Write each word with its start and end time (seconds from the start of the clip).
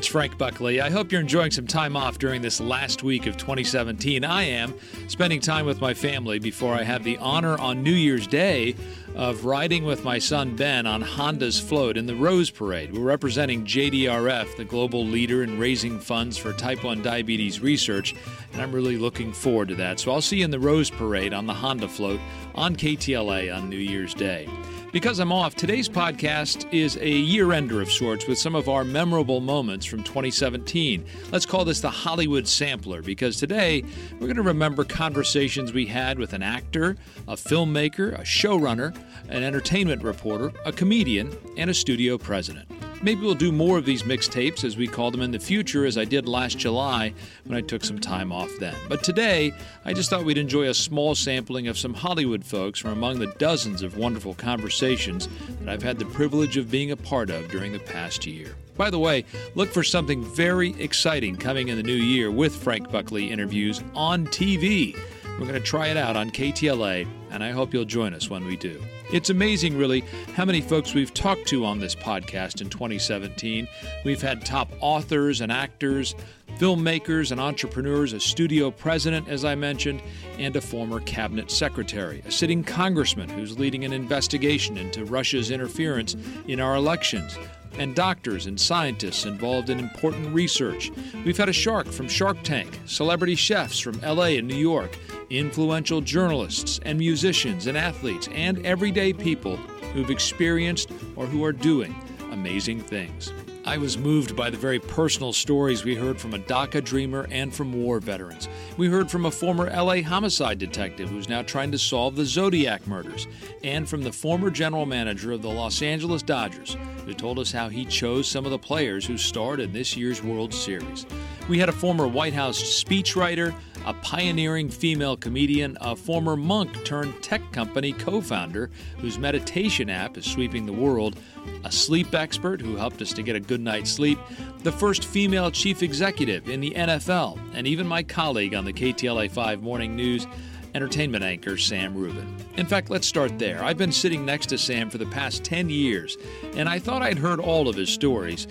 it's 0.00 0.06
Frank 0.06 0.38
Buckley. 0.38 0.80
I 0.80 0.88
hope 0.88 1.12
you're 1.12 1.20
enjoying 1.20 1.50
some 1.50 1.66
time 1.66 1.94
off 1.94 2.18
during 2.18 2.40
this 2.40 2.58
last 2.58 3.02
week 3.02 3.26
of 3.26 3.36
2017. 3.36 4.24
I 4.24 4.44
am 4.44 4.72
spending 5.08 5.42
time 5.42 5.66
with 5.66 5.82
my 5.82 5.92
family 5.92 6.38
before 6.38 6.72
I 6.72 6.84
have 6.84 7.04
the 7.04 7.18
honor 7.18 7.58
on 7.58 7.82
New 7.82 7.92
Year's 7.92 8.26
Day 8.26 8.76
of 9.14 9.44
riding 9.44 9.84
with 9.84 10.02
my 10.02 10.18
son 10.18 10.56
Ben 10.56 10.86
on 10.86 11.02
Honda's 11.02 11.60
float 11.60 11.98
in 11.98 12.06
the 12.06 12.14
Rose 12.14 12.48
Parade. 12.48 12.94
We're 12.94 13.02
representing 13.02 13.66
JDRF, 13.66 14.56
the 14.56 14.64
global 14.64 15.04
leader 15.04 15.42
in 15.42 15.58
raising 15.58 16.00
funds 16.00 16.38
for 16.38 16.54
type 16.54 16.82
1 16.82 17.02
diabetes 17.02 17.60
research, 17.60 18.14
and 18.54 18.62
I'm 18.62 18.72
really 18.72 18.96
looking 18.96 19.34
forward 19.34 19.68
to 19.68 19.74
that. 19.74 20.00
So 20.00 20.12
I'll 20.12 20.22
see 20.22 20.38
you 20.38 20.46
in 20.46 20.50
the 20.50 20.58
Rose 20.58 20.88
Parade 20.88 21.34
on 21.34 21.44
the 21.44 21.52
Honda 21.52 21.88
float 21.88 22.20
on 22.54 22.74
KTLA 22.74 23.54
on 23.54 23.68
New 23.68 23.76
Year's 23.76 24.14
Day. 24.14 24.48
Because 24.92 25.20
I'm 25.20 25.30
off, 25.30 25.54
today's 25.54 25.88
podcast 25.88 26.66
is 26.72 26.96
a 26.96 27.08
year 27.08 27.52
ender 27.52 27.80
of 27.80 27.92
sorts 27.92 28.26
with 28.26 28.38
some 28.38 28.56
of 28.56 28.68
our 28.68 28.82
memorable 28.82 29.40
moments 29.40 29.86
from 29.86 30.02
2017. 30.02 31.04
Let's 31.30 31.46
call 31.46 31.64
this 31.64 31.80
the 31.80 31.90
Hollywood 31.90 32.48
Sampler 32.48 33.00
because 33.00 33.36
today 33.36 33.84
we're 34.14 34.26
going 34.26 34.34
to 34.34 34.42
remember 34.42 34.82
conversations 34.82 35.72
we 35.72 35.86
had 35.86 36.18
with 36.18 36.32
an 36.32 36.42
actor, 36.42 36.96
a 37.28 37.34
filmmaker, 37.34 38.18
a 38.18 38.22
showrunner, 38.22 38.92
an 39.28 39.44
entertainment 39.44 40.02
reporter, 40.02 40.52
a 40.64 40.72
comedian, 40.72 41.36
and 41.56 41.70
a 41.70 41.74
studio 41.74 42.18
president. 42.18 42.68
Maybe 43.02 43.22
we'll 43.22 43.34
do 43.34 43.50
more 43.50 43.78
of 43.78 43.86
these 43.86 44.02
mixtapes, 44.02 44.62
as 44.62 44.76
we 44.76 44.86
call 44.86 45.10
them 45.10 45.22
in 45.22 45.30
the 45.30 45.38
future, 45.38 45.86
as 45.86 45.96
I 45.96 46.04
did 46.04 46.28
last 46.28 46.58
July 46.58 47.14
when 47.44 47.56
I 47.56 47.62
took 47.62 47.82
some 47.82 47.98
time 47.98 48.30
off 48.30 48.50
then. 48.58 48.74
But 48.90 49.02
today, 49.02 49.54
I 49.86 49.94
just 49.94 50.10
thought 50.10 50.26
we'd 50.26 50.36
enjoy 50.36 50.68
a 50.68 50.74
small 50.74 51.14
sampling 51.14 51.66
of 51.68 51.78
some 51.78 51.94
Hollywood 51.94 52.44
folks 52.44 52.78
from 52.78 52.90
among 52.90 53.18
the 53.18 53.34
dozens 53.38 53.80
of 53.80 53.96
wonderful 53.96 54.34
conversations 54.34 55.30
that 55.60 55.70
I've 55.70 55.82
had 55.82 55.98
the 55.98 56.04
privilege 56.04 56.58
of 56.58 56.70
being 56.70 56.90
a 56.90 56.96
part 56.96 57.30
of 57.30 57.48
during 57.48 57.72
the 57.72 57.78
past 57.78 58.26
year. 58.26 58.54
By 58.76 58.90
the 58.90 58.98
way, 58.98 59.24
look 59.54 59.70
for 59.70 59.82
something 59.82 60.22
very 60.22 60.78
exciting 60.78 61.36
coming 61.36 61.68
in 61.68 61.78
the 61.78 61.82
new 61.82 61.92
year 61.92 62.30
with 62.30 62.54
Frank 62.54 62.90
Buckley 62.90 63.30
interviews 63.30 63.82
on 63.94 64.26
TV. 64.26 64.94
We're 65.38 65.46
going 65.46 65.54
to 65.54 65.60
try 65.60 65.88
it 65.88 65.96
out 65.96 66.16
on 66.16 66.30
KTLA, 66.30 67.08
and 67.30 67.42
I 67.42 67.50
hope 67.50 67.72
you'll 67.72 67.86
join 67.86 68.12
us 68.12 68.28
when 68.28 68.44
we 68.44 68.56
do. 68.56 68.78
It's 69.12 69.28
amazing, 69.28 69.76
really, 69.76 70.04
how 70.36 70.44
many 70.44 70.60
folks 70.60 70.94
we've 70.94 71.12
talked 71.12 71.46
to 71.48 71.64
on 71.64 71.80
this 71.80 71.96
podcast 71.96 72.60
in 72.60 72.70
2017. 72.70 73.66
We've 74.04 74.22
had 74.22 74.46
top 74.46 74.70
authors 74.78 75.40
and 75.40 75.50
actors, 75.50 76.14
filmmakers 76.58 77.32
and 77.32 77.40
entrepreneurs, 77.40 78.12
a 78.12 78.20
studio 78.20 78.70
president, 78.70 79.28
as 79.28 79.44
I 79.44 79.56
mentioned, 79.56 80.00
and 80.38 80.54
a 80.54 80.60
former 80.60 81.00
cabinet 81.00 81.50
secretary, 81.50 82.22
a 82.24 82.30
sitting 82.30 82.62
congressman 82.62 83.28
who's 83.28 83.58
leading 83.58 83.84
an 83.84 83.92
investigation 83.92 84.76
into 84.76 85.04
Russia's 85.04 85.50
interference 85.50 86.14
in 86.46 86.60
our 86.60 86.76
elections 86.76 87.36
and 87.78 87.96
doctors 87.96 88.46
and 88.46 88.60
scientists 88.60 89.24
involved 89.24 89.70
in 89.70 89.80
important 89.80 90.32
research. 90.32 90.92
We've 91.24 91.36
had 91.36 91.48
a 91.48 91.52
shark 91.52 91.88
from 91.88 92.08
Shark 92.08 92.40
Tank, 92.44 92.78
celebrity 92.86 93.34
chefs 93.34 93.80
from 93.80 94.00
LA 94.02 94.36
and 94.38 94.46
New 94.46 94.56
York, 94.56 94.96
influential 95.30 96.00
journalists 96.00 96.80
and 96.82 96.98
musicians 96.98 97.66
and 97.66 97.78
athletes, 97.78 98.28
and 98.32 98.64
everyday 98.66 99.12
people 99.12 99.56
who've 99.94 100.10
experienced 100.10 100.92
or 101.16 101.26
who 101.26 101.44
are 101.44 101.52
doing 101.52 101.94
amazing 102.32 102.80
things. 102.80 103.32
I 103.66 103.76
was 103.76 103.98
moved 103.98 104.34
by 104.34 104.48
the 104.48 104.56
very 104.56 104.78
personal 104.78 105.34
stories 105.34 105.84
we 105.84 105.94
heard 105.94 106.18
from 106.18 106.32
a 106.32 106.38
DACA 106.38 106.82
dreamer 106.82 107.26
and 107.30 107.54
from 107.54 107.74
war 107.74 108.00
veterans. 108.00 108.48
We 108.78 108.88
heard 108.88 109.10
from 109.10 109.26
a 109.26 109.30
former 109.30 109.66
LA 109.66 110.00
homicide 110.00 110.58
detective 110.58 111.10
who's 111.10 111.28
now 111.28 111.42
trying 111.42 111.70
to 111.72 111.78
solve 111.78 112.16
the 112.16 112.24
Zodiac 112.24 112.86
murders, 112.86 113.26
and 113.62 113.86
from 113.86 114.02
the 114.02 114.12
former 114.12 114.50
general 114.50 114.86
manager 114.86 115.32
of 115.32 115.42
the 115.42 115.50
Los 115.50 115.82
Angeles 115.82 116.22
Dodgers, 116.22 116.78
who 117.04 117.12
told 117.12 117.38
us 117.38 117.52
how 117.52 117.68
he 117.68 117.84
chose 117.84 118.26
some 118.26 118.46
of 118.46 118.50
the 118.50 118.58
players 118.58 119.04
who 119.04 119.18
starred 119.18 119.60
in 119.60 119.72
this 119.74 119.94
year's 119.94 120.22
World 120.22 120.54
Series. 120.54 121.04
We 121.46 121.58
had 121.58 121.68
a 121.68 121.72
former 121.72 122.06
White 122.06 122.32
House 122.32 122.62
speechwriter, 122.62 123.54
a 123.84 123.94
pioneering 123.94 124.70
female 124.70 125.16
comedian, 125.16 125.76
a 125.80 125.96
former 125.96 126.36
monk 126.36 126.84
turned 126.84 127.22
tech 127.22 127.42
company 127.52 127.92
co 127.92 128.20
founder 128.20 128.70
whose 128.98 129.18
meditation 129.18 129.90
app 129.90 130.16
is 130.16 130.24
sweeping 130.24 130.64
the 130.64 130.72
world, 130.72 131.18
a 131.64 131.72
sleep 131.72 132.14
expert 132.14 132.60
who 132.60 132.76
helped 132.76 133.02
us 133.02 133.12
to 133.12 133.22
get 133.22 133.36
a 133.36 133.40
good 133.40 133.60
night's 133.60 133.90
sleep, 133.90 134.18
the 134.62 134.72
first 134.72 135.04
female 135.04 135.50
chief 135.50 135.82
executive 135.82 136.48
in 136.48 136.60
the 136.60 136.72
NFL, 136.72 137.38
and 137.54 137.66
even 137.66 137.86
my 137.86 138.02
colleague 138.02 138.54
on 138.54 138.64
the 138.64 138.72
KTLA 138.72 139.30
5 139.30 139.62
Morning 139.62 139.96
News, 139.96 140.26
entertainment 140.74 141.24
anchor 141.24 141.56
Sam 141.56 141.94
Rubin. 141.94 142.34
In 142.56 142.66
fact, 142.66 142.90
let's 142.90 143.06
start 143.06 143.38
there. 143.38 143.62
I've 143.62 143.78
been 143.78 143.92
sitting 143.92 144.24
next 144.24 144.46
to 144.46 144.58
Sam 144.58 144.90
for 144.90 144.98
the 144.98 145.06
past 145.06 145.44
10 145.44 145.68
years, 145.68 146.16
and 146.54 146.68
I 146.68 146.78
thought 146.78 147.02
I'd 147.02 147.18
heard 147.18 147.40
all 147.40 147.68
of 147.68 147.76
his 147.76 147.90
stories, 147.90 148.46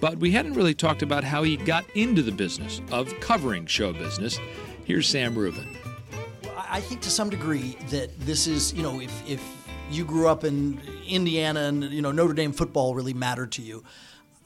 but 0.00 0.18
we 0.18 0.30
hadn't 0.30 0.54
really 0.54 0.74
talked 0.74 1.02
about 1.02 1.24
how 1.24 1.42
he 1.42 1.56
got 1.56 1.84
into 1.94 2.22
the 2.22 2.32
business 2.32 2.80
of 2.90 3.12
covering 3.20 3.66
show 3.66 3.92
business. 3.92 4.38
Here's 4.84 5.08
Sam 5.08 5.34
Rubin. 5.34 5.76
I 6.56 6.80
think 6.80 7.00
to 7.02 7.10
some 7.10 7.30
degree 7.30 7.76
that 7.90 8.18
this 8.20 8.46
is, 8.46 8.72
you 8.74 8.82
know, 8.82 9.00
if, 9.00 9.30
if 9.30 9.40
you 9.90 10.04
grew 10.04 10.28
up 10.28 10.44
in 10.44 10.80
Indiana 11.06 11.60
and, 11.60 11.84
you 11.84 12.02
know, 12.02 12.12
Notre 12.12 12.34
Dame 12.34 12.52
football 12.52 12.94
really 12.94 13.14
mattered 13.14 13.52
to 13.52 13.62
you. 13.62 13.84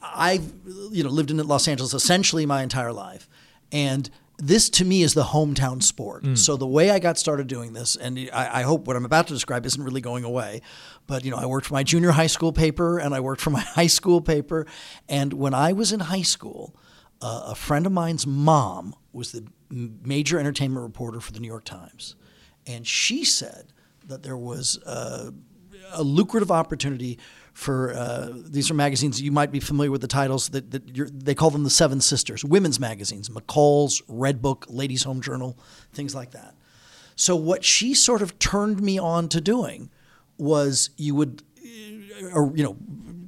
I've, 0.01 0.53
you 0.91 1.03
know, 1.03 1.09
lived 1.09 1.31
in 1.31 1.37
Los 1.37 1.67
Angeles 1.67 1.93
essentially 1.93 2.45
my 2.45 2.63
entire 2.63 2.93
life. 2.93 3.29
And 3.71 4.09
this 4.37 4.69
to 4.69 4.85
me 4.85 5.03
is 5.03 5.13
the 5.13 5.23
hometown 5.23 5.83
sport. 5.83 6.23
Mm. 6.23 6.37
So 6.37 6.55
the 6.55 6.65
way 6.67 6.91
I 6.91 6.99
got 6.99 7.17
started 7.17 7.47
doing 7.47 7.73
this, 7.73 7.95
and 7.95 8.29
I, 8.33 8.59
I, 8.59 8.61
hope 8.61 8.87
what 8.87 8.95
I'm 8.95 9.05
about 9.05 9.27
to 9.27 9.33
describe 9.33 9.65
isn't 9.65 9.83
really 9.83 9.99
going 9.99 10.23
away, 10.23 10.61
but 11.07 11.25
you 11.25 11.31
know, 11.31 11.37
I 11.37 11.45
worked 11.45 11.67
for 11.67 11.73
my 11.73 11.83
junior 11.83 12.11
high 12.11 12.27
school 12.27 12.53
paper 12.53 12.99
and 12.99 13.13
I 13.13 13.19
worked 13.19 13.41
for 13.41 13.49
my 13.49 13.59
high 13.75 13.87
school 13.87 14.21
paper. 14.21 14.65
And 15.09 15.33
when 15.33 15.53
I 15.53 15.73
was 15.73 15.91
in 15.91 15.99
high 15.99 16.21
school, 16.21 16.73
uh, 17.21 17.47
a 17.47 17.55
friend 17.55 17.85
of 17.85 17.91
mine's 17.91 18.25
mom 18.25 18.95
was 19.11 19.33
the 19.33 19.45
major 19.69 20.39
entertainment 20.39 20.83
reporter 20.83 21.19
for 21.19 21.33
the 21.33 21.39
New 21.39 21.47
York 21.47 21.65
Times. 21.65 22.15
And 22.65 22.87
she 22.87 23.25
said 23.25 23.73
that 24.09 24.23
there 24.23 24.37
was 24.37 24.77
a, 24.85 25.33
a 25.93 26.03
lucrative 26.03 26.51
opportunity 26.51 27.17
for 27.53 27.93
uh, 27.93 28.29
these 28.33 28.71
are 28.71 28.73
magazines 28.73 29.21
you 29.21 29.31
might 29.31 29.51
be 29.51 29.59
familiar 29.59 29.91
with 29.91 30.01
the 30.01 30.07
titles 30.07 30.49
that, 30.49 30.71
that 30.71 31.25
they 31.25 31.35
call 31.35 31.49
them 31.49 31.63
the 31.63 31.69
Seven 31.69 31.99
Sisters, 31.99 32.45
women's 32.45 32.79
magazines, 32.79 33.29
McCall's, 33.29 34.01
Red 34.07 34.41
Book, 34.41 34.65
Ladies 34.69 35.03
Home 35.03 35.21
Journal, 35.21 35.57
things 35.91 36.15
like 36.15 36.31
that. 36.31 36.55
So 37.15 37.35
what 37.35 37.65
she 37.65 37.93
sort 37.93 38.21
of 38.21 38.39
turned 38.39 38.81
me 38.81 38.97
on 38.97 39.27
to 39.29 39.41
doing 39.41 39.89
was 40.37 40.91
you 40.95 41.15
would, 41.15 41.43
uh, 41.61 42.29
or, 42.33 42.53
you 42.55 42.63
know, 42.63 42.77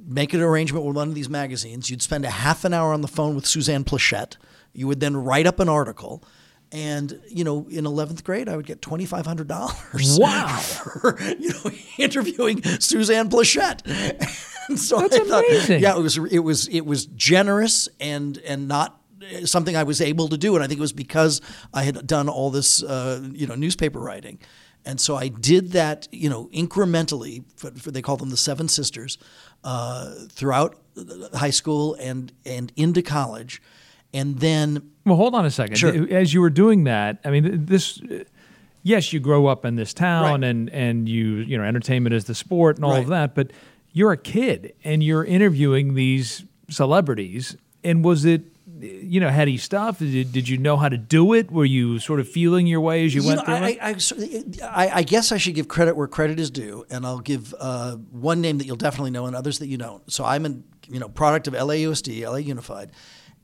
make 0.08 0.34
an 0.34 0.42
arrangement 0.42 0.86
with 0.86 0.96
one 0.96 1.10
of 1.10 1.16
these 1.16 1.30
magazines. 1.30 1.90
You'd 1.90 2.02
spend 2.02 2.24
a 2.24 2.30
half 2.30 2.64
an 2.64 2.74
hour 2.74 2.94
on 2.94 3.02
the 3.02 3.08
phone 3.08 3.36
with 3.36 3.46
Suzanne 3.46 3.84
Pleshette. 3.84 4.38
You 4.74 4.88
would 4.88 5.02
then 5.02 5.18
write 5.18 5.46
up 5.46 5.60
an 5.60 5.68
article. 5.68 6.24
And 6.72 7.20
you 7.28 7.44
know, 7.44 7.68
in 7.70 7.86
eleventh 7.86 8.24
grade, 8.24 8.48
I 8.48 8.56
would 8.56 8.66
get 8.66 8.82
twenty 8.82 9.06
five 9.06 9.26
hundred 9.26 9.48
dollars. 9.48 10.18
Wow! 10.20 10.48
For, 10.58 11.18
you 11.38 11.50
know, 11.50 11.72
interviewing 11.98 12.64
Suzanne 12.64 13.30
Pleshette. 13.30 13.82
And 14.70 14.80
so 14.80 15.00
That's 15.00 15.18
I 15.18 15.20
thought, 15.22 15.44
amazing. 15.44 15.82
Yeah, 15.82 15.98
it 15.98 16.02
was 16.02 16.18
it 16.18 16.40
was 16.40 16.68
it 16.68 16.86
was 16.86 17.08
generous 17.08 17.90
and 18.00 18.38
and 18.46 18.68
not 18.68 19.02
something 19.44 19.76
I 19.76 19.84
was 19.84 20.02
able 20.02 20.30
to 20.30 20.38
do, 20.38 20.56
and 20.56 20.64
I 20.64 20.68
think 20.68 20.78
it 20.78 20.82
was 20.82 20.94
because 20.94 21.42
I 21.74 21.84
had 21.84 22.06
done 22.08 22.30
all 22.30 22.52
this, 22.52 22.84
uh, 22.84 23.28
you 23.34 23.48
know, 23.48 23.56
newspaper 23.56 24.00
writing. 24.00 24.40
And 24.86 25.00
so 25.00 25.16
I 25.16 25.28
did 25.28 25.72
that, 25.74 26.08
you 26.12 26.30
know, 26.30 26.48
incrementally. 26.54 27.44
For, 27.56 27.72
for 27.72 27.92
they 27.92 28.02
call 28.02 28.18
them 28.18 28.30
the 28.30 28.38
Seven 28.38 28.68
Sisters, 28.68 29.18
uh, 29.64 30.14
throughout 30.30 30.78
high 31.34 31.50
school 31.50 31.96
and 31.96 32.32
and 32.46 32.72
into 32.76 33.02
college, 33.02 33.62
and 34.14 34.40
then. 34.40 34.92
Well, 35.06 35.16
hold 35.16 35.36
on 35.36 35.46
a 35.46 35.52
second. 35.52 35.76
Sure. 35.76 36.14
As 36.14 36.34
you 36.34 36.42
were 36.42 36.50
doing 36.50 36.86
that, 36.86 37.20
I 37.24 37.32
mean, 37.32 37.66
this. 37.66 38.02
Yes, 38.84 39.14
you 39.14 39.20
grow 39.20 39.46
up 39.46 39.64
in 39.64 39.76
this 39.76 39.94
town, 39.94 40.42
right. 40.42 40.50
and 40.50 40.70
and 40.72 41.08
you 41.08 41.36
you 41.36 41.58
know 41.58 41.64
entertainment 41.64 42.16
is 42.16 42.26
the 42.26 42.34
sport 42.34 42.78
and 42.78 42.86
all 42.86 42.94
right. 42.94 43.04
of 43.04 43.10
that, 43.10 43.36
but 43.36 43.52
you're 43.94 44.12
a 44.12 44.18
kid 44.18 44.74
and 44.84 45.04
you're 45.04 45.24
interviewing 45.24 45.94
these 45.94 46.46
celebrities. 46.70 47.56
And 47.84 48.04
was 48.04 48.26
it 48.26 48.44
you 48.82 49.20
know, 49.20 49.30
heady 49.30 49.58
stuff? 49.58 50.00
Did, 50.00 50.32
did 50.32 50.50
you 50.50 50.58
know 50.58 50.78
how 50.78 50.90
to 50.90 50.98
do 50.98 51.34
it? 51.34 51.52
Were 51.52 51.66
you 51.66 52.00
sort 52.00 52.20
of 52.20 52.28
feeling 52.28 52.68
your 52.68 52.82
way 52.82 53.06
as 53.06 53.14
you, 53.14 53.22
you 53.22 53.28
went 53.28 53.40
know, 53.40 53.46
through 53.46 53.66
I, 53.66 53.70
it? 53.70 54.62
I, 54.62 54.68
I, 54.68 54.96
I, 54.98 55.04
guess 55.04 55.32
I 55.32 55.38
should 55.38 55.56
give 55.56 55.68
credit 55.68 55.96
where 55.96 56.08
credit 56.08 56.40
is 56.40 56.50
due, 56.50 56.86
and 56.90 57.06
I'll 57.06 57.20
give 57.20 57.54
uh, 57.60 57.96
one 57.96 58.42
name 58.42 58.58
that 58.58 58.66
you'll 58.66 58.78
definitely 58.78 59.12
know 59.12 59.26
and 59.26 59.36
others 59.36 59.60
that 59.60 59.68
you 59.68 59.78
don't. 59.78 60.12
So 60.12 60.26
I'm 60.26 60.46
a 60.46 60.50
you 60.90 61.00
know 61.00 61.10
product 61.10 61.48
of 61.48 61.54
LAUSD, 61.54 62.24
LA 62.28 62.38
Unified, 62.38 62.92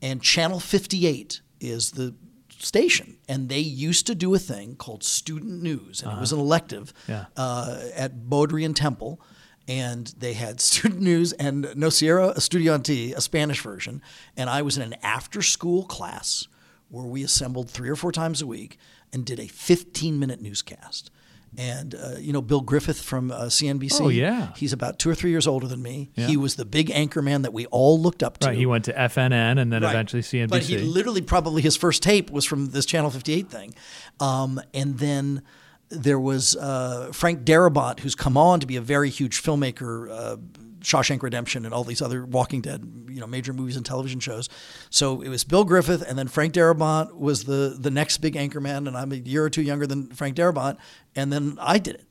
and 0.02 0.22
Channel 0.22 0.60
58 0.60 1.40
is 1.60 1.92
the 1.92 2.14
station, 2.50 3.18
and 3.28 3.48
they 3.48 3.60
used 3.60 4.06
to 4.06 4.14
do 4.14 4.34
a 4.34 4.38
thing 4.38 4.76
called 4.76 5.04
Student 5.04 5.62
News, 5.62 6.00
and 6.02 6.10
uh-huh. 6.10 6.18
it 6.18 6.20
was 6.20 6.32
an 6.32 6.40
elective 6.40 6.92
yeah. 7.08 7.26
uh, 7.36 7.80
at 7.94 8.28
Bodrian 8.28 8.74
Temple 8.74 9.20
and 9.68 10.14
they 10.18 10.32
had 10.32 10.60
student 10.62 11.00
news 11.00 11.32
and 11.34 11.64
Noticiero 11.66 12.34
Estudiantil, 12.34 13.14
a 13.14 13.20
Spanish 13.20 13.60
version, 13.60 14.02
and 14.36 14.50
I 14.50 14.62
was 14.62 14.76
in 14.76 14.82
an 14.82 14.96
after 15.02 15.42
school 15.42 15.84
class 15.84 16.48
where 16.88 17.04
we 17.04 17.22
assembled 17.22 17.70
three 17.70 17.90
or 17.90 17.96
four 17.96 18.10
times 18.10 18.40
a 18.40 18.46
week 18.46 18.78
and 19.12 19.24
did 19.24 19.38
a 19.38 19.46
15 19.46 20.18
minute 20.18 20.40
newscast. 20.40 21.10
And 21.56 21.94
uh, 21.94 22.16
you 22.18 22.32
know 22.32 22.42
Bill 22.42 22.62
Griffeth 22.62 23.02
from 23.02 23.30
uh, 23.30 23.44
CNBC. 23.46 24.00
Oh, 24.00 24.08
yeah. 24.08 24.52
he's 24.56 24.72
about 24.72 24.98
two 24.98 25.10
or 25.10 25.14
three 25.14 25.30
years 25.30 25.46
older 25.46 25.66
than 25.66 25.82
me. 25.82 26.10
Yeah. 26.14 26.26
He 26.26 26.36
was 26.36 26.56
the 26.56 26.64
big 26.64 26.90
anchor 26.90 27.22
man 27.22 27.42
that 27.42 27.52
we 27.52 27.66
all 27.66 28.00
looked 28.00 28.22
up 28.22 28.38
to. 28.38 28.48
Right. 28.48 28.56
He 28.56 28.66
went 28.66 28.84
to 28.84 28.92
FNN 28.92 29.58
and 29.58 29.72
then 29.72 29.82
Right. 29.82 29.90
eventually 29.90 30.22
CNBC. 30.22 30.48
But 30.50 30.62
he 30.62 30.78
literally 30.78 31.22
probably 31.22 31.62
his 31.62 31.76
first 31.76 32.02
tape 32.02 32.30
was 32.30 32.44
from 32.44 32.70
this 32.70 32.86
Channel 32.86 33.10
58 33.10 33.48
thing. 33.50 33.74
Um, 34.20 34.60
and 34.74 34.98
then 34.98 35.42
there 35.88 36.20
was 36.20 36.54
uh, 36.56 37.10
Frank 37.12 37.44
Darabont, 37.44 38.00
who's 38.00 38.14
come 38.14 38.36
on 38.36 38.60
to 38.60 38.66
be 38.66 38.76
a 38.76 38.80
very 38.82 39.08
huge 39.10 39.42
filmmaker, 39.42 40.10
uh, 40.10 40.36
Shawshank 40.80 41.22
Redemption 41.22 41.64
and 41.64 41.74
all 41.74 41.84
these 41.84 42.02
other 42.02 42.24
Walking 42.24 42.60
Dead, 42.60 43.06
you 43.08 43.20
know, 43.20 43.26
major 43.26 43.52
movies 43.52 43.76
and 43.76 43.84
television 43.84 44.20
shows. 44.20 44.48
So 44.90 45.20
it 45.20 45.28
was 45.28 45.44
Bill 45.44 45.64
Griffeth, 45.64 46.02
and 46.02 46.18
then 46.18 46.28
Frank 46.28 46.54
Darabont 46.54 47.14
was 47.14 47.44
the 47.44 47.76
the 47.78 47.90
next 47.90 48.18
big 48.18 48.34
anchorman, 48.34 48.86
and 48.86 48.96
I'm 48.96 49.12
a 49.12 49.16
year 49.16 49.44
or 49.44 49.50
two 49.50 49.62
younger 49.62 49.86
than 49.86 50.08
Frank 50.10 50.36
Darabont, 50.36 50.76
and 51.14 51.32
then 51.32 51.58
I 51.60 51.78
did 51.78 51.96
it. 51.96 52.04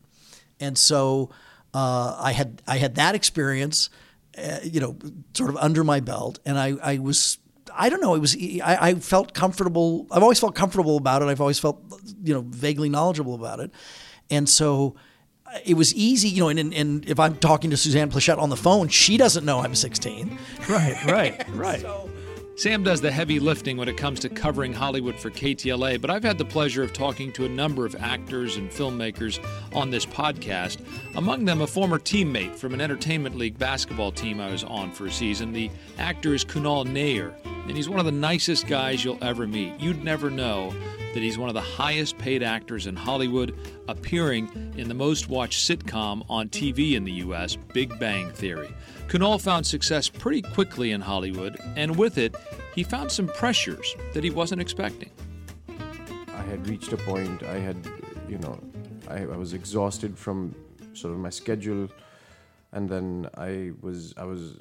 And 0.59 0.77
so 0.77 1.29
uh, 1.73 2.17
I 2.19 2.31
had 2.31 2.61
I 2.67 2.77
had 2.77 2.95
that 2.95 3.15
experience, 3.15 3.89
uh, 4.37 4.59
you 4.63 4.79
know, 4.79 4.97
sort 5.33 5.49
of 5.49 5.57
under 5.57 5.83
my 5.83 5.99
belt, 5.99 6.39
and 6.45 6.57
I, 6.57 6.75
I 6.81 6.97
was 6.97 7.37
I 7.75 7.89
don't 7.89 8.01
know 8.01 8.15
it 8.15 8.19
was 8.19 8.35
I, 8.63 8.77
I 8.89 8.93
felt 8.95 9.33
comfortable. 9.33 10.07
I've 10.11 10.23
always 10.23 10.39
felt 10.39 10.55
comfortable 10.55 10.97
about 10.97 11.21
it. 11.21 11.25
I've 11.25 11.41
always 11.41 11.59
felt 11.59 11.81
you 12.23 12.33
know 12.33 12.41
vaguely 12.41 12.89
knowledgeable 12.89 13.35
about 13.35 13.59
it, 13.59 13.71
and 14.29 14.47
so 14.47 14.95
it 15.65 15.75
was 15.75 15.94
easy, 15.95 16.29
you 16.29 16.44
know. 16.44 16.49
And, 16.49 16.59
and, 16.59 16.73
and 16.73 17.09
if 17.09 17.19
I'm 17.19 17.35
talking 17.38 17.69
to 17.71 17.77
Suzanne 17.77 18.09
Pleshette 18.11 18.38
on 18.38 18.49
the 18.49 18.57
phone, 18.57 18.88
she 18.89 19.17
doesn't 19.17 19.45
know 19.45 19.59
I'm 19.59 19.75
16. 19.75 20.38
right, 20.69 21.05
right, 21.05 21.49
right. 21.53 21.81
So, 21.81 22.09
Sam 22.57 22.81
does 22.81 23.01
the 23.01 23.11
heavy 23.11 23.39
lifting 23.39 23.77
when 23.77 23.88
it 23.88 23.97
comes 23.97 24.19
to 24.21 24.29
covering 24.29 24.73
Hollywood 24.73 25.15
for 25.15 25.29
KTLA, 25.29 26.01
but 26.01 26.09
I've 26.09 26.23
had 26.23 26.39
the 26.39 26.45
pleasure 26.45 26.81
of 26.81 26.91
talking 26.91 27.31
to 27.33 27.45
a 27.45 27.49
number 27.49 27.85
of 27.85 27.95
actors 27.97 28.57
and 28.57 28.71
filmmakers 28.71 29.39
on 29.75 29.91
this 29.91 30.07
podcast. 30.07 30.79
Among 31.15 31.45
them, 31.45 31.61
a 31.61 31.67
former 31.67 31.99
teammate 31.99 32.55
from 32.55 32.73
an 32.73 32.81
Entertainment 32.81 33.38
League 33.38 33.59
basketball 33.59 34.11
team 34.11 34.41
I 34.41 34.49
was 34.49 34.63
on 34.63 34.91
for 34.91 35.05
a 35.05 35.11
season. 35.11 35.53
The 35.53 35.69
actor 35.99 36.33
is 36.33 36.44
Kunal 36.44 36.88
Nayyar, 36.88 37.31
and 37.67 37.75
he's 37.75 37.89
one 37.89 37.99
of 37.99 38.05
the 38.05 38.11
nicest 38.11 38.67
guys 38.67 39.03
you'll 39.03 39.21
ever 39.21 39.45
meet. 39.45 39.79
You'd 39.79 40.03
never 40.03 40.29
know 40.29 40.73
that 41.13 41.23
he's 41.23 41.37
one 41.37 41.49
of 41.49 41.55
the 41.55 41.61
highest 41.61 42.17
paid 42.17 42.43
actors 42.43 42.87
in 42.87 42.95
Hollywood, 42.95 43.57
appearing 43.87 44.73
in 44.77 44.87
the 44.87 44.93
most 44.93 45.29
watched 45.29 45.67
sitcom 45.67 46.25
on 46.29 46.47
TV 46.49 46.93
in 46.93 47.03
the 47.03 47.11
U.S., 47.13 47.55
Big 47.55 47.97
Bang 47.99 48.29
Theory. 48.31 48.69
Kunal 49.07 49.41
found 49.41 49.65
success 49.65 50.09
pretty 50.09 50.41
quickly 50.41 50.91
in 50.91 51.01
Hollywood, 51.01 51.57
and 51.75 51.95
with 51.95 52.17
it, 52.17 52.35
he 52.75 52.83
found 52.83 53.11
some 53.11 53.27
pressures 53.27 53.95
that 54.13 54.23
he 54.23 54.29
wasn't 54.29 54.61
expecting. 54.61 55.09
I 55.67 56.41
had 56.43 56.67
reached 56.67 56.93
a 56.93 56.97
point. 56.97 57.41
I 57.43 57.57
had, 57.57 57.77
you 58.29 58.37
know, 58.37 58.59
I, 59.09 59.23
I 59.23 59.37
was 59.37 59.53
exhausted 59.53 60.17
from 60.17 60.55
sort 60.93 61.13
of 61.13 61.19
my 61.19 61.31
schedule, 61.31 61.89
and 62.73 62.87
then 62.87 63.29
I 63.37 63.71
was, 63.81 64.13
I 64.17 64.25
was, 64.25 64.57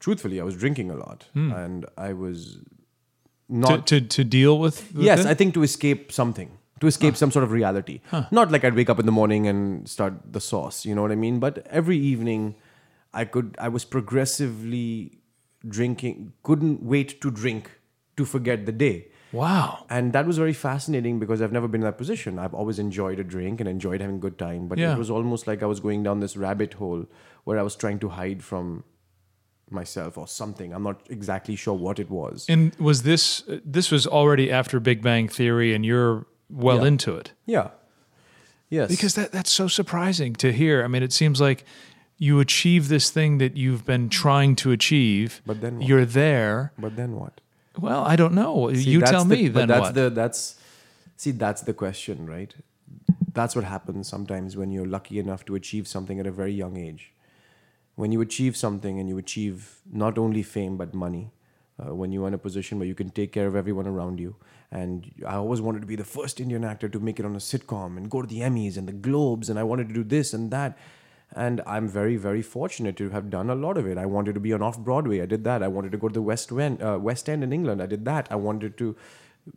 truthfully, 0.00 0.40
I 0.40 0.44
was 0.44 0.56
drinking 0.56 0.90
a 0.90 0.96
lot, 0.96 1.28
hmm. 1.32 1.52
and 1.52 1.86
I 1.96 2.12
was 2.12 2.58
not. 3.48 3.86
to, 3.88 4.00
to 4.00 4.24
deal 4.24 4.58
with, 4.58 4.92
with 4.94 5.04
yes, 5.04 5.20
it? 5.20 5.26
I 5.26 5.34
think 5.34 5.54
to 5.54 5.62
escape 5.62 6.12
something, 6.12 6.58
to 6.80 6.86
escape 6.86 7.16
some 7.16 7.30
sort 7.30 7.44
of 7.44 7.52
reality. 7.52 8.00
Not 8.30 8.50
like 8.50 8.64
I'd 8.64 8.74
wake 8.74 8.90
up 8.90 8.98
in 8.98 9.06
the 9.06 9.12
morning 9.12 9.46
and 9.46 9.88
start 9.88 10.14
the 10.32 10.40
sauce. 10.40 10.84
You 10.84 10.94
know 10.94 11.02
what 11.02 11.12
I 11.12 11.16
mean? 11.16 11.38
But 11.38 11.66
every 11.68 11.98
evening, 11.98 12.56
I 13.12 13.24
could, 13.24 13.56
I 13.58 13.68
was 13.68 13.84
progressively 13.84 15.18
drinking. 15.66 16.32
Couldn't 16.42 16.82
wait 16.82 17.20
to 17.20 17.30
drink 17.30 17.70
to 18.16 18.24
forget 18.24 18.66
the 18.66 18.72
day. 18.72 19.08
Wow. 19.32 19.86
And 19.90 20.12
that 20.12 20.26
was 20.26 20.38
very 20.38 20.52
fascinating 20.52 21.18
because 21.18 21.42
I've 21.42 21.50
never 21.50 21.66
been 21.66 21.80
in 21.80 21.86
that 21.86 21.98
position. 21.98 22.38
I've 22.38 22.54
always 22.54 22.78
enjoyed 22.78 23.18
a 23.18 23.24
drink 23.24 23.58
and 23.58 23.68
enjoyed 23.68 24.00
having 24.00 24.16
a 24.16 24.20
good 24.20 24.38
time. 24.38 24.68
But 24.68 24.78
Yeah. 24.78 24.94
it 24.94 24.98
was 24.98 25.10
almost 25.10 25.48
like 25.48 25.62
I 25.62 25.66
was 25.66 25.80
going 25.80 26.04
down 26.04 26.20
this 26.20 26.36
rabbit 26.36 26.74
hole 26.74 27.06
where 27.42 27.58
I 27.58 27.62
was 27.62 27.74
trying 27.74 27.98
to 28.00 28.10
hide 28.10 28.44
from 28.44 28.84
myself 29.70 30.16
or 30.18 30.26
something. 30.28 30.72
I'm 30.72 30.82
not 30.82 31.00
exactly 31.08 31.56
sure 31.56 31.74
what 31.74 31.98
it 31.98 32.10
was. 32.10 32.46
And 32.48 32.74
was 32.78 33.02
this 33.02 33.42
this 33.64 33.90
was 33.90 34.06
already 34.06 34.50
after 34.50 34.80
Big 34.80 35.02
Bang 35.02 35.28
Theory, 35.28 35.74
and 35.74 35.84
you're 35.84 36.26
well 36.50 36.80
Yeah. 36.80 36.88
into 36.88 37.16
it 37.16 37.32
yeah. 37.46 37.68
Yes. 38.70 38.88
because 38.90 39.14
that 39.14 39.32
that's 39.32 39.50
so 39.50 39.68
surprising 39.68 40.34
to 40.36 40.52
hear. 40.52 40.84
I 40.84 40.88
mean, 40.88 41.02
it 41.02 41.12
seems 41.12 41.40
like 41.40 41.64
you 42.18 42.40
achieve 42.40 42.88
this 42.88 43.10
thing 43.10 43.38
that 43.38 43.56
you've 43.56 43.84
been 43.84 44.08
trying 44.08 44.56
to 44.56 44.70
achieve. 44.70 45.42
But 45.46 45.60
then 45.60 45.78
what? 45.78 45.88
you're 45.88 46.04
there. 46.06 46.72
But 46.78 46.96
then 46.96 47.16
what? 47.16 47.40
Well, 47.78 48.04
I 48.04 48.16
don't 48.16 48.34
know. 48.34 48.72
See, 48.72 48.90
you 48.90 49.00
tell 49.00 49.24
the- 49.24 49.36
me 49.36 49.48
but 49.48 49.58
then 49.60 49.68
that's 49.68 49.80
what. 49.80 49.94
the 49.94 50.10
that's 50.10 50.56
see 51.16 51.32
that's 51.32 51.62
the 51.62 51.74
question, 51.74 52.26
right? 52.26 52.54
That's 53.32 53.56
what 53.56 53.64
happens 53.64 54.08
sometimes 54.08 54.56
when 54.56 54.70
you're 54.70 54.86
lucky 54.86 55.18
enough 55.18 55.44
to 55.46 55.54
achieve 55.56 55.88
something 55.88 56.20
at 56.20 56.26
a 56.26 56.30
very 56.30 56.52
young 56.52 56.76
age. 56.76 57.12
When 57.96 58.12
you 58.12 58.20
achieve 58.20 58.56
something 58.56 58.98
and 58.98 59.08
you 59.08 59.18
achieve 59.18 59.80
not 59.90 60.18
only 60.18 60.42
fame 60.42 60.76
but 60.76 60.94
money, 60.94 61.30
uh, 61.78 61.94
when 61.94 62.12
you're 62.12 62.28
in 62.28 62.34
a 62.34 62.38
position 62.38 62.78
where 62.78 62.86
you 62.88 62.94
can 62.94 63.10
take 63.10 63.32
care 63.32 63.46
of 63.46 63.56
everyone 63.56 63.86
around 63.86 64.20
you. 64.20 64.36
And 64.70 65.12
I 65.26 65.34
always 65.34 65.60
wanted 65.60 65.80
to 65.80 65.86
be 65.86 65.96
the 65.96 66.04
first 66.04 66.40
Indian 66.40 66.64
actor 66.64 66.88
to 66.88 67.00
make 67.00 67.18
it 67.20 67.26
on 67.26 67.34
a 67.34 67.38
sitcom 67.40 67.96
and 67.96 68.10
go 68.10 68.22
to 68.22 68.28
the 68.28 68.40
Emmys 68.40 68.76
and 68.76 68.88
the 68.88 68.92
Globes, 68.92 69.48
and 69.50 69.58
I 69.58 69.62
wanted 69.64 69.88
to 69.88 69.94
do 69.94 70.04
this 70.04 70.32
and 70.32 70.50
that. 70.50 70.76
And 71.36 71.60
I'm 71.66 71.88
very, 71.88 72.16
very 72.16 72.42
fortunate 72.42 72.96
to 72.98 73.10
have 73.10 73.28
done 73.28 73.50
a 73.50 73.54
lot 73.56 73.76
of 73.76 73.86
it. 73.88 73.98
I 73.98 74.06
wanted 74.06 74.34
to 74.34 74.40
be 74.40 74.52
on 74.52 74.62
off 74.62 74.78
Broadway. 74.78 75.20
I 75.20 75.26
did 75.26 75.42
that. 75.44 75.62
I 75.64 75.68
wanted 75.68 75.90
to 75.92 75.98
go 75.98 76.08
to 76.08 76.14
the 76.14 76.22
West 76.22 76.52
End, 76.52 76.80
uh, 76.80 76.96
West 77.00 77.28
End 77.28 77.42
in 77.42 77.52
England. 77.52 77.82
I 77.82 77.86
did 77.86 78.04
that. 78.04 78.28
I 78.30 78.36
wanted 78.36 78.76
to, 78.78 78.94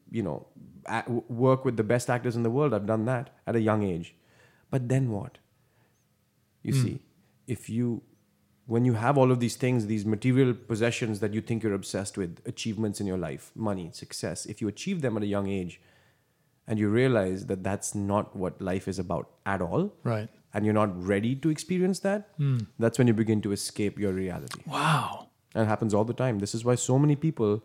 you 0.10 0.24
know, 0.24 0.48
a- 0.88 1.04
w- 1.04 1.24
work 1.30 1.66
with 1.66 1.78
the 1.78 1.84
best 1.84 2.10
actors 2.10 2.36
in 2.36 2.42
the 2.42 2.50
world. 2.50 2.74
I've 2.74 2.88
done 2.88 3.06
that 3.06 3.30
at 3.46 3.56
a 3.56 3.62
young 3.62 3.84
age. 3.84 4.16
But 4.72 4.90
then 4.90 5.12
what? 5.12 5.38
You 6.64 6.74
see, 6.74 7.00
if 7.48 7.70
you, 7.70 8.02
when 8.68 8.86
you 8.86 8.94
have 8.94 9.18
all 9.18 9.32
of 9.32 9.40
these 9.40 9.56
things, 9.56 9.88
these 9.88 10.06
material 10.06 10.54
possessions 10.54 11.20
that 11.22 11.34
you 11.34 11.42
think 11.42 11.64
you're 11.64 11.74
obsessed 11.74 12.18
with, 12.18 12.42
achievements 12.46 13.00
in 13.02 13.08
your 13.08 13.18
life, 13.18 13.52
money, 13.56 13.90
success, 13.94 14.46
if 14.46 14.62
you 14.62 14.68
achieve 14.68 15.02
them 15.02 15.18
at 15.18 15.24
a 15.24 15.26
young 15.26 15.48
age, 15.48 15.80
and 16.68 16.78
you 16.78 16.90
realize 16.90 17.46
that 17.46 17.64
that's 17.64 17.96
not 17.96 18.36
what 18.36 18.62
life 18.62 18.90
is 18.90 19.00
about 19.00 19.30
at 19.46 19.62
all, 19.62 19.94
right. 20.04 20.28
and 20.54 20.66
you're 20.66 20.74
not 20.74 20.92
ready 21.02 21.34
to 21.34 21.50
experience 21.50 22.00
that, 22.00 22.30
that's 22.78 22.98
when 22.98 23.08
you 23.08 23.14
begin 23.14 23.42
to 23.42 23.54
escape 23.54 23.98
your 23.98 24.12
reality. 24.12 24.62
Wow. 24.66 25.30
And 25.56 25.64
it 25.64 25.68
happens 25.68 25.94
all 25.94 26.04
the 26.04 26.14
time. 26.14 26.40
This 26.40 26.54
is 26.54 26.66
why 26.66 26.76
so 26.76 27.00
many 27.00 27.16
people 27.16 27.64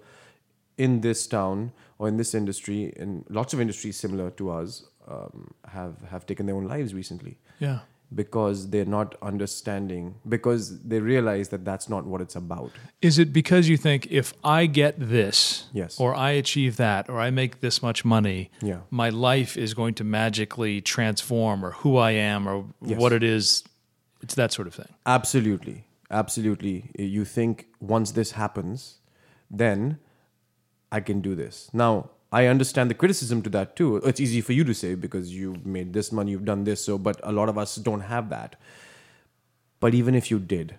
in 0.78 1.00
this 1.00 1.26
town 1.26 1.72
or 1.98 2.06
in 2.06 2.16
this 2.16 2.32
industry, 2.32 2.92
in 2.96 3.24
lots 3.28 3.52
of 3.52 3.60
industries 3.60 3.96
similar 3.96 4.30
to 4.30 4.50
ours, 4.50 4.88
um, 5.08 5.52
have 5.66 5.96
have 6.10 6.26
taken 6.26 6.46
their 6.46 6.54
own 6.54 6.68
lives 6.68 6.94
recently 6.94 7.38
Yeah. 7.58 7.80
Because 8.14 8.70
they're 8.70 8.84
not 8.84 9.14
understanding 9.22 10.14
because 10.28 10.80
they 10.82 11.00
realize 11.00 11.48
that 11.48 11.64
that's 11.64 11.88
not 11.88 12.04
what 12.06 12.20
it's 12.20 12.36
about. 12.36 12.70
Is 13.00 13.18
it 13.18 13.32
because 13.32 13.68
you 13.68 13.76
think 13.76 14.06
if 14.10 14.34
I 14.44 14.66
get 14.66 14.94
this, 14.98 15.64
Yes. 15.72 15.98
or 15.98 16.14
I 16.14 16.30
achieve 16.32 16.76
that, 16.76 17.08
or 17.08 17.18
I 17.20 17.30
make 17.30 17.60
this 17.60 17.82
much 17.82 18.04
money, 18.04 18.50
Yeah. 18.60 18.80
my 18.90 19.08
life 19.08 19.56
is 19.56 19.74
going 19.74 19.94
to 19.94 20.04
magically 20.04 20.80
transform, 20.80 21.64
or 21.64 21.70
who 21.72 21.96
I 21.96 22.12
am, 22.12 22.46
or 22.48 22.66
Yes. 22.84 22.98
what 23.00 23.12
it 23.12 23.22
is? 23.22 23.64
It's 24.22 24.34
that 24.34 24.52
sort 24.52 24.68
of 24.68 24.74
thing. 24.74 24.88
Absolutely. 25.06 25.84
Absolutely. 26.10 26.90
You 26.98 27.24
think 27.24 27.66
once 27.80 28.12
this 28.12 28.32
happens, 28.32 28.98
then 29.50 29.98
I 30.90 31.00
can 31.00 31.20
do 31.22 31.34
this. 31.34 31.70
Now, 31.72 32.10
I 32.32 32.46
understand 32.46 32.90
the 32.90 32.94
criticism 32.94 33.42
to 33.42 33.50
that 33.50 33.76
too. 33.76 33.96
It's 33.96 34.18
easy 34.20 34.40
for 34.40 34.54
you 34.54 34.64
to 34.64 34.74
say 34.74 34.94
because 34.94 35.34
you've 35.34 35.66
made 35.66 35.92
this 35.92 36.10
money, 36.10 36.30
you've 36.30 36.46
done 36.46 36.64
this, 36.64 36.84
so 36.84 36.96
but 36.98 37.20
a 37.22 37.32
lot 37.32 37.48
of 37.50 37.58
us 37.58 37.76
don't 37.76 38.00
have 38.00 38.30
that. 38.30 38.56
But 39.80 39.94
even 39.94 40.14
if 40.14 40.30
you 40.30 40.38
did, 40.38 40.78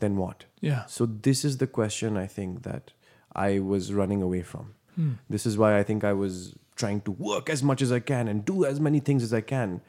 then 0.00 0.16
what? 0.16 0.44
Yeah. 0.60 0.84
So 0.86 1.06
this 1.06 1.44
is 1.44 1.56
the 1.58 1.66
question 1.66 2.16
I 2.16 2.26
think 2.26 2.62
that 2.64 2.92
I 3.34 3.60
was 3.60 3.92
running 3.94 4.22
away 4.22 4.42
from. 4.42 4.74
Hmm. 4.96 5.12
This 5.30 5.46
is 5.46 5.56
why 5.56 5.78
I 5.78 5.82
think 5.82 6.04
I 6.04 6.12
was 6.12 6.54
trying 6.76 7.00
to 7.02 7.12
work 7.12 7.48
as 7.48 7.62
much 7.62 7.80
as 7.80 7.92
I 7.92 8.00
can 8.00 8.28
and 8.28 8.44
do 8.44 8.64
as 8.64 8.80
many 8.80 9.00
things 9.00 9.22
as 9.22 9.32
I 9.32 9.40
can. 9.40 9.80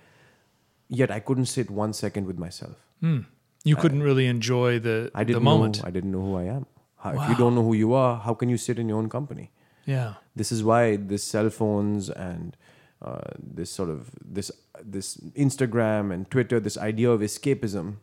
Yet 0.87 1.09
I 1.11 1.19
couldn't 1.19 1.45
sit 1.47 1.71
one 1.71 1.93
second 1.93 2.25
with 2.27 2.37
myself. 2.37 2.75
Hmm. 2.99 3.21
You 3.63 3.75
couldn't 3.75 4.03
really 4.03 4.27
enjoy 4.27 4.79
the 4.79 5.11
I 5.13 5.23
didn't 5.23 5.39
the 5.43 5.49
moment. 5.49 5.81
know. 5.81 5.87
I 5.87 5.91
didn't 5.91 6.11
know 6.11 6.21
who 6.21 6.35
I 6.37 6.43
am. 6.43 6.65
How, 6.97 7.11
If 7.21 7.29
you 7.29 7.35
don't 7.35 7.55
know 7.55 7.63
who 7.63 7.73
you 7.73 7.93
are, 7.93 8.17
how 8.19 8.33
can 8.33 8.49
you 8.49 8.57
sit 8.57 8.79
in 8.79 8.87
your 8.89 8.97
own 8.97 9.09
company? 9.09 9.51
Yeah. 9.85 10.13
This 10.35 10.51
is 10.51 10.63
why 10.63 10.95
this 10.95 11.23
cell 11.23 11.49
phones 11.49 12.09
and 12.09 12.55
uh, 13.01 13.21
this 13.39 13.69
sort 13.71 13.89
of 13.89 14.09
this 14.23 14.51
this 14.83 15.17
Instagram 15.35 16.13
and 16.13 16.29
Twitter, 16.29 16.59
this 16.59 16.77
idea 16.77 17.09
of 17.11 17.21
escapism. 17.21 17.95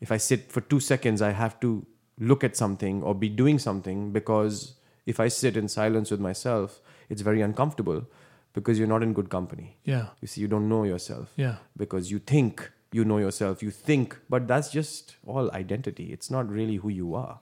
If 0.00 0.10
I 0.12 0.16
sit 0.16 0.50
for 0.50 0.60
two 0.60 0.80
seconds, 0.80 1.20
I 1.22 1.32
have 1.32 1.60
to 1.60 1.86
look 2.18 2.42
at 2.44 2.56
something 2.56 3.02
or 3.02 3.14
be 3.14 3.28
doing 3.28 3.58
something 3.58 4.12
because 4.12 4.74
if 5.06 5.20
I 5.20 5.28
sit 5.28 5.56
in 5.56 5.68
silence 5.68 6.10
with 6.10 6.20
myself, 6.20 6.80
it's 7.08 7.22
very 7.22 7.40
uncomfortable 7.42 8.04
because 8.52 8.78
you're 8.78 8.88
not 8.88 9.02
in 9.02 9.12
good 9.12 9.28
company. 9.30 9.76
Yeah. 9.84 10.06
You 10.20 10.28
see, 10.28 10.40
you 10.40 10.48
don't 10.48 10.68
know 10.68 10.84
yourself 10.84 11.32
Yeah. 11.36 11.56
because 11.76 12.10
you 12.10 12.18
think 12.18 12.70
you 12.92 13.04
know 13.04 13.18
yourself 13.18 13.62
you 13.62 13.70
think 13.70 14.18
but 14.28 14.48
that's 14.48 14.68
just 14.72 15.14
all 15.24 15.48
identity 15.52 16.06
it's 16.12 16.28
not 16.28 16.48
really 16.50 16.74
who 16.74 16.88
you 16.88 17.14
are 17.14 17.38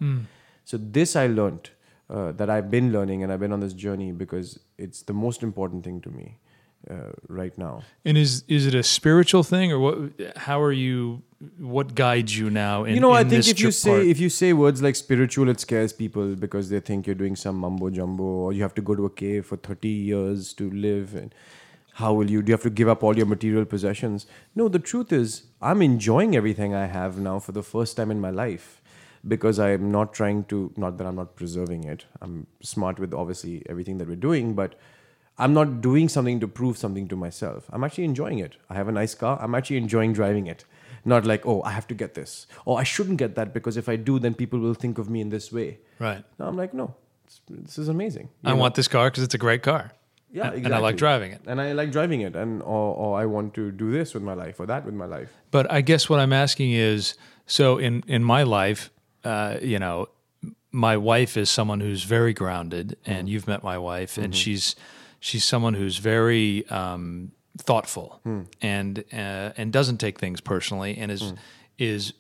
so 0.63 0.77
this 0.97 1.17
i 1.17 1.27
learned 1.27 1.71
uh, 2.11 2.33
that 2.33 2.51
i've 2.51 2.71
been 2.71 2.93
learning 2.93 3.23
and 3.23 3.33
i've 3.33 3.41
been 3.41 3.53
on 3.53 3.61
this 3.61 3.73
journey 3.73 4.13
because 4.13 4.59
it's 4.79 5.03
the 5.03 5.13
most 5.13 5.43
important 5.43 5.85
thing 5.85 6.01
to 6.01 6.11
me 6.11 6.39
uh, 6.89 6.95
right 7.29 7.57
now. 7.59 7.83
And 8.05 8.17
is 8.17 8.45
is 8.49 8.67
it 8.67 8.75
a 8.75 8.83
spiritual 8.83 9.43
thing, 9.43 9.73
or 9.73 9.79
what? 9.79 9.97
How 10.37 10.61
are 10.63 10.73
you? 10.73 11.23
What 11.59 11.95
guides 11.95 12.37
you 12.39 12.51
now? 12.51 12.85
In, 12.85 12.95
you 12.95 13.01
know, 13.01 13.13
I 13.13 13.25
think 13.25 13.47
if 13.47 13.61
you 13.61 13.71
say 13.71 13.91
part? 13.91 14.07
if 14.07 14.19
you 14.19 14.29
say 14.29 14.53
words 14.53 14.83
like 14.83 14.97
spiritual, 14.97 15.49
it 15.49 15.61
scares 15.61 15.93
people 15.93 16.35
because 16.35 16.69
they 16.71 16.81
think 16.81 17.07
you're 17.07 17.15
doing 17.15 17.37
some 17.37 17.57
mumbo 17.57 17.91
jumbo, 17.91 18.23
or 18.23 18.53
you 18.53 18.63
have 18.63 18.75
to 18.75 18.83
go 18.83 18.95
to 18.95 19.07
a 19.07 19.11
cave 19.11 19.47
for 19.47 19.57
thirty 19.57 19.89
years 19.89 20.53
to 20.55 20.71
live, 20.71 21.15
and 21.15 21.35
how 21.95 22.13
will 22.15 22.31
you? 22.31 22.43
Do 22.43 22.51
you 22.51 22.55
have 22.55 22.63
to 22.63 22.71
give 22.71 22.89
up 22.89 23.03
all 23.03 23.17
your 23.17 23.27
material 23.27 23.65
possessions? 23.65 24.27
No, 24.55 24.69
the 24.69 24.79
truth 24.79 25.13
is, 25.13 25.45
I'm 25.61 25.83
enjoying 25.83 26.37
everything 26.37 26.75
I 26.75 26.87
have 26.87 27.19
now 27.19 27.39
for 27.39 27.53
the 27.53 27.63
first 27.63 27.97
time 27.97 28.11
in 28.11 28.21
my 28.21 28.31
life 28.31 28.78
because 29.29 29.59
I'm 29.59 29.91
not 29.93 30.13
trying 30.15 30.45
to. 30.45 30.73
Not 30.77 30.99
that 30.99 31.07
I'm 31.07 31.17
not 31.17 31.37
preserving 31.37 31.85
it. 31.85 32.07
I'm 32.21 32.47
smart 32.63 32.99
with 32.99 33.13
obviously 33.15 33.63
everything 33.69 33.99
that 33.99 34.09
we're 34.09 34.17
doing, 34.31 34.55
but. 34.55 34.75
I'm 35.41 35.55
not 35.55 35.81
doing 35.81 36.09
something 36.09 36.41
to 36.41 36.49
prove 36.49 36.77
something 36.77 37.07
to 37.11 37.15
myself. 37.15 37.67
I'm 37.73 37.85
actually 37.85 38.07
enjoying 38.07 38.41
it. 38.41 38.57
I 38.69 38.75
have 38.75 38.89
a 38.89 38.93
nice 38.93 39.15
car. 39.15 39.39
I'm 39.41 39.55
actually 39.55 39.77
enjoying 39.77 40.13
driving 40.13 40.49
it. 40.49 40.65
Not 41.05 41.25
like, 41.27 41.47
oh, 41.47 41.63
I 41.63 41.71
have 41.71 41.87
to 41.93 41.95
get 41.95 42.15
this. 42.15 42.49
Or 42.65 42.81
I 42.81 42.83
shouldn't 42.83 43.19
get 43.19 43.37
that 43.37 43.55
because 43.55 43.77
if 43.77 43.89
I 43.89 43.95
do, 43.95 44.19
then 44.19 44.35
people 44.35 44.59
will 44.59 44.75
think 44.75 44.99
of 44.99 45.09
me 45.09 45.21
in 45.21 45.29
this 45.29 45.53
way. 45.53 45.79
right. 46.01 46.25
No, 46.41 46.47
I'm 46.49 46.57
like, 46.57 46.75
no, 46.75 46.97
this 47.49 47.79
is 47.79 47.89
amazing. 47.89 48.31
I 48.45 48.51
know? 48.51 48.57
want 48.57 48.75
this 48.75 48.89
car 48.89 49.11
because 49.11 49.23
it's 49.23 49.35
a 49.35 49.39
great 49.39 49.63
car. 49.63 49.93
yeah, 50.33 50.51
and- 50.51 50.67
and 50.67 50.75
I 50.75 50.79
like 50.79 50.97
driving 50.97 51.31
it. 51.31 51.43
And 51.47 51.61
I 51.61 51.71
like 51.73 51.93
driving 51.93 52.23
it. 52.23 52.35
And 52.35 52.61
or, 52.63 52.97
or 52.97 53.21
I 53.21 53.27
want 53.27 53.55
to 53.55 53.71
do 53.71 53.93
this 53.93 54.15
with 54.15 54.25
my 54.25 54.35
life 54.35 54.59
or 54.59 54.67
that 54.67 54.85
with 54.85 54.95
my 54.95 55.07
life. 55.07 55.31
But 55.53 55.71
I 55.71 55.83
guess 55.83 56.09
what 56.11 56.19
I'm 56.19 56.33
asking 56.33 56.73
is, 56.73 57.15
so 57.47 57.79
in 57.79 58.03
in 58.09 58.25
my 58.25 58.43
life, 58.43 58.91
uh, 59.25 59.59
you 59.61 59.79
know, 59.79 60.09
my 60.71 60.97
wife 60.97 61.37
is 61.37 61.51
someone 61.51 61.81
who's 61.81 62.05
very 62.05 62.33
grounded, 62.33 62.97
and 63.07 63.29
mm. 63.29 63.31
you've 63.31 63.47
met 63.47 63.63
my 63.63 63.79
wife, 63.79 64.17
and 64.17 64.33
mm-hmm. 64.33 64.39
she's 64.39 64.77
she's 65.21 65.45
someone 65.45 65.75
who's 65.75 65.99
very 65.99 66.69
um, 66.69 67.33
thoughtful 67.59 68.21
hmm. 68.23 68.43
and 68.63 69.05
uh, 69.13 69.51
and 69.57 69.73
doesn't 69.73 69.99
take 69.99 70.19
things 70.19 70.41
personally, 70.41 70.97
and 70.97 71.11
is 71.11 71.23
hmm. 71.23 71.37
is 71.79 72.13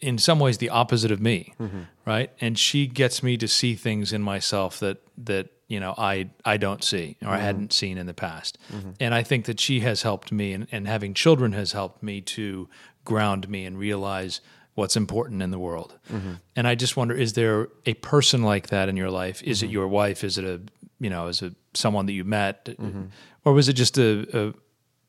in 0.00 0.18
some 0.18 0.38
ways 0.38 0.58
the 0.58 0.70
opposite 0.70 1.10
of 1.10 1.20
me, 1.20 1.54
mm-hmm. 1.58 1.82
right? 2.04 2.30
And 2.40 2.58
she 2.58 2.86
gets 2.86 3.22
me 3.22 3.36
to 3.38 3.48
see 3.48 3.74
things 3.74 4.12
in 4.12 4.22
myself 4.22 4.80
that 4.80 4.98
that 5.18 5.48
you 5.68 5.80
know 5.80 5.94
I 5.96 6.30
I 6.44 6.56
don't 6.56 6.82
see 6.82 7.16
or 7.22 7.28
I 7.28 7.36
mm-hmm. 7.36 7.44
hadn't 7.44 7.72
seen 7.72 7.98
in 7.98 8.06
the 8.06 8.14
past. 8.14 8.58
And 9.00 9.14
I 9.14 9.22
think 9.22 9.46
that 9.46 9.60
she 9.60 9.80
has 9.80 10.02
helped 10.02 10.32
me, 10.32 10.52
and, 10.52 10.66
and 10.72 10.86
having 10.86 11.14
children 11.14 11.52
has 11.52 11.72
helped 11.72 12.02
me 12.02 12.20
to 12.20 12.68
ground 13.04 13.48
me 13.48 13.64
and 13.64 13.78
realize 13.78 14.40
what's 14.74 14.96
important 14.96 15.42
in 15.42 15.50
the 15.50 15.58
world. 15.58 15.98
Mm-hmm. 16.12 16.34
And 16.56 16.68
I 16.68 16.74
just 16.74 16.96
wonder: 16.96 17.14
is 17.14 17.34
there 17.34 17.68
a 17.86 17.94
person 17.94 18.42
like 18.42 18.68
that 18.68 18.88
in 18.88 18.96
your 18.96 19.10
life? 19.10 19.42
Is 19.42 19.62
it 19.62 19.66
mm-hmm. 19.66 19.72
your 19.72 19.88
wife? 19.88 20.24
Is 20.24 20.38
it 20.38 20.44
a 20.44 20.60
you 21.00 21.10
know? 21.10 21.26
Is 21.28 21.42
it 21.42 21.54
someone 21.74 22.06
that 22.06 22.12
you 22.12 22.24
met, 22.24 22.66
mm-hmm. 22.66 23.04
or 23.44 23.52
was 23.52 23.68
it 23.68 23.74
just 23.74 23.98
a, 23.98 24.54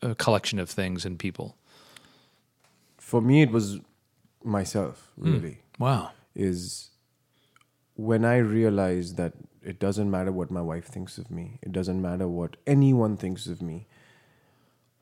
a, 0.02 0.10
a 0.12 0.16
collection 0.16 0.60
of 0.60 0.70
things 0.70 1.06
and 1.06 1.18
people? 1.20 1.58
For 2.98 3.22
me, 3.22 3.42
it 3.44 3.52
was 3.52 3.80
myself, 4.44 5.12
hmm. 5.20 5.34
really. 5.34 5.60
Wow. 5.78 6.12
is 6.36 6.90
when 7.96 8.26
I 8.26 8.38
realized 8.38 9.18
that 9.18 9.34
it 9.64 9.80
doesn't 9.80 10.10
matter 10.12 10.32
what 10.32 10.52
my 10.52 10.62
wife 10.62 10.86
thinks 10.86 11.18
of 11.18 11.32
me, 11.32 11.60
it 11.62 11.72
doesn't 11.72 12.02
matter 12.02 12.28
what 12.28 12.58
anyone 12.68 13.18
thinks 13.18 13.48
of 13.48 13.62
me, 13.62 13.88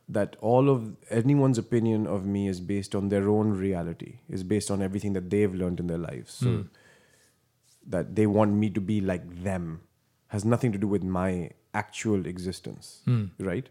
that 0.09 0.35
all 0.41 0.69
of 0.69 0.95
anyone's 1.09 1.57
opinion 1.57 2.05
of 2.07 2.25
me 2.25 2.47
is 2.47 2.59
based 2.59 2.93
on 2.93 3.09
their 3.09 3.29
own 3.29 3.51
reality, 3.51 4.19
is 4.29 4.43
based 4.43 4.69
on 4.69 4.81
everything 4.81 5.13
that 5.13 5.29
they've 5.29 5.53
learned 5.53 5.79
in 5.79 5.87
their 5.87 5.97
lives. 5.97 6.33
So 6.33 6.47
hmm. 6.47 6.61
that 7.87 8.15
they 8.15 8.27
want 8.27 8.53
me 8.53 8.69
to 8.69 8.81
be 8.81 9.01
like 9.01 9.43
them 9.43 9.81
has 10.27 10.43
nothing 10.43 10.71
to 10.71 10.77
do 10.77 10.87
with 10.87 11.03
my 11.03 11.51
actual 11.73 12.25
existence, 12.25 13.01
hmm. 13.05 13.25
right? 13.39 13.69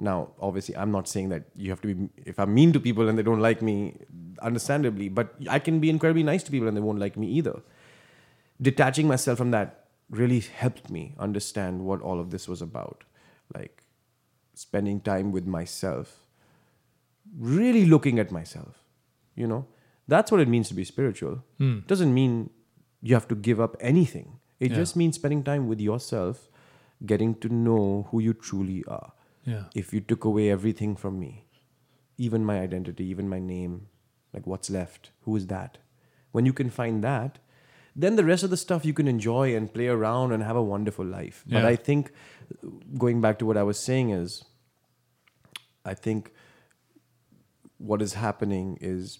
Now, 0.00 0.30
obviously, 0.40 0.76
I'm 0.76 0.92
not 0.92 1.08
saying 1.08 1.30
that 1.30 1.44
you 1.56 1.70
have 1.70 1.80
to 1.82 1.94
be, 1.94 2.08
if 2.24 2.38
I'm 2.38 2.54
mean 2.54 2.72
to 2.72 2.80
people 2.80 3.08
and 3.08 3.18
they 3.18 3.22
don't 3.22 3.40
like 3.40 3.62
me, 3.62 3.94
understandably, 4.40 5.08
but 5.08 5.34
I 5.48 5.58
can 5.58 5.80
be 5.80 5.90
incredibly 5.90 6.22
nice 6.22 6.42
to 6.44 6.50
people 6.50 6.68
and 6.68 6.76
they 6.76 6.80
won't 6.80 7.00
like 7.00 7.16
me 7.16 7.26
either. 7.28 7.60
Detaching 8.62 9.08
myself 9.08 9.38
from 9.38 9.50
that 9.50 9.86
really 10.08 10.40
helped 10.40 10.88
me 10.88 11.14
understand 11.18 11.80
what 11.84 12.00
all 12.00 12.20
of 12.20 12.30
this 12.30 12.48
was 12.48 12.62
about. 12.62 13.04
Like 13.54 13.77
spending 14.58 15.00
time 15.00 15.30
with 15.32 15.46
myself, 15.46 16.26
really 17.38 17.84
looking 17.86 18.18
at 18.18 18.30
myself, 18.32 18.82
you 19.36 19.46
know? 19.46 19.66
That's 20.06 20.32
what 20.32 20.40
it 20.40 20.48
means 20.48 20.68
to 20.68 20.74
be 20.74 20.84
spiritual. 20.84 21.44
Hmm. 21.58 21.80
Doesn't 21.86 22.12
mean 22.14 22.50
you 23.02 23.14
have 23.14 23.28
to 23.28 23.34
give 23.34 23.60
up 23.60 23.76
anything. 23.80 24.38
It 24.58 24.70
Yeah. 24.70 24.76
just 24.78 24.96
means 24.96 25.16
spending 25.16 25.42
time 25.44 25.68
with 25.68 25.80
yourself, 25.80 26.48
getting 27.06 27.34
to 27.42 27.48
know 27.48 28.08
who 28.10 28.18
you 28.20 28.32
truly 28.34 28.84
are 28.86 29.12
Yeah. 29.44 29.64
if 29.74 29.92
you 29.92 30.00
took 30.00 30.24
away 30.24 30.50
everything 30.50 30.96
from 30.96 31.20
me, 31.20 31.44
even 32.16 32.44
my 32.44 32.58
identity, 32.60 33.04
even 33.04 33.28
my 33.28 33.38
name, 33.38 33.86
like 34.32 34.46
what's 34.46 34.70
left? 34.70 35.10
Who 35.26 35.36
is 35.36 35.46
that? 35.48 35.78
When 36.32 36.44
you 36.46 36.52
can 36.52 36.70
find 36.70 37.04
that, 37.04 37.38
then 37.94 38.16
the 38.16 38.24
rest 38.24 38.42
of 38.42 38.50
the 38.50 38.56
stuff 38.56 38.84
you 38.84 38.92
can 38.94 39.08
enjoy 39.08 39.54
and 39.56 39.72
play 39.72 39.86
around 39.88 40.32
and 40.32 40.42
have 40.42 40.56
a 40.56 40.62
wonderful 40.62 41.04
life. 41.04 41.44
But 41.46 41.64
I 41.64 41.76
think 41.76 42.10
uh, 42.10 42.68
going 42.96 43.20
back 43.20 43.38
to 43.38 43.46
what 43.46 43.56
I 43.56 43.62
was 43.62 43.78
saying 43.78 44.10
is, 44.10 44.44
I 45.92 45.94
think 46.06 46.30
what 47.90 48.02
is 48.06 48.14
happening 48.14 48.76
is 48.80 49.18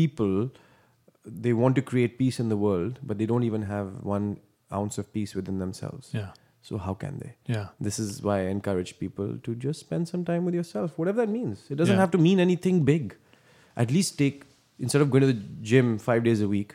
people 0.00 0.50
they 1.24 1.52
want 1.64 1.74
to 1.80 1.82
create 1.90 2.18
peace 2.18 2.38
in 2.44 2.48
the 2.52 2.56
world, 2.56 2.98
but 3.02 3.18
they 3.18 3.26
don't 3.26 3.44
even 3.44 3.62
have 3.62 3.92
one 4.14 4.38
ounce 4.78 4.98
of 5.02 5.12
peace 5.12 5.34
within 5.34 5.58
themselves. 5.58 6.10
Yeah. 6.12 6.32
So 6.68 6.78
how 6.86 6.94
can 6.94 7.18
they? 7.22 7.32
Yeah. 7.54 7.68
This 7.88 7.98
is 7.98 8.22
why 8.22 8.36
I 8.40 8.44
encourage 8.56 8.98
people 8.98 9.38
to 9.48 9.54
just 9.54 9.80
spend 9.80 10.08
some 10.12 10.24
time 10.30 10.44
with 10.44 10.54
yourself, 10.58 10.98
whatever 10.98 11.24
that 11.24 11.32
means. 11.32 11.64
It 11.70 11.76
doesn't 11.82 11.94
Yeah. 11.96 12.00
have 12.04 12.10
to 12.16 12.18
mean 12.26 12.40
anything 12.46 12.84
big. 12.84 13.16
At 13.84 13.90
least 13.98 14.16
take, 14.18 14.44
instead 14.78 15.02
of 15.02 15.10
going 15.10 15.26
to 15.26 15.32
the 15.32 15.40
gym 15.72 15.98
five 15.98 16.24
days 16.24 16.40
a 16.40 16.48
week, 16.48 16.74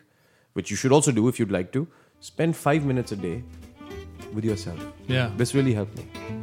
which 0.54 0.72
you 0.72 0.78
should 0.84 0.92
also 1.00 1.12
do 1.12 1.28
if 1.28 1.40
you'd 1.40 1.52
like 1.60 1.72
to, 1.80 1.88
spend 2.20 2.56
five 2.56 2.86
minutes 2.94 3.12
a 3.12 3.16
day 3.16 3.44
with 4.34 4.46
yourself. 4.46 4.80
Yeah. 5.08 5.32
This 5.38 5.56
really 5.56 5.74
helped 5.74 5.98
me. 5.98 6.39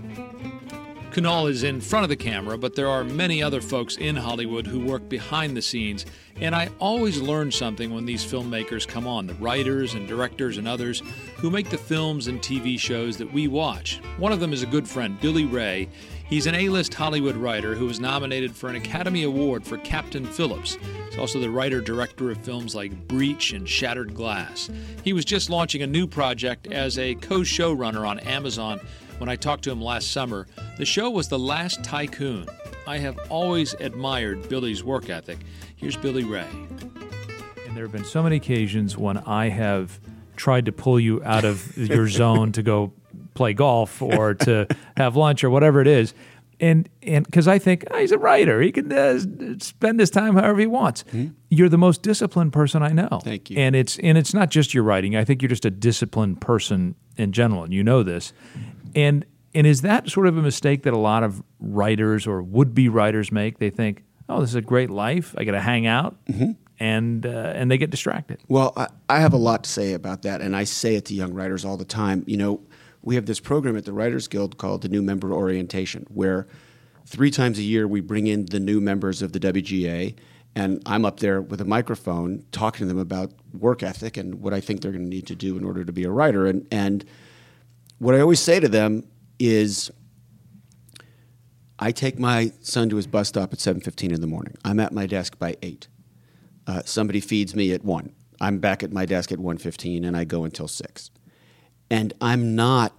Kunal 1.17 1.49
is 1.49 1.63
in 1.63 1.81
front 1.81 2.03
of 2.03 2.11
the 2.11 2.17
camera, 2.17 2.59
but 2.59 2.75
there 2.75 2.91
are 2.91 3.03
many 3.03 3.43
other 3.43 3.63
folks 3.63 3.97
in 3.97 4.15
Hollywood 4.15 4.67
who 4.67 4.79
work 4.79 5.09
behind 5.09 5.57
the 5.57 5.63
scenes. 5.63 6.05
And 6.43 6.55
I 6.55 6.69
always 6.79 7.19
learn 7.19 7.51
something 7.51 7.91
when 7.91 8.05
these 8.05 8.23
filmmakers 8.23 8.87
come 8.87 9.07
on 9.07 9.27
the 9.27 9.33
writers 9.37 9.95
and 9.95 10.07
directors 10.07 10.59
and 10.59 10.69
others 10.69 11.03
who 11.37 11.49
make 11.49 11.71
the 11.71 11.79
films 11.79 12.27
and 12.27 12.39
TV 12.41 12.79
shows 12.79 13.17
that 13.17 13.33
we 13.33 13.49
watch. 13.49 14.03
One 14.19 14.31
of 14.31 14.41
them 14.41 14.53
is 14.53 14.63
a 14.63 14.67
good 14.67 14.87
friend, 14.87 15.19
Billy 15.19 15.47
Ray. 15.47 15.89
He's 16.29 16.47
an 16.47 16.55
A 16.55 16.69
list 16.69 16.93
Hollywood 16.93 17.37
writer 17.37 17.75
who 17.75 17.87
was 17.87 17.99
nominated 17.99 18.55
for 18.55 18.69
an 18.69 18.77
Academy 18.77 19.23
Award 19.23 19.65
for 19.65 19.79
Captain 19.79 20.27
Phillips. 20.27 20.77
He's 21.09 21.19
also 21.19 21.41
the 21.41 21.49
writer 21.49 21.81
director 21.81 22.31
of 22.31 22.45
films 22.45 22.75
like 22.75 23.09
Breach 23.09 23.55
and 23.55 23.67
Shattered 23.67 24.13
Glass. 24.13 24.69
He 25.03 25.15
was 25.15 25.25
just 25.25 25.49
launching 25.49 25.81
a 25.81 25.87
new 25.87 26.07
project 26.07 26.67
as 26.67 26.99
a 26.99 27.15
co 27.15 27.41
showrunner 27.41 28.07
on 28.07 28.19
Amazon 28.19 28.81
when 29.19 29.29
I 29.29 29.37
talked 29.37 29.65
to 29.65 29.71
him 29.71 29.81
last 29.81 30.11
summer. 30.11 30.47
The 30.79 30.85
show 30.85 31.11
was 31.11 31.29
The 31.29 31.39
Last 31.39 31.83
Tycoon. 31.83 32.47
I 32.87 32.99
have 32.99 33.19
always 33.31 33.75
admired 33.75 34.49
Billy's 34.49 34.85
work 34.85 35.11
ethic. 35.11 35.39
Here's 35.77 35.97
Billy 35.97 36.25
Ray. 36.25 36.47
And 37.67 37.77
there 37.77 37.85
have 37.85 37.93
been 37.93 38.05
so 38.05 38.23
many 38.23 38.37
occasions 38.37 38.97
when 38.97 39.19
I 39.19 39.49
have 39.49 39.99
tried 40.37 40.67
to 40.67 40.73
pull 40.73 41.01
you 41.01 41.23
out 41.25 41.45
of 41.45 41.77
your 41.79 42.09
zone 42.09 42.53
to 42.53 42.63
go 42.63 42.93
play 43.35 43.55
golf 43.55 44.01
or 44.01 44.35
to 44.35 44.67
have 44.97 45.17
lunch 45.17 45.43
or 45.43 45.51
whatever 45.51 45.81
it 45.81 45.87
is. 45.87 46.15
And 46.59 46.89
and 47.03 47.27
because 47.27 47.47
I 47.47 47.59
think 47.59 47.85
oh, 47.91 47.99
he's 47.99 48.13
a 48.13 48.19
writer, 48.19 48.63
he 48.63 48.73
can 48.73 48.91
uh, 48.91 49.19
spend 49.59 50.01
his 50.01 50.09
time 50.09 50.37
however 50.37 50.59
he 50.59 50.67
wants. 50.67 51.05
You're 51.51 51.69
the 51.69 51.77
most 51.77 52.01
disciplined 52.01 52.55
person 52.55 52.83
I 52.83 52.93
know. 52.93 53.21
Thank 53.23 53.51
you. 53.51 53.59
And 53.59 53.77
it's 53.77 53.99
and 53.99 54.17
it's 54.17 54.33
not 54.33 54.49
just 54.51 54.73
your 54.73 54.83
writing. 54.83 55.17
I 55.17 55.25
think 55.25 55.43
you're 55.43 55.51
just 55.51 55.67
a 55.67 55.71
disciplined 55.71 56.41
person 56.41 56.95
in 57.19 57.33
general, 57.33 57.65
and 57.65 57.75
you 57.75 57.85
know 57.85 58.03
this. 58.03 58.33
And 58.97 59.25
and 59.55 59.67
is 59.67 59.83
that 59.83 60.11
sort 60.11 60.27
of 60.27 60.37
a 60.37 60.43
mistake 60.43 60.83
that 60.83 60.93
a 60.93 60.99
lot 60.99 61.23
of 61.23 61.43
writers 61.61 62.27
or 62.27 62.43
would 62.43 62.75
be 62.75 62.89
writers 62.89 63.31
make? 63.31 63.59
They 63.59 63.71
think, 63.71 64.03
oh, 64.29 64.41
this 64.41 64.51
is 64.51 64.57
a 64.57 64.61
great 64.61 64.91
life. 64.91 65.35
I 65.39 65.45
got 65.45 65.53
to 65.53 65.61
hang 65.61 65.87
out, 65.87 66.17
and 66.81 67.25
uh, 67.25 67.53
and 67.55 67.71
they 67.71 67.79
get 67.79 67.91
distracted. 67.91 68.41
Well, 68.49 68.73
I, 68.77 68.89
I 69.09 69.21
have 69.21 69.33
a 69.33 69.39
lot 69.39 69.65
to 69.65 69.71
say 69.71 69.93
about 69.93 70.23
that, 70.23 70.41
and 70.41 70.57
I 70.57 70.65
say 70.65 70.97
it 70.97 71.05
to 71.07 71.15
young 71.15 71.33
writers 71.33 71.65
all 71.65 71.77
the 71.77 71.85
time. 71.85 72.25
You 72.27 72.37
know, 72.37 72.61
we 73.03 73.15
have 73.15 73.27
this 73.27 73.41
program 73.41 73.77
at 73.77 73.85
the 73.85 73.93
Writers 73.93 74.29
Guild 74.29 74.59
called 74.59 74.83
the 74.83 74.89
New 74.89 75.03
Member 75.03 75.33
Orientation, 75.33 76.07
where 76.09 76.47
three 77.07 77.31
times 77.31 77.59
a 77.59 77.63
year 77.63 77.87
we 77.87 78.01
bring 78.01 78.27
in 78.27 78.47
the 78.47 78.61
new 78.61 78.81
members 78.81 79.23
of 79.23 79.33
the 79.33 79.41
WGA, 79.41 80.15
and 80.55 80.83
I'm 80.87 81.05
up 81.05 81.21
there 81.21 81.41
with 81.41 81.61
a 81.61 81.65
microphone 81.65 82.45
talking 82.51 82.87
to 82.87 82.93
them 82.93 82.99
about 82.99 83.33
work 83.53 83.83
ethic 83.83 84.17
and 84.17 84.37
what 84.37 84.53
I 84.53 84.61
think 84.61 84.81
they're 84.81 84.93
going 84.93 85.05
to 85.05 85.09
need 85.09 85.27
to 85.29 85.35
do 85.35 85.57
in 85.57 85.65
order 85.65 85.85
to 85.85 85.93
be 85.93 86.05
a 86.05 86.11
writer. 86.11 86.47
And, 86.47 86.67
and 86.71 87.05
what 87.99 88.15
I 88.15 88.21
always 88.21 88.41
say 88.41 88.61
to 88.61 88.69
them 88.69 89.07
is, 89.39 89.91
I 91.79 91.93
take 91.93 92.19
my 92.19 92.53
son 92.61 92.89
to 92.91 92.97
his 92.97 93.07
bus 93.07 93.29
stop 93.29 93.53
at 93.53 93.59
7:15 93.59 94.13
in 94.13 94.21
the 94.21 94.27
morning. 94.27 94.55
I'm 94.65 94.81
at 94.81 94.93
my 94.93 95.07
desk 95.07 95.39
by 95.39 95.57
8. 95.63 95.89
Uh, 96.67 96.83
somebody 96.85 97.21
feeds 97.21 97.55
me 97.55 97.73
at 97.73 97.85
1. 97.85 98.13
I'm 98.41 98.59
back 98.59 98.83
at 98.83 98.93
my 98.93 99.07
desk 99.07 99.33
at 99.33 99.39
1:15 99.39 100.05
and 100.05 100.17
I 100.17 100.25
go 100.25 100.45
until 100.45 100.69
6. 100.69 101.11
And 101.91 102.13
I'm 102.21 102.55
not 102.55 102.93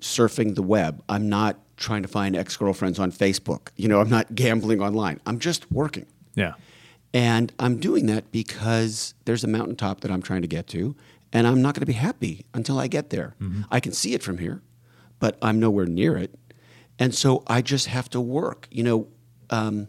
surfing 0.00 0.54
the 0.54 0.62
web. 0.62 1.02
I'm 1.08 1.28
not 1.28 1.58
trying 1.76 2.02
to 2.02 2.08
find 2.08 2.36
ex 2.36 2.56
girlfriends 2.56 2.98
on 2.98 3.12
Facebook. 3.12 3.68
You 3.76 3.88
know, 3.88 4.00
I'm 4.00 4.10
not 4.10 4.34
gambling 4.34 4.80
online. 4.80 5.20
I'm 5.26 5.38
just 5.38 5.70
working. 5.70 6.06
Yeah. 6.34 6.54
And 7.14 7.52
I'm 7.58 7.78
doing 7.78 8.06
that 8.06 8.30
because 8.32 9.14
there's 9.24 9.42
a 9.42 9.48
mountaintop 9.48 10.00
that 10.00 10.10
I'm 10.10 10.20
trying 10.20 10.42
to 10.42 10.48
get 10.48 10.66
to, 10.68 10.94
and 11.32 11.46
I'm 11.46 11.60
not 11.62 11.74
going 11.74 11.80
to 11.82 11.86
be 11.86 11.92
happy 11.92 12.44
until 12.54 12.78
I 12.78 12.86
get 12.88 13.10
there. 13.10 13.34
I 13.70 13.80
can 13.80 13.92
see 13.92 14.14
it 14.14 14.22
from 14.22 14.38
here, 14.38 14.62
but 15.18 15.36
I'm 15.42 15.58
nowhere 15.60 15.86
near 15.86 16.16
it. 16.16 16.34
And 16.98 17.14
so 17.14 17.42
I 17.46 17.62
just 17.62 17.86
have 17.86 18.08
to 18.10 18.20
work. 18.20 18.66
You 18.70 18.82
know, 18.82 19.08
um, 19.50 19.88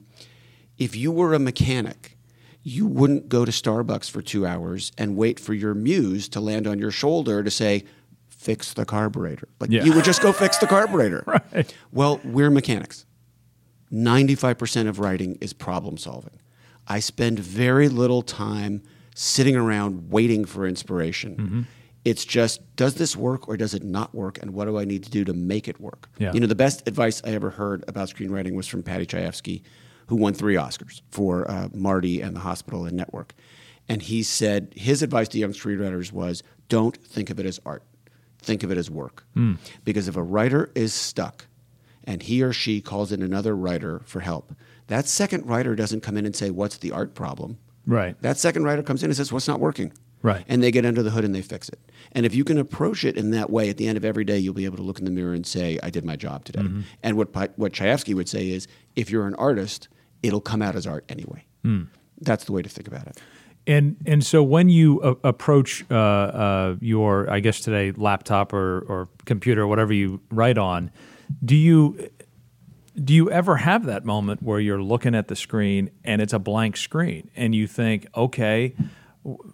if 0.78 0.96
you 0.96 1.12
were 1.12 1.34
a 1.34 1.40
mechanic, 1.40 2.18
you 2.62 2.86
wouldn't 2.86 3.30
go 3.30 3.46
to 3.46 3.52
Starbucks 3.52 4.10
for 4.12 4.22
two 4.22 4.46
hours 4.46 4.92
and 4.98 5.16
wait 5.16 5.40
for 5.40 5.54
your 5.54 5.74
muse 5.74 6.28
to 6.30 6.40
land 6.40 6.68
on 6.68 6.78
your 6.78 6.92
shoulder 6.92 7.42
to 7.44 7.50
say, 7.50 7.86
fix 8.28 8.74
the 8.74 8.86
carburetor. 8.86 9.48
Like 9.60 9.70
Yeah. 9.72 9.84
you 9.86 9.94
would 9.94 10.04
just 10.06 10.22
go 10.22 10.32
fix 10.32 10.58
the 10.58 10.68
carburetor. 10.68 11.24
Right. 11.54 11.74
Well, 11.92 12.20
we're 12.24 12.50
mechanics. 12.52 13.06
95% 13.92 14.88
of 14.88 15.00
writing 15.00 15.38
is 15.42 15.54
problem 15.54 15.98
solving. 15.98 16.40
I 16.88 17.00
spend 17.00 17.40
very 17.40 17.90
little 17.90 18.22
time 18.22 18.82
sitting 19.20 19.58
around 19.58 20.10
waiting 20.10 20.46
for 20.46 20.66
inspiration. 20.66 21.36
Mm-hmm. 21.36 21.62
It's 22.06 22.24
just, 22.24 22.62
does 22.78 22.96
this 22.96 23.18
work 23.18 23.50
or 23.50 23.58
does 23.58 23.74
it 23.74 23.84
not 23.84 24.16
work? 24.16 24.42
And 24.42 24.54
what 24.54 24.64
do 24.64 24.80
I 24.80 24.86
need 24.86 25.04
to 25.04 25.10
do 25.10 25.26
to 25.26 25.34
make 25.34 25.68
it 25.68 25.78
work? 25.78 26.08
Yeah. 26.18 26.32
You 26.32 26.40
know, 26.40 26.48
the 26.48 26.56
best 26.56 26.88
advice 26.88 27.22
I 27.26 27.32
ever 27.32 27.50
heard 27.50 27.84
about 27.90 28.08
screenwriting 28.08 28.54
was 28.54 28.66
from 28.66 28.82
Paddy 28.82 29.06
Chayefsky, 29.06 29.62
who 30.08 30.16
won 30.16 30.34
three 30.34 30.56
Oscars 30.56 31.02
for 31.12 31.52
uh, 31.52 31.68
Marty 31.74 32.22
and 32.22 32.34
the 32.34 32.40
Hospital 32.40 32.86
and 32.86 32.96
Network. 32.96 33.34
And 33.90 34.02
he 34.02 34.24
said 34.24 34.72
his 34.74 35.04
advice 35.04 35.28
to 35.30 35.38
young 35.38 35.52
screenwriters 35.52 36.14
was 36.14 36.42
don't 36.70 36.96
think 36.96 37.30
of 37.30 37.42
it 37.42 37.46
as 37.46 37.60
art, 37.66 37.84
think 38.38 38.64
of 38.64 38.72
it 38.72 38.78
as 38.78 38.90
work. 38.90 39.26
Because 39.84 40.08
if 40.08 40.16
a 40.16 40.24
writer 40.24 40.72
is 40.76 40.94
stuck 40.94 41.48
and 42.06 42.24
he 42.24 42.42
or 42.42 42.54
she 42.54 42.80
calls 42.80 43.12
in 43.12 43.22
another 43.22 43.54
writer 43.54 44.00
for 44.06 44.22
help, 44.22 44.56
that 44.88 45.08
second 45.08 45.46
writer 45.46 45.76
doesn't 45.76 46.04
come 46.04 46.16
in 46.16 46.26
and 46.26 46.38
say, 46.38 46.50
What's 46.50 46.78
the 46.78 46.94
art 46.94 47.16
problem? 47.16 47.58
Right. 47.90 48.22
That 48.22 48.38
second 48.38 48.64
writer 48.66 48.84
comes 48.84 49.04
in 49.04 49.10
and 49.10 49.18
says, 49.18 49.34
What's 49.34 49.48
not 49.48 49.60
working? 49.60 49.92
Right. 50.22 50.46
And 50.48 50.62
they 50.62 50.70
get 50.70 50.86
under 50.86 51.02
the 51.02 51.10
hood 51.10 51.24
and 51.24 51.34
they 51.34 51.42
fix 51.42 51.70
it. 51.70 51.80
And 52.12 52.26
if 52.26 52.36
you 52.36 52.44
can 52.44 52.58
approach 52.58 53.06
it 53.06 53.18
in 53.18 53.32
that 53.32 53.50
way, 53.50 53.70
at 53.70 53.78
the 53.78 53.88
end 53.88 53.98
of 53.98 54.06
every 54.06 54.26
day, 54.26 54.38
you'll 54.38 54.54
be 54.54 54.66
able 54.66 54.78
to 54.78 54.84
look 54.84 55.00
in 55.00 55.06
the 55.06 55.12
mirror 55.12 55.34
and 55.34 55.48
say, 55.48 55.80
I 55.82 55.90
did 55.90 56.04
my 56.06 56.16
job 56.16 56.44
today. 56.44 56.62
Mm-hmm. 56.62 56.82
And 57.04 57.18
what, 57.18 57.30
what 57.58 57.72
Chayefsky 57.72 58.14
would 58.14 58.28
say 58.28 58.50
is, 58.50 58.68
if 58.96 59.10
you're 59.10 59.26
an 59.28 59.36
artist, 59.36 59.88
it'll 60.22 60.42
come 60.42 60.62
out 60.62 60.76
as 60.76 60.86
art 60.86 61.06
anyway. 61.08 61.46
Hmm. 61.64 61.84
That's 62.22 62.44
the 62.44 62.52
way 62.52 62.62
to 62.62 62.70
think 62.70 62.88
about 62.88 63.08
it. 63.08 63.18
And 63.66 63.98
and 64.06 64.26
so 64.26 64.42
when 64.42 64.70
you 64.70 65.00
uh, 65.02 65.16
approach 65.24 65.86
uh, 65.92 65.96
uh, 65.96 66.76
your, 66.82 67.30
I 67.30 67.40
guess 67.40 67.60
today, 67.60 67.92
laptop 67.92 68.52
or, 68.52 68.80
or 68.82 69.10
computer, 69.26 69.62
or 69.64 69.68
whatever 69.68 69.94
you 69.94 70.22
write 70.32 70.58
on, 70.58 70.92
do 71.46 71.56
you 71.56 72.10
do 73.04 73.14
you 73.14 73.30
ever 73.32 73.58
have 73.58 73.86
that 73.86 74.06
moment 74.06 74.44
where 74.44 74.60
you're 74.60 74.82
looking 74.82 75.16
at 75.16 75.28
the 75.28 75.36
screen 75.36 75.90
and 76.04 76.22
it's 76.22 76.34
a 76.34 76.40
blank 76.40 76.78
screen 76.78 77.30
and 77.36 77.56
you 77.56 77.68
think, 77.68 78.08
okay, 78.16 78.74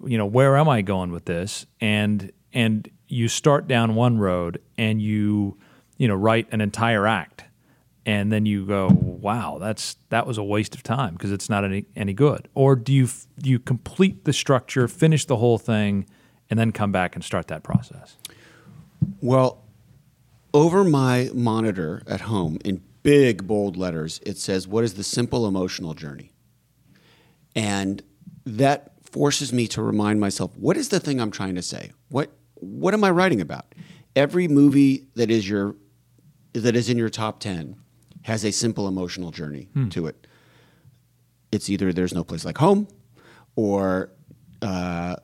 you 0.06 0.18
know, 0.18 0.26
where 0.26 0.58
am 0.58 0.70
I 0.70 0.82
going 0.82 1.12
with 1.12 1.26
this? 1.26 1.66
And 1.82 2.32
and 2.54 2.90
you 3.08 3.28
start 3.28 3.68
down 3.68 3.96
one 3.96 4.18
road 4.18 4.62
and 4.78 5.02
you 5.02 5.58
you 5.98 6.08
know 6.08 6.16
write 6.16 6.48
an 6.52 6.62
entire 6.62 7.06
act 7.08 7.46
and 8.06 8.32
then 8.32 8.46
you 8.46 8.66
go, 8.66 8.88
"Wow, 8.92 9.58
that's 9.60 9.98
that 10.10 10.28
was 10.28 10.38
a 10.38 10.44
waste 10.44 10.76
of 10.76 10.84
time 10.84 11.14
because 11.14 11.32
it's 11.32 11.50
not 11.50 11.64
any 11.66 11.86
any 11.96 12.14
good." 12.14 12.48
Or 12.54 12.76
do 12.76 12.94
you 12.94 13.08
do 13.40 13.50
you 13.50 13.60
complete 13.60 14.26
the 14.26 14.34
structure, 14.34 14.88
finish 14.88 15.26
the 15.26 15.38
whole 15.38 15.58
thing, 15.58 16.06
and 16.50 16.60
then 16.60 16.72
come 16.72 16.92
back 16.92 17.16
and 17.16 17.24
start 17.24 17.48
that 17.48 17.64
process? 17.64 18.18
Well, 19.22 19.64
over 20.54 20.84
my 20.84 21.30
monitor 21.34 22.04
at 22.08 22.22
home 22.22 22.60
in 22.64 22.82
big 23.06 23.48
bold 23.48 23.78
letters, 23.78 24.20
it 24.26 24.38
says, 24.38 24.68
What 24.68 24.84
is 24.84 24.96
the 24.96 25.04
simple 25.04 25.48
emotional 25.48 25.94
journey? 25.94 26.34
And 27.56 28.02
that 28.46 28.94
forces 29.04 29.54
me 29.54 29.68
to 29.68 29.82
remind 29.82 30.20
myself, 30.20 30.58
what 30.58 30.76
is 30.76 30.90
the 30.90 31.00
thing 31.00 31.22
I'm 31.22 31.32
trying 31.32 31.56
to 31.56 31.62
say? 31.62 31.92
What 32.10 32.32
what 32.56 32.94
am 32.94 33.04
I 33.04 33.12
writing 33.12 33.40
about? 33.40 33.74
Every 34.16 34.48
movie 34.48 35.08
that 35.16 35.30
is 35.30 35.48
your 35.48 35.76
that 36.54 36.76
is 36.76 36.90
in 36.90 36.98
your 36.98 37.10
top 37.10 37.40
10 37.40 37.76
has 38.24 38.44
a 38.44 38.52
simple 38.52 38.88
emotional 38.88 39.30
journey 39.32 39.70
to 39.92 40.08
it. 40.08 40.28
It's 41.52 41.70
either 41.70 41.94
there's 41.94 42.14
no 42.14 42.24
place 42.24 42.44
like 42.44 42.58
home 42.58 42.88
or 43.56 44.10
uh, 44.62 45.18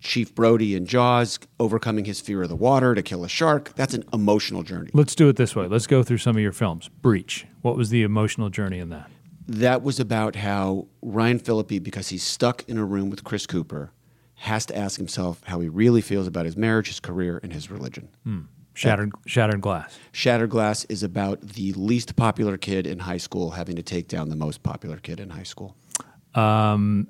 Chief 0.00 0.34
Brody 0.34 0.74
in 0.74 0.86
Jaws 0.86 1.38
overcoming 1.58 2.04
his 2.04 2.20
fear 2.20 2.42
of 2.42 2.48
the 2.48 2.56
water 2.56 2.94
to 2.94 3.02
kill 3.02 3.24
a 3.24 3.28
shark. 3.28 3.72
That's 3.74 3.94
an 3.94 4.04
emotional 4.12 4.62
journey. 4.62 4.90
Let's 4.92 5.14
do 5.14 5.28
it 5.28 5.36
this 5.36 5.56
way. 5.56 5.66
Let's 5.66 5.86
go 5.86 6.02
through 6.02 6.18
some 6.18 6.36
of 6.36 6.42
your 6.42 6.52
films. 6.52 6.88
Breach. 6.88 7.46
What 7.62 7.76
was 7.76 7.90
the 7.90 8.02
emotional 8.02 8.48
journey 8.48 8.78
in 8.78 8.90
that? 8.90 9.10
That 9.46 9.82
was 9.82 9.98
about 9.98 10.36
how 10.36 10.86
Ryan 11.02 11.38
Phillippe, 11.38 11.82
because 11.82 12.08
he's 12.08 12.22
stuck 12.22 12.68
in 12.68 12.76
a 12.76 12.84
room 12.84 13.10
with 13.10 13.24
Chris 13.24 13.46
Cooper, 13.46 13.92
has 14.34 14.66
to 14.66 14.76
ask 14.76 14.98
himself 14.98 15.42
how 15.46 15.60
he 15.60 15.68
really 15.68 16.00
feels 16.00 16.26
about 16.26 16.44
his 16.44 16.56
marriage, 16.56 16.88
his 16.88 17.00
career, 17.00 17.40
and 17.42 17.52
his 17.52 17.70
religion. 17.70 18.08
Hmm. 18.24 18.42
Shattered 18.74 19.10
Shattered 19.26 19.60
Glass. 19.60 19.98
Shattered 20.12 20.50
Glass 20.50 20.84
is 20.84 21.02
about 21.02 21.40
the 21.40 21.72
least 21.72 22.14
popular 22.14 22.56
kid 22.56 22.86
in 22.86 23.00
high 23.00 23.16
school 23.16 23.50
having 23.50 23.74
to 23.74 23.82
take 23.82 24.06
down 24.06 24.28
the 24.28 24.36
most 24.36 24.62
popular 24.62 24.98
kid 24.98 25.18
in 25.18 25.30
high 25.30 25.42
school. 25.42 25.74
Um, 26.34 27.08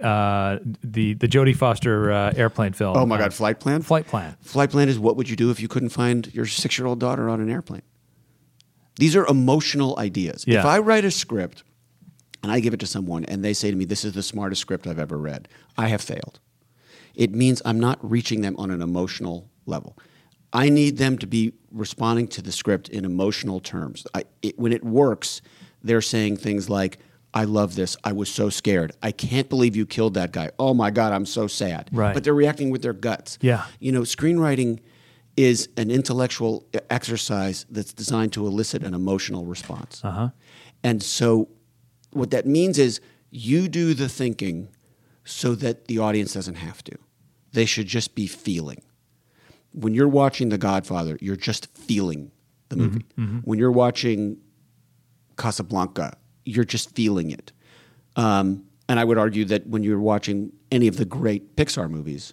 uh, 0.00 0.58
the 0.82 1.14
the 1.14 1.26
Jodie 1.26 1.56
Foster 1.56 2.12
uh, 2.12 2.32
airplane 2.36 2.72
film. 2.72 2.96
Oh 2.96 3.06
my 3.06 3.18
God, 3.18 3.34
Flight 3.34 3.60
Plan? 3.60 3.82
Flight 3.82 4.06
Plan. 4.06 4.36
Flight 4.42 4.70
Plan 4.70 4.88
is 4.88 4.98
what 4.98 5.16
would 5.16 5.28
you 5.28 5.36
do 5.36 5.50
if 5.50 5.60
you 5.60 5.68
couldn't 5.68 5.88
find 5.88 6.32
your 6.34 6.46
six 6.46 6.78
year 6.78 6.86
old 6.86 7.00
daughter 7.00 7.28
on 7.28 7.40
an 7.40 7.50
airplane? 7.50 7.82
These 8.96 9.16
are 9.16 9.26
emotional 9.26 9.98
ideas. 9.98 10.44
Yeah. 10.46 10.60
If 10.60 10.64
I 10.66 10.78
write 10.78 11.04
a 11.04 11.10
script 11.10 11.62
and 12.42 12.52
I 12.52 12.60
give 12.60 12.74
it 12.74 12.80
to 12.80 12.86
someone 12.86 13.24
and 13.24 13.44
they 13.44 13.54
say 13.54 13.70
to 13.70 13.76
me, 13.76 13.84
This 13.84 14.04
is 14.04 14.12
the 14.12 14.22
smartest 14.22 14.60
script 14.60 14.86
I've 14.86 14.98
ever 14.98 15.16
read, 15.16 15.48
I 15.76 15.88
have 15.88 16.00
failed. 16.02 16.40
It 17.14 17.32
means 17.32 17.62
I'm 17.64 17.80
not 17.80 17.98
reaching 18.08 18.42
them 18.42 18.54
on 18.58 18.70
an 18.70 18.82
emotional 18.82 19.50
level. 19.66 19.96
I 20.52 20.68
need 20.68 20.96
them 20.98 21.18
to 21.18 21.26
be 21.26 21.52
responding 21.70 22.28
to 22.28 22.42
the 22.42 22.52
script 22.52 22.88
in 22.88 23.04
emotional 23.04 23.60
terms. 23.60 24.06
I, 24.14 24.24
it, 24.42 24.58
when 24.58 24.72
it 24.72 24.84
works, 24.84 25.42
they're 25.82 26.00
saying 26.00 26.38
things 26.38 26.70
like, 26.70 26.98
I 27.38 27.44
love 27.44 27.76
this. 27.76 27.96
I 28.02 28.10
was 28.10 28.28
so 28.28 28.50
scared. 28.50 28.90
I 29.00 29.12
can't 29.12 29.48
believe 29.48 29.76
you 29.76 29.86
killed 29.86 30.14
that 30.14 30.32
guy. 30.32 30.50
Oh 30.58 30.74
my 30.74 30.90
God, 30.90 31.12
I'm 31.12 31.24
so 31.24 31.46
sad. 31.46 31.88
Right. 31.92 32.12
But 32.12 32.24
they're 32.24 32.34
reacting 32.34 32.70
with 32.70 32.82
their 32.82 32.92
guts. 32.92 33.38
Yeah. 33.40 33.64
You 33.78 33.92
know, 33.92 34.00
screenwriting 34.00 34.80
is 35.36 35.68
an 35.76 35.88
intellectual 35.88 36.66
exercise 36.90 37.64
that's 37.70 37.92
designed 37.92 38.32
to 38.32 38.44
elicit 38.44 38.82
an 38.82 38.92
emotional 38.92 39.44
response. 39.44 40.00
Uh-huh. 40.02 40.30
And 40.82 41.00
so 41.00 41.48
what 42.10 42.32
that 42.32 42.44
means 42.44 42.76
is 42.76 43.00
you 43.30 43.68
do 43.68 43.94
the 43.94 44.08
thinking 44.08 44.66
so 45.24 45.54
that 45.54 45.86
the 45.86 46.00
audience 46.00 46.34
doesn't 46.34 46.56
have 46.56 46.82
to. 46.82 46.98
They 47.52 47.66
should 47.66 47.86
just 47.86 48.16
be 48.16 48.26
feeling. 48.26 48.82
When 49.72 49.94
you're 49.94 50.08
watching 50.08 50.48
The 50.48 50.58
Godfather, 50.58 51.16
you're 51.20 51.36
just 51.36 51.68
feeling 51.72 52.32
the 52.68 52.74
movie. 52.74 53.04
When 53.44 53.60
you're 53.60 53.70
watching 53.70 54.38
Casablanca, 55.36 56.17
you're 56.48 56.64
just 56.64 56.94
feeling 56.94 57.30
it. 57.30 57.52
Um, 58.16 58.64
and 58.88 58.98
I 58.98 59.04
would 59.04 59.18
argue 59.18 59.44
that 59.46 59.66
when 59.66 59.82
you're 59.82 60.00
watching 60.00 60.52
any 60.72 60.88
of 60.88 60.96
the 60.96 61.04
great 61.04 61.56
Pixar 61.56 61.90
movies, 61.90 62.32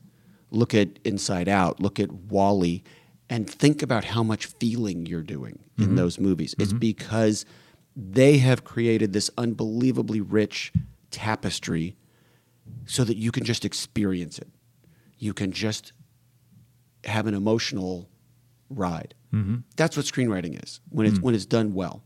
look 0.51 0.73
at 0.73 0.99
Inside 1.03 1.49
Out, 1.49 1.79
look 1.79 1.99
at 1.99 2.11
WALL-E, 2.11 2.83
and 3.29 3.49
think 3.49 3.81
about 3.81 4.05
how 4.05 4.23
much 4.23 4.45
feeling 4.45 5.05
you're 5.05 5.21
doing 5.23 5.59
in 5.77 5.85
mm-hmm. 5.85 5.95
those 5.95 6.19
movies. 6.19 6.55
It's 6.57 6.69
mm-hmm. 6.69 6.79
because 6.79 7.45
they 7.95 8.37
have 8.37 8.63
created 8.63 9.13
this 9.13 9.29
unbelievably 9.37 10.21
rich 10.21 10.71
tapestry 11.11 11.95
so 12.85 13.03
that 13.03 13.17
you 13.17 13.31
can 13.31 13.43
just 13.43 13.65
experience 13.65 14.37
it. 14.37 14.47
You 15.17 15.33
can 15.33 15.51
just 15.51 15.91
have 17.03 17.27
an 17.27 17.33
emotional 17.33 18.09
ride. 18.69 19.13
Mm-hmm. 19.33 19.57
That's 19.75 19.97
what 19.97 20.05
screenwriting 20.05 20.63
is 20.63 20.79
when 20.89 21.05
it's 21.05 21.19
mm. 21.19 21.23
when 21.23 21.35
it's 21.35 21.45
done 21.45 21.73
well. 21.73 22.03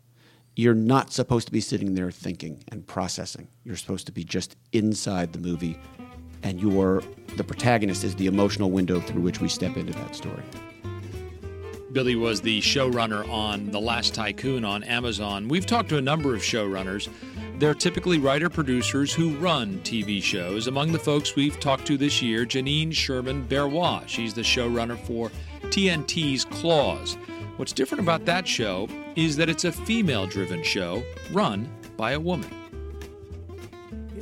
You're 0.59 0.73
not 0.73 1.13
supposed 1.13 1.47
to 1.47 1.53
be 1.53 1.61
sitting 1.61 1.93
there 1.93 2.11
thinking 2.11 2.65
and 2.67 2.85
processing. 2.85 3.47
You're 3.63 3.77
supposed 3.77 4.07
to 4.07 4.11
be 4.11 4.25
just 4.25 4.57
inside 4.73 5.31
the 5.31 5.39
movie, 5.39 5.79
and 6.43 6.59
you're 6.59 7.01
the 7.37 7.45
protagonist 7.45 8.03
is 8.03 8.13
the 8.15 8.25
emotional 8.25 8.69
window 8.69 8.99
through 8.99 9.21
which 9.21 9.39
we 9.39 9.47
step 9.47 9.77
into 9.77 9.93
that 9.93 10.17
story. 10.17 10.43
Billy 11.93 12.17
was 12.17 12.41
the 12.41 12.59
showrunner 12.59 13.25
on 13.29 13.71
The 13.71 13.79
Last 13.79 14.13
Tycoon 14.13 14.65
on 14.65 14.83
Amazon. 14.83 15.47
We've 15.47 15.65
talked 15.65 15.87
to 15.89 15.97
a 15.97 16.01
number 16.01 16.35
of 16.35 16.41
showrunners. 16.41 17.07
They're 17.57 17.73
typically 17.73 18.19
writer 18.19 18.49
producers 18.49 19.13
who 19.13 19.37
run 19.37 19.79
TV 19.85 20.21
shows. 20.21 20.67
Among 20.67 20.91
the 20.91 20.99
folks 20.99 21.37
we've 21.37 21.57
talked 21.61 21.87
to 21.87 21.95
this 21.95 22.21
year, 22.21 22.45
Janine 22.45 22.91
Sherman 22.91 23.47
Barrois. 23.47 24.03
She's 24.07 24.33
the 24.33 24.41
showrunner 24.41 24.99
for 24.99 25.31
TNT's 25.69 26.43
Claws. 26.43 27.15
What's 27.59 27.73
different 27.73 28.01
about 28.01 28.23
that 28.23 28.47
show 28.47 28.87
is 29.17 29.35
that 29.35 29.49
it's 29.49 29.65
a 29.65 29.73
female 29.73 30.25
driven 30.25 30.63
show 30.63 31.03
run 31.33 31.69
by 31.97 32.11
a 32.13 32.19
woman. 32.19 32.49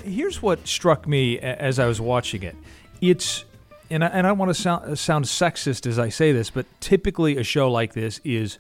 Here's 0.04 0.42
what 0.42 0.68
struck 0.68 1.08
me 1.08 1.38
as 1.38 1.78
I 1.78 1.86
was 1.86 2.02
watching 2.02 2.42
it. 2.42 2.56
It's 3.00 3.46
and 3.92 4.04
I, 4.04 4.08
and 4.08 4.26
I 4.26 4.32
don't 4.32 4.40
want 4.40 4.50
to 4.50 4.60
sound 4.60 4.98
sound 4.98 5.26
sexist 5.26 5.86
as 5.86 6.00
I 6.00 6.10
say 6.10 6.32
this, 6.32 6.50
but 6.50 6.66
typically 6.80 7.38
a 7.38 7.44
show 7.44 7.70
like 7.70 7.94
this 7.94 8.20
is 8.24 8.58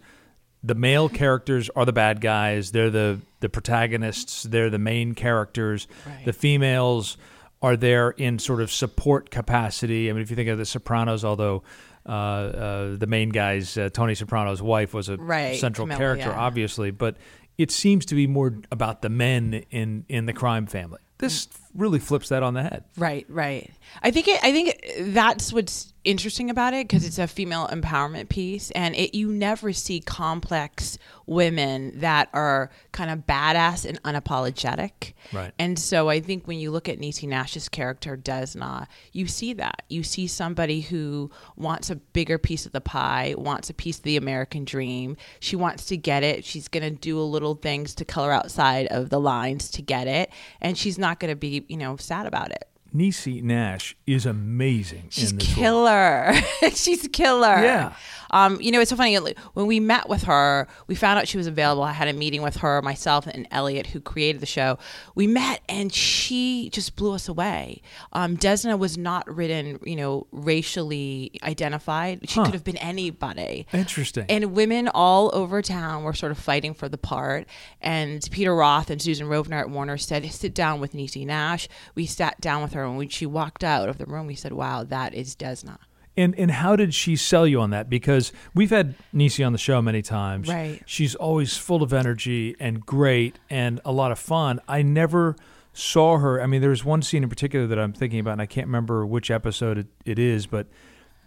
the 0.62 0.76
male 0.76 1.10
characters 1.10 1.72
are 1.76 1.84
the 1.84 1.92
bad 1.92 2.22
guys. 2.22 2.72
They're 2.72 2.92
the 2.92 3.20
the 3.40 3.50
protagonists. 3.50 4.44
They're 4.44 4.70
the 4.70 4.78
main 4.78 5.16
characters. 5.16 5.88
Right. 6.06 6.24
The 6.24 6.34
females 6.34 7.18
are 7.64 7.76
there 7.76 8.12
in 8.12 8.38
sort 8.38 8.62
of 8.62 8.72
support 8.72 9.32
capacity. 9.32 10.08
I 10.08 10.14
mean, 10.14 10.22
if 10.22 10.30
you 10.30 10.36
think 10.36 10.50
of 10.50 10.60
The 10.60 10.66
Sopranos, 10.68 11.26
although 11.26 11.64
Uh, 12.08 12.12
uh, 12.12 12.96
the 12.96 13.08
main 13.08 13.30
guy's 13.30 13.78
uh, 13.78 13.90
Tony 13.92 14.16
Soprano's 14.16 14.62
wife 14.62 14.94
was 14.94 15.10
a 15.10 15.18
Right, 15.18 15.58
central 15.58 15.88
Carmela, 15.88 16.00
character, 16.00 16.30
yeah. 16.30 16.40
obviously, 16.40 16.92
but 16.92 17.18
it 17.58 17.70
seems 17.70 18.06
to 18.06 18.16
be 18.16 18.28
more 18.28 18.60
about 18.72 19.02
the 19.02 19.10
men 19.10 19.66
in 19.72 20.06
in 20.08 20.26
the 20.26 20.34
crime 20.34 20.68
family. 20.68 21.00
This 21.18 21.48
mm. 21.48 21.60
really 21.74 22.00
flips 22.00 22.30
that 22.30 22.44
on 22.44 22.54
the 22.54 22.64
head. 22.64 22.86
Right, 22.96 23.26
right. 23.28 23.70
I 24.04 24.12
think 24.12 24.28
it, 24.28 24.42
I 24.44 24.52
think 24.52 25.14
that's 25.14 25.52
what's 25.52 25.94
interesting 26.08 26.50
about 26.50 26.74
it 26.74 26.88
because 26.88 27.06
it's 27.06 27.20
a 27.20 27.28
female 27.28 27.68
empowerment 27.68 28.30
piece, 28.30 28.72
and 28.72 28.96
it 28.96 29.16
you 29.16 29.30
never 29.30 29.74
see 29.74 30.00
complex 30.00 30.98
women 31.26 32.00
that 32.00 32.30
are 32.34 32.72
kind 32.94 33.12
of 33.12 33.28
badass 33.28 33.86
and 33.86 34.02
unapologetic. 34.04 35.14
Right. 35.34 35.54
And 35.60 35.78
so 35.78 36.08
I 36.08 36.22
think 36.22 36.48
when 36.48 36.58
you 36.58 36.72
look 36.72 36.88
at 36.88 37.00
Niecy 37.00 37.28
Nash's 37.28 37.68
character 37.68 38.16
Desna, 38.16 38.88
you 39.12 39.28
see 39.28 39.54
that 39.54 39.84
you 39.90 40.02
see 40.04 40.28
somebody 40.28 40.80
who 40.82 41.30
wants 41.58 41.90
a 41.90 41.98
bigger 41.98 42.38
piece 42.38 42.66
of 42.66 42.72
the 42.72 42.82
pie, 42.82 43.36
wants 43.38 43.70
a 43.70 43.74
piece 43.74 43.98
of 43.98 44.04
the 44.04 44.16
American 44.16 44.64
dream. 44.64 45.18
She 45.42 45.58
wants 45.58 45.86
to 45.88 45.98
get 45.98 46.24
it. 46.24 46.46
She's 46.46 46.70
going 46.70 46.84
to 46.84 46.92
do 46.92 47.20
a 47.20 47.22
little 47.22 47.56
things 47.56 47.94
to 47.96 48.06
color 48.06 48.32
outside 48.32 48.88
of 48.88 49.10
the 49.10 49.20
lines 49.20 49.70
to 49.72 49.82
get 49.82 50.08
it, 50.08 50.32
and 50.62 50.78
she's 50.78 50.98
not 50.98 51.20
going 51.20 51.32
to 51.32 51.36
be 51.36 51.66
you 51.68 51.78
know 51.78 51.98
sad 51.98 52.26
about 52.26 52.52
it. 52.52 52.70
Niecy 52.98 53.44
Nash 53.44 53.96
is 54.08 54.26
amazing 54.26 55.08
She's 55.10 55.32
in 55.32 55.38
this 55.38 55.54
killer. 55.54 56.34
She's 56.74 57.08
killer. 57.10 57.62
Yeah. 57.62 57.94
Um, 58.32 58.60
you 58.62 58.72
know, 58.72 58.80
it's 58.80 58.90
so 58.90 58.96
funny. 58.96 59.18
When 59.54 59.68
we 59.68 59.80
met 59.80 60.10
with 60.10 60.24
her, 60.24 60.68
we 60.88 60.96
found 60.96 61.20
out 61.20 61.28
she 61.28 61.38
was 61.38 61.48
available. 61.48 61.84
I 61.84 61.92
had 61.94 62.08
a 62.08 62.14
meeting 62.14 62.42
with 62.42 62.58
her, 62.58 62.82
myself, 62.82 63.28
and 63.28 63.48
Eliot, 63.52 63.88
who 63.88 64.00
created 64.02 64.42
the 64.42 64.46
show. 64.46 64.78
We 65.16 65.28
met, 65.28 65.62
and 65.70 65.94
she 65.94 66.70
just 66.72 66.96
blew 66.96 67.14
us 67.14 67.28
away. 67.30 67.82
Um, 68.14 68.38
Desna 68.38 68.78
was 68.78 68.98
not 68.98 69.28
written, 69.34 69.80
you 69.86 69.96
know, 69.96 70.28
racially 70.32 71.32
identified. 71.44 72.28
She 72.30 72.36
Huh. 72.40 72.46
could 72.46 72.54
have 72.54 72.64
been 72.64 72.78
anybody. 72.78 73.66
Interesting. 73.74 74.26
And 74.30 74.54
women 74.54 74.88
all 74.94 75.30
over 75.34 75.62
town 75.62 76.04
were 76.04 76.14
sort 76.14 76.32
of 76.32 76.38
fighting 76.38 76.74
for 76.74 76.90
the 76.90 76.98
part. 76.98 77.48
And 77.82 78.28
Peter 78.32 78.56
Roth 78.56 78.90
and 78.90 79.02
Susan 79.02 79.28
Rovner 79.28 79.60
at 79.62 79.70
Warner 79.70 79.98
said, 79.98 80.30
sit 80.32 80.54
down 80.54 80.80
with 80.80 80.94
Niecy 80.94 81.26
Nash. 81.26 81.68
We 81.96 82.06
sat 82.06 82.40
down 82.42 82.62
with 82.62 82.74
her, 82.74 82.84
and 82.84 82.98
when 82.98 83.10
she 83.10 83.26
walked 83.26 83.64
out 83.64 83.90
of 83.90 83.98
the 83.98 84.06
room, 84.06 84.28
we 84.28 84.36
said, 84.36 84.54
wow, 84.54 84.84
that 84.84 85.14
is 85.14 85.36
Desna. 85.36 85.78
And 86.18 86.34
and 86.38 86.50
how 86.50 86.76
did 86.76 86.94
she 86.96 87.16
sell 87.16 87.46
you 87.46 87.62
on 87.62 87.70
that? 87.70 87.90
Because 87.90 88.34
we've 88.56 88.72
had 88.72 88.96
Niecy 89.14 89.46
on 89.46 89.52
the 89.52 89.60
show 89.60 89.82
many 89.82 90.02
times. 90.02 90.50
Right. 90.50 90.82
She's 90.88 91.14
always 91.14 91.56
full 91.56 91.84
of 91.84 91.94
energy 91.94 92.56
and 92.60 92.84
great 92.84 93.38
and 93.50 93.80
a 93.86 93.92
lot 93.92 94.12
of 94.12 94.18
fun. 94.18 94.60
I 94.68 94.82
never 94.82 95.36
saw 95.74 96.18
her. 96.18 96.42
I 96.42 96.48
mean, 96.48 96.60
there's 96.62 96.84
one 96.84 97.04
scene 97.04 97.22
in 97.22 97.30
particular 97.30 97.68
that 97.68 97.78
I'm 97.78 97.94
thinking 97.94 98.20
about, 98.20 98.32
and 98.32 98.42
I 98.42 98.48
can't 98.48 98.66
remember 98.66 99.06
which 99.06 99.30
episode 99.30 99.78
it, 99.78 99.88
it 100.06 100.18
is, 100.18 100.48
but 100.48 100.68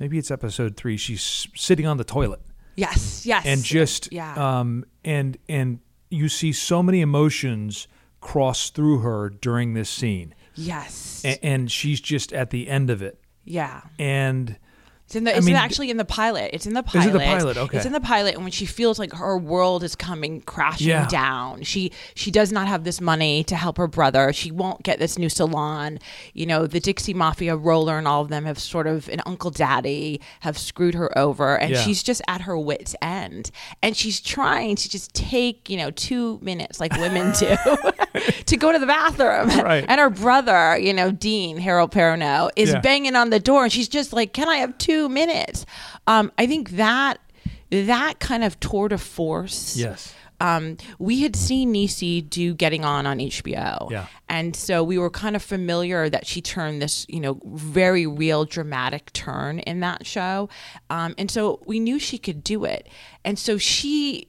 maybe 0.00 0.18
it's 0.18 0.30
episode 0.32 0.76
three. 0.76 0.96
She's 0.96 1.46
sitting 1.54 1.86
on 1.86 1.96
the 1.96 2.04
toilet 2.04 2.40
Yes, 2.74 3.24
yes. 3.24 3.46
and 3.46 3.62
just 3.62 4.12
yeah. 4.12 4.60
um 4.60 4.84
and 5.04 5.38
and 5.48 5.78
you 6.10 6.28
see 6.28 6.52
so 6.52 6.82
many 6.82 7.00
emotions 7.00 7.86
cross 8.20 8.70
through 8.70 8.98
her 8.98 9.30
during 9.30 9.74
this 9.74 9.88
scene, 9.88 10.34
yes. 10.56 11.22
and, 11.24 11.38
and 11.42 11.70
she's 11.72 12.00
just 12.00 12.32
at 12.32 12.50
the 12.50 12.68
end 12.68 12.90
of 12.90 13.02
it, 13.02 13.20
yeah. 13.44 13.82
and. 14.00 14.58
It's 15.10 15.16
in 15.16 15.24
the. 15.24 15.34
I 15.34 15.38
It's 15.38 15.46
mean, 15.46 15.56
actually 15.56 15.90
in 15.90 15.96
the 15.96 16.04
pilot. 16.04 16.50
It's 16.52 16.66
in 16.66 16.72
the 16.72 16.84
Is 16.84 16.92
pilot. 16.92 17.08
it 17.08 17.12
the 17.14 17.18
pilot? 17.18 17.56
Okay. 17.56 17.76
It's 17.78 17.84
in 17.86 17.92
the 17.92 18.00
pilot, 18.00 18.34
and 18.36 18.44
when 18.44 18.52
she 18.52 18.64
feels 18.64 18.96
like 19.00 19.12
her 19.14 19.36
world 19.36 19.82
is 19.82 19.96
coming 19.96 20.40
crashing 20.42 20.86
Yeah. 20.86 21.08
down, 21.08 21.64
she 21.64 21.90
she 22.14 22.30
does 22.30 22.52
not 22.52 22.68
have 22.68 22.84
this 22.84 23.00
money 23.00 23.42
to 23.42 23.56
help 23.56 23.76
her 23.78 23.88
brother. 23.88 24.32
She 24.32 24.52
won't 24.52 24.84
get 24.84 25.00
this 25.00 25.18
new 25.18 25.28
salon. 25.28 25.98
You 26.32 26.46
know, 26.46 26.68
the 26.68 26.78
Dixie 26.78 27.12
Mafia, 27.12 27.56
Roller, 27.56 27.98
and 27.98 28.06
all 28.06 28.22
of 28.22 28.28
them 28.28 28.44
have 28.44 28.60
sort 28.60 28.86
of 28.86 29.08
an 29.08 29.20
Uncle 29.26 29.50
Daddy 29.50 30.20
have 30.40 30.56
screwed 30.56 30.94
her 30.94 31.10
over, 31.18 31.56
and 31.58 31.72
Yeah. 31.72 31.80
she's 31.82 32.04
just 32.04 32.22
at 32.28 32.42
her 32.42 32.56
wits' 32.56 32.94
end, 33.02 33.50
and 33.82 33.96
she's 33.96 34.20
trying 34.20 34.76
to 34.76 34.88
just 34.88 35.12
take 35.12 35.68
you 35.68 35.76
know 35.76 35.90
two 35.90 36.38
minutes 36.40 36.78
like 36.78 36.92
women 36.98 37.32
do 37.36 37.56
to 38.46 38.56
go 38.56 38.70
to 38.70 38.78
the 38.78 38.86
bathroom, 38.86 39.48
Right. 39.60 39.84
and 39.88 40.00
her 40.00 40.10
brother, 40.10 40.78
you 40.78 40.92
know, 40.92 41.10
Dean 41.10 41.56
Harold 41.58 41.90
Perrineau, 41.90 42.50
is 42.54 42.70
Yeah. 42.70 42.80
banging 42.80 43.16
on 43.16 43.30
the 43.30 43.40
door, 43.40 43.64
and 43.64 43.72
she's 43.72 43.88
just 43.88 44.12
like, 44.12 44.32
"Can 44.32 44.48
I 44.48 44.56
have 44.58 44.78
two 44.78 44.99
minutes?" 45.08 45.64
Um, 46.06 46.30
I 46.38 46.46
think 46.46 46.70
that 46.72 47.18
that 47.70 48.18
kind 48.20 48.44
of 48.44 48.58
tour 48.60 48.88
de 48.88 48.98
force. 48.98 49.76
Yes. 49.76 50.14
Um, 50.42 50.78
we 50.98 51.20
had 51.20 51.36
seen 51.36 51.74
Niecy 51.74 52.26
do 52.28 52.54
Getting 52.54 52.82
On 52.82 53.06
on 53.06 53.18
HBO. 53.20 53.90
Yeah. 53.90 54.06
And 54.26 54.56
so 54.56 54.82
we 54.82 54.96
were 54.96 55.10
kind 55.10 55.36
of 55.36 55.42
familiar 55.42 56.08
that 56.08 56.26
she 56.26 56.40
turned 56.40 56.80
this, 56.80 57.04
you 57.10 57.20
know, 57.20 57.38
very 57.44 58.06
real 58.06 58.46
dramatic 58.46 59.12
turn 59.12 59.58
in 59.58 59.80
that 59.80 60.06
show. 60.06 60.48
Um, 60.88 61.14
and 61.18 61.30
so 61.30 61.60
we 61.66 61.78
knew 61.78 61.98
she 61.98 62.16
could 62.16 62.42
do 62.42 62.64
it. 62.64 62.88
And 63.22 63.38
so 63.38 63.58
she 63.58 64.28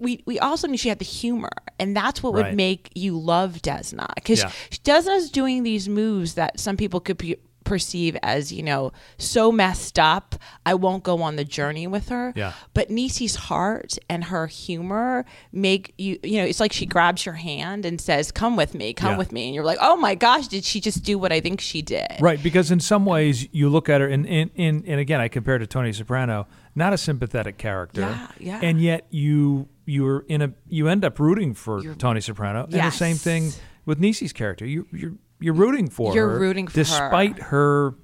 we 0.00 0.22
we 0.26 0.38
also 0.38 0.68
knew 0.68 0.76
she 0.76 0.88
had 0.88 1.00
the 1.00 1.04
humor, 1.04 1.50
and 1.80 1.96
that's 1.96 2.22
what 2.22 2.34
Right. 2.34 2.46
would 2.46 2.54
make 2.56 2.90
you 2.94 3.18
love 3.18 3.60
Desna 3.62 4.06
because 4.14 4.38
Yeah. 4.38 4.52
Desna's 4.84 5.30
doing 5.30 5.64
these 5.64 5.88
moves 5.88 6.34
that 6.34 6.60
some 6.60 6.76
people 6.76 7.00
could 7.00 7.18
pe- 7.18 7.34
perceive 7.64 8.16
as 8.22 8.52
you 8.52 8.62
know 8.62 8.92
so 9.18 9.50
messed 9.52 9.98
up. 9.98 10.34
I 10.66 10.74
won't 10.74 11.02
go 11.02 11.22
on 11.22 11.36
the 11.36 11.44
journey 11.44 11.86
with 11.86 12.08
her. 12.08 12.32
Yeah. 12.36 12.52
But 12.74 12.90
Niecy's 12.90 13.34
heart 13.36 13.98
and 14.08 14.24
her 14.24 14.46
humor 14.46 15.24
make 15.52 15.94
you 15.98 16.18
you 16.22 16.38
know 16.38 16.44
it's 16.44 16.60
like 16.60 16.72
she 16.72 16.86
grabs 16.86 17.24
your 17.26 17.34
hand 17.36 17.84
and 17.84 18.00
says, 18.00 18.30
"Come 18.32 18.56
with 18.56 18.74
me, 18.74 18.92
come 18.92 19.12
Yeah. 19.12 19.18
with 19.18 19.32
me," 19.32 19.46
and 19.46 19.54
you're 19.54 19.64
like, 19.64 19.78
"Oh 19.80 19.96
my 19.96 20.14
gosh, 20.14 20.48
did 20.48 20.64
she 20.64 20.80
just 20.80 21.02
do 21.04 21.18
what 21.18 21.32
I 21.32 21.40
think 21.40 21.60
she 21.60 21.82
did?" 21.82 22.06
Right, 22.20 22.42
because 22.42 22.70
in 22.70 22.80
some 22.80 23.04
ways 23.04 23.48
you 23.52 23.68
look 23.68 23.88
at 23.88 24.00
her, 24.00 24.06
and 24.08 24.26
and, 24.26 24.50
and, 24.56 24.84
and 24.86 25.00
again, 25.00 25.20
I 25.20 25.28
compare 25.28 25.58
to 25.58 25.66
Tony 25.66 25.92
Soprano, 25.92 26.46
not 26.74 26.92
a 26.92 26.98
sympathetic 26.98 27.58
character, 27.58 28.00
Yeah, 28.02 28.26
yeah. 28.38 28.60
and 28.62 28.80
yet 28.80 29.06
you 29.10 29.68
you're 29.84 30.24
in 30.28 30.42
a 30.42 30.52
you 30.68 30.88
end 30.88 31.04
up 31.04 31.18
rooting 31.18 31.54
for 31.54 31.82
Tony 31.94 32.20
Soprano, 32.20 32.64
and 32.64 32.72
the 32.72 32.90
same 32.90 33.16
thing 33.16 33.52
with 33.84 33.98
Niecy's 33.98 34.32
character. 34.32 34.64
You 34.64 34.86
you're 34.92 35.14
you're 35.42 35.54
rooting 35.54 35.88
for 35.88 36.14
You're 36.14 36.28
her, 36.30 36.38
rooting 36.38 36.66
for 36.68 36.74
despite 36.74 37.38
her. 37.38 37.94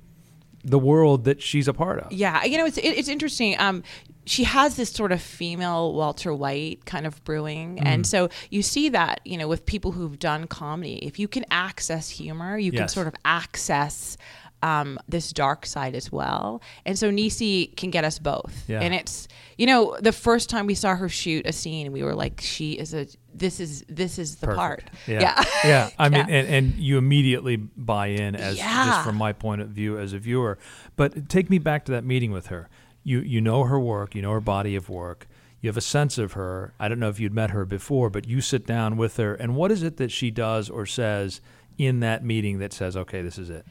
the 0.64 0.78
world 0.78 1.24
that 1.24 1.40
she's 1.40 1.68
a 1.68 1.72
part 1.72 2.00
of. 2.00 2.12
Yeah, 2.12 2.44
you 2.44 2.58
know, 2.58 2.66
it's 2.66 2.76
it, 2.78 2.84
it's 2.86 3.08
interesting. 3.08 3.58
Um, 3.58 3.82
she 4.26 4.44
has 4.44 4.76
this 4.76 4.90
sort 4.90 5.10
of 5.12 5.22
female 5.22 5.94
Walter 5.94 6.34
White 6.34 6.84
kind 6.84 7.06
of 7.06 7.22
brewing, 7.24 7.76
Mm. 7.76 7.86
and 7.86 8.06
so 8.06 8.28
you 8.50 8.62
see 8.62 8.90
that 8.90 9.20
you 9.24 9.38
know 9.38 9.48
with 9.48 9.64
people 9.64 9.92
who've 9.92 10.18
done 10.18 10.46
comedy, 10.46 10.96
if 10.98 11.18
you 11.18 11.28
can 11.28 11.46
access 11.50 12.10
humor, 12.10 12.58
you 12.58 12.72
can 12.72 12.88
sort 12.88 13.06
of 13.06 13.14
access. 13.24 14.16
Um, 14.60 14.98
this 15.08 15.32
dark 15.32 15.66
side 15.66 15.94
as 15.94 16.10
well, 16.10 16.60
and 16.84 16.98
so 16.98 17.12
Niecy 17.12 17.76
can 17.76 17.90
get 17.90 18.02
us 18.04 18.18
both. 18.18 18.64
Yeah. 18.66 18.80
And 18.80 18.92
it's 18.92 19.28
you 19.56 19.66
know 19.66 19.96
the 20.00 20.10
first 20.12 20.50
time 20.50 20.66
we 20.66 20.74
saw 20.74 20.96
her 20.96 21.08
shoot 21.08 21.46
a 21.46 21.52
scene, 21.52 21.92
we 21.92 22.02
were 22.02 22.14
like, 22.16 22.40
she 22.40 22.72
is 22.72 22.92
a 22.92 23.06
this 23.32 23.60
is 23.60 23.84
this 23.88 24.18
is 24.18 24.36
the 24.36 24.48
part. 24.48 24.82
Yeah. 25.06 25.20
Yeah. 25.20 25.44
Yeah. 25.64 25.90
I 25.96 26.08
mean, 26.08 26.24
Yeah. 26.28 26.34
and, 26.34 26.48
and 26.48 26.74
you 26.74 26.98
immediately 26.98 27.54
buy 27.56 28.08
in 28.08 28.34
as 28.34 28.58
Yeah. 28.58 28.86
just 28.86 29.04
from 29.04 29.14
my 29.14 29.32
point 29.32 29.60
of 29.60 29.68
view 29.68 29.96
as 29.96 30.12
a 30.12 30.18
viewer. 30.18 30.58
But 30.96 31.28
take 31.28 31.48
me 31.50 31.58
back 31.58 31.84
to 31.84 31.92
that 31.92 32.04
meeting 32.04 32.32
with 32.32 32.48
her. 32.48 32.68
You 33.04 33.20
you 33.20 33.40
know 33.40 33.62
her 33.62 33.78
work, 33.78 34.16
you 34.16 34.22
know 34.22 34.32
her 34.32 34.40
body 34.40 34.74
of 34.74 34.88
work. 34.88 35.28
You 35.60 35.68
have 35.68 35.76
a 35.76 35.80
sense 35.80 36.18
of 36.18 36.32
her. 36.32 36.72
I 36.80 36.88
don't 36.88 36.98
know 36.98 37.08
if 37.10 37.20
you'd 37.20 37.32
met 37.32 37.50
her 37.50 37.64
before, 37.64 38.10
but 38.10 38.26
you 38.26 38.40
sit 38.40 38.66
down 38.66 38.96
with 38.96 39.16
her, 39.18 39.34
and 39.34 39.54
what 39.54 39.70
is 39.70 39.84
it 39.84 39.98
that 39.98 40.10
she 40.10 40.30
does 40.32 40.68
or 40.68 40.84
says 40.84 41.40
in 41.78 42.00
that 42.00 42.24
meeting 42.24 42.58
that 42.58 42.72
says, 42.72 42.96
"Okay, 42.96 43.22
this 43.22 43.38
is 43.38 43.50
it"? 43.50 43.64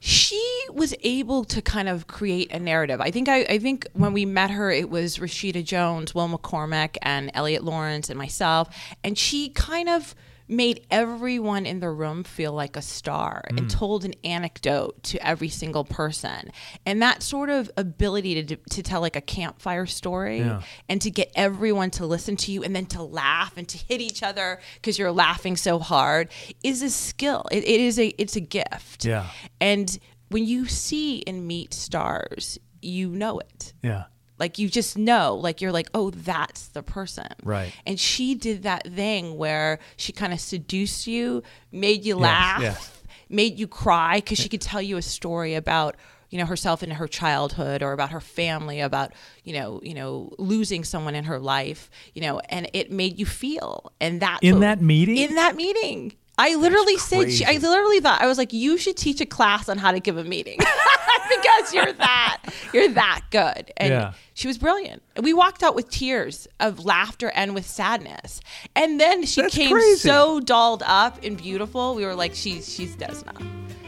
She 0.00 0.42
was 0.72 0.94
able 1.02 1.44
to 1.44 1.60
kind 1.60 1.88
of 1.88 2.06
create 2.06 2.50
a 2.52 2.58
narrative. 2.58 3.00
I 3.00 3.10
think 3.10 3.28
I, 3.28 3.42
I 3.42 3.58
think 3.58 3.86
when 3.92 4.12
we 4.12 4.24
met 4.24 4.50
her, 4.50 4.70
it 4.70 4.88
was 4.88 5.18
Rashida 5.18 5.62
Jones, 5.62 6.14
Will 6.14 6.28
McCormack, 6.28 6.96
and 7.02 7.30
Eliot 7.34 7.64
Laurence, 7.64 8.08
and 8.08 8.18
myself, 8.18 8.74
and 9.04 9.16
she 9.16 9.50
kind 9.50 9.88
of 9.88 10.14
made 10.50 10.84
everyone 10.90 11.64
in 11.64 11.80
the 11.80 11.88
room 11.90 12.24
feel 12.24 12.52
like 12.52 12.76
a 12.76 12.82
star 12.82 13.42
Mm. 13.50 13.58
and 13.58 13.70
told 13.70 14.04
an 14.04 14.14
anecdote 14.24 15.02
to 15.04 15.26
every 15.26 15.48
single 15.48 15.84
person 15.84 16.50
and 16.84 17.00
that 17.02 17.22
sort 17.22 17.48
of 17.50 17.70
ability 17.76 18.42
to, 18.44 18.56
to 18.56 18.82
tell 18.82 19.00
like 19.00 19.16
a 19.16 19.20
campfire 19.20 19.86
story 19.86 20.38
Yeah. 20.40 20.62
and 20.88 21.00
to 21.02 21.10
get 21.10 21.30
everyone 21.34 21.90
to 21.92 22.06
listen 22.06 22.36
to 22.38 22.52
you 22.52 22.62
and 22.64 22.74
then 22.74 22.86
to 22.86 23.02
laugh 23.02 23.52
and 23.56 23.68
to 23.68 23.78
hit 23.78 24.00
each 24.00 24.22
other 24.22 24.60
because 24.74 24.98
you're 24.98 25.12
laughing 25.12 25.56
so 25.56 25.78
hard 25.78 26.28
is 26.62 26.82
a 26.82 26.90
skill 26.90 27.44
it, 27.52 27.64
it 27.64 27.80
is 27.80 27.98
a 27.98 28.08
it's 28.20 28.36
a 28.36 28.40
gift 28.40 29.04
Yeah. 29.04 29.26
and 29.60 29.98
when 30.28 30.44
you 30.46 30.66
see 30.66 31.24
and 31.26 31.46
meet 31.48 31.74
stars, 31.74 32.56
you 32.80 33.08
know 33.10 33.40
it. 33.40 33.72
Yeah. 33.82 34.04
Like 34.40 34.58
you 34.58 34.68
just 34.68 34.96
know, 34.96 35.36
like 35.36 35.60
you're 35.60 35.70
like, 35.70 35.88
oh, 35.94 36.10
that's 36.10 36.68
the 36.68 36.82
person. 36.82 37.28
Right. 37.44 37.72
And 37.86 38.00
she 38.00 38.34
did 38.34 38.62
that 38.64 38.88
thing 38.88 39.36
where 39.36 39.78
she 39.96 40.12
kind 40.12 40.32
of 40.32 40.40
seduced 40.40 41.06
you, 41.06 41.42
made 41.70 42.04
you 42.06 42.16
laugh, 42.16 43.02
made 43.28 43.58
you 43.58 43.68
cry 43.68 44.16
because 44.16 44.38
she 44.38 44.48
could 44.48 44.62
tell 44.62 44.80
you 44.82 44.96
a 44.96 45.02
story 45.02 45.54
about 45.54 45.94
you 46.30 46.38
know 46.38 46.46
herself 46.46 46.82
in 46.82 46.90
her 46.92 47.08
childhood 47.08 47.82
or 47.82 47.92
about 47.92 48.10
her 48.10 48.20
family 48.20 48.80
about 48.80 49.12
you 49.42 49.52
know 49.52 49.80
you 49.82 49.94
know 49.94 50.32
losing 50.38 50.84
someone 50.84 51.16
in 51.16 51.24
her 51.24 51.40
life 51.40 51.90
you 52.14 52.22
know 52.22 52.40
and 52.48 52.70
it 52.72 52.90
made 52.92 53.18
you 53.18 53.26
feel 53.26 53.92
and 54.00 54.22
that 54.22 54.38
In 54.40 54.60
that 54.60 54.80
meeting? 54.80 55.16
in 55.16 55.34
that 55.34 55.56
meeting 55.56 56.12
I 56.42 56.54
literally 56.54 56.96
said, 56.96 57.30
she, 57.30 57.44
I 57.44 57.58
literally 57.58 58.00
thought, 58.00 58.22
I 58.22 58.26
was 58.26 58.38
like, 58.38 58.52
you 58.52 58.78
should 58.78 58.96
teach 58.96 59.20
a 59.20 59.26
class 59.26 59.68
on 59.68 59.76
how 59.78 59.92
to 59.92 60.00
give 60.00 60.16
a 60.16 60.24
meeting 60.24 60.58
because 61.28 61.74
you're 61.74 61.92
that, 61.92 62.38
you're 62.72 62.88
that 62.88 63.20
good. 63.30 63.70
And 63.76 63.90
Yeah. 63.90 64.12
she 64.34 64.48
was 64.48 64.56
brilliant. 64.56 65.02
And 65.16 65.24
we 65.24 65.32
walked 65.34 65.62
out 65.62 65.74
with 65.74 65.90
tears 65.90 66.48
of 66.58 66.84
laughter 66.84 67.30
and 67.34 67.54
with 67.54 67.66
sadness. 67.66 68.40
And 68.74 68.98
then 68.98 69.24
she 69.26 69.42
That's 69.42 69.54
came 69.54 69.70
crazy. 69.72 70.08
so 70.08 70.40
dolled 70.40 70.82
up 70.86 71.22
and 71.22 71.36
beautiful. 71.36 71.94
We 71.94 72.06
were 72.06 72.14
like, 72.14 72.34
she's, 72.34 72.72
she's 72.72 72.96
Desna. 72.96 73.36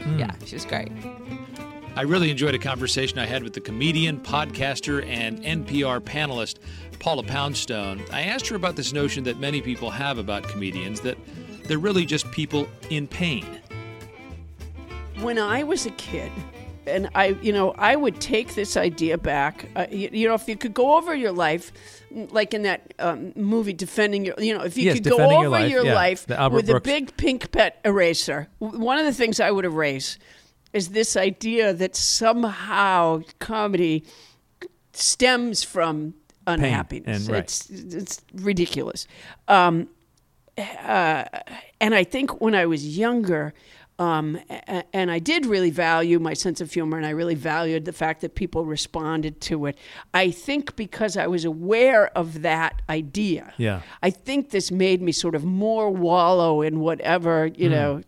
Hmm. 0.03 0.19
Yeah, 0.19 0.31
she 0.45 0.55
was 0.55 0.65
great. 0.65 0.91
I 1.95 2.01
really 2.03 2.29
enjoyed 2.31 2.55
a 2.55 2.59
conversation 2.59 3.19
I 3.19 3.25
had 3.25 3.43
with 3.43 3.53
the 3.53 3.61
comedian, 3.61 4.19
podcaster, 4.19 5.05
and 5.07 5.41
NPR 5.43 5.99
panelist 6.01 6.57
Paula 6.99 7.23
Poundstone. 7.23 8.01
I 8.11 8.21
asked 8.23 8.47
her 8.47 8.55
about 8.55 8.75
this 8.75 8.93
notion 8.93 9.23
that 9.25 9.39
many 9.39 9.61
people 9.61 9.89
have 9.91 10.17
about 10.17 10.43
comedians 10.43 11.01
that 11.01 11.17
they're 11.67 11.77
really 11.79 12.05
just 12.05 12.29
people 12.31 12.67
in 12.89 13.07
pain. 13.07 13.45
when 15.21 15.37
I 15.39 15.63
was 15.63 15.85
a 15.85 15.91
kid, 15.91 16.31
and 16.85 17.09
I, 17.15 17.27
you 17.41 17.53
know, 17.53 17.71
I 17.77 17.95
would 17.95 18.19
take 18.19 18.55
this 18.55 18.75
idea 18.75 19.17
back. 19.17 19.69
Uh, 19.75 19.85
you, 19.89 20.09
you 20.11 20.27
know, 20.27 20.33
if 20.33 20.47
you 20.49 20.57
could 20.57 20.73
go 20.73 20.97
over 20.97 21.15
your 21.15 21.31
life, 21.31 21.71
like 22.11 22.53
in 22.53 22.63
that 22.63 22.93
um, 22.99 23.31
movie, 23.35 23.71
defending 23.73 24.25
your, 24.25 24.35
you 24.37 24.53
know, 24.57 24.63
if 24.65 24.75
you 24.77 24.85
Yes, 24.85 24.95
could 24.95 25.05
go 25.09 25.17
over 25.19 25.41
Your 25.41 25.49
Life, 25.49 25.71
your 25.71 25.85
yeah, 25.85 25.93
life 25.95 26.27
with 26.27 26.65
Brooks. 26.67 26.69
a 26.69 26.79
big 26.81 27.15
pink 27.17 27.51
pet 27.51 27.79
eraser, 27.85 28.49
one 28.59 28.97
of 28.99 29.05
the 29.05 29.13
things 29.13 29.39
I 29.39 29.49
would 29.51 29.65
erase 29.65 30.19
is 30.73 30.89
this 30.89 31.15
idea 31.15 31.71
that 31.73 31.95
somehow 31.95 33.21
comedy 33.39 34.03
stems 34.91 35.63
from 35.63 36.15
unhappiness. 36.47 37.27
and- 37.27 37.29
right. 37.33 37.43
It's 37.43 37.69
it's 37.69 38.21
ridiculous. 38.33 39.07
Um, 39.47 39.87
uh, 40.57 41.25
and 41.81 41.95
I 41.95 42.03
think 42.03 42.41
when 42.41 42.55
I 42.55 42.65
was 42.65 42.97
younger, 42.97 43.53
um, 43.99 44.39
and 44.91 45.11
I 45.11 45.19
did 45.19 45.45
really 45.45 45.69
value 45.69 46.19
my 46.19 46.33
sense 46.33 46.61
of 46.61 46.73
humor, 46.73 46.97
and 46.97 47.05
I 47.05 47.11
really 47.11 47.35
valued 47.35 47.85
the 47.85 47.93
fact 47.93 48.21
that 48.21 48.33
people 48.33 48.65
responded 48.65 49.39
to 49.41 49.67
it. 49.67 49.77
I 50.13 50.31
think 50.31 50.75
because 50.75 51.15
I 51.15 51.27
was 51.27 51.45
aware 51.45 52.15
of 52.17 52.41
that 52.41 52.81
idea, 52.89 53.53
Yeah. 53.57 53.81
I 54.01 54.09
think 54.09 54.49
this 54.49 54.71
made 54.71 55.01
me 55.01 55.11
sort 55.11 55.35
of 55.35 55.43
more 55.43 55.91
wallow 55.91 56.61
in 56.61 56.79
whatever 56.79 57.47
you 57.55 57.69
know 57.69 58.01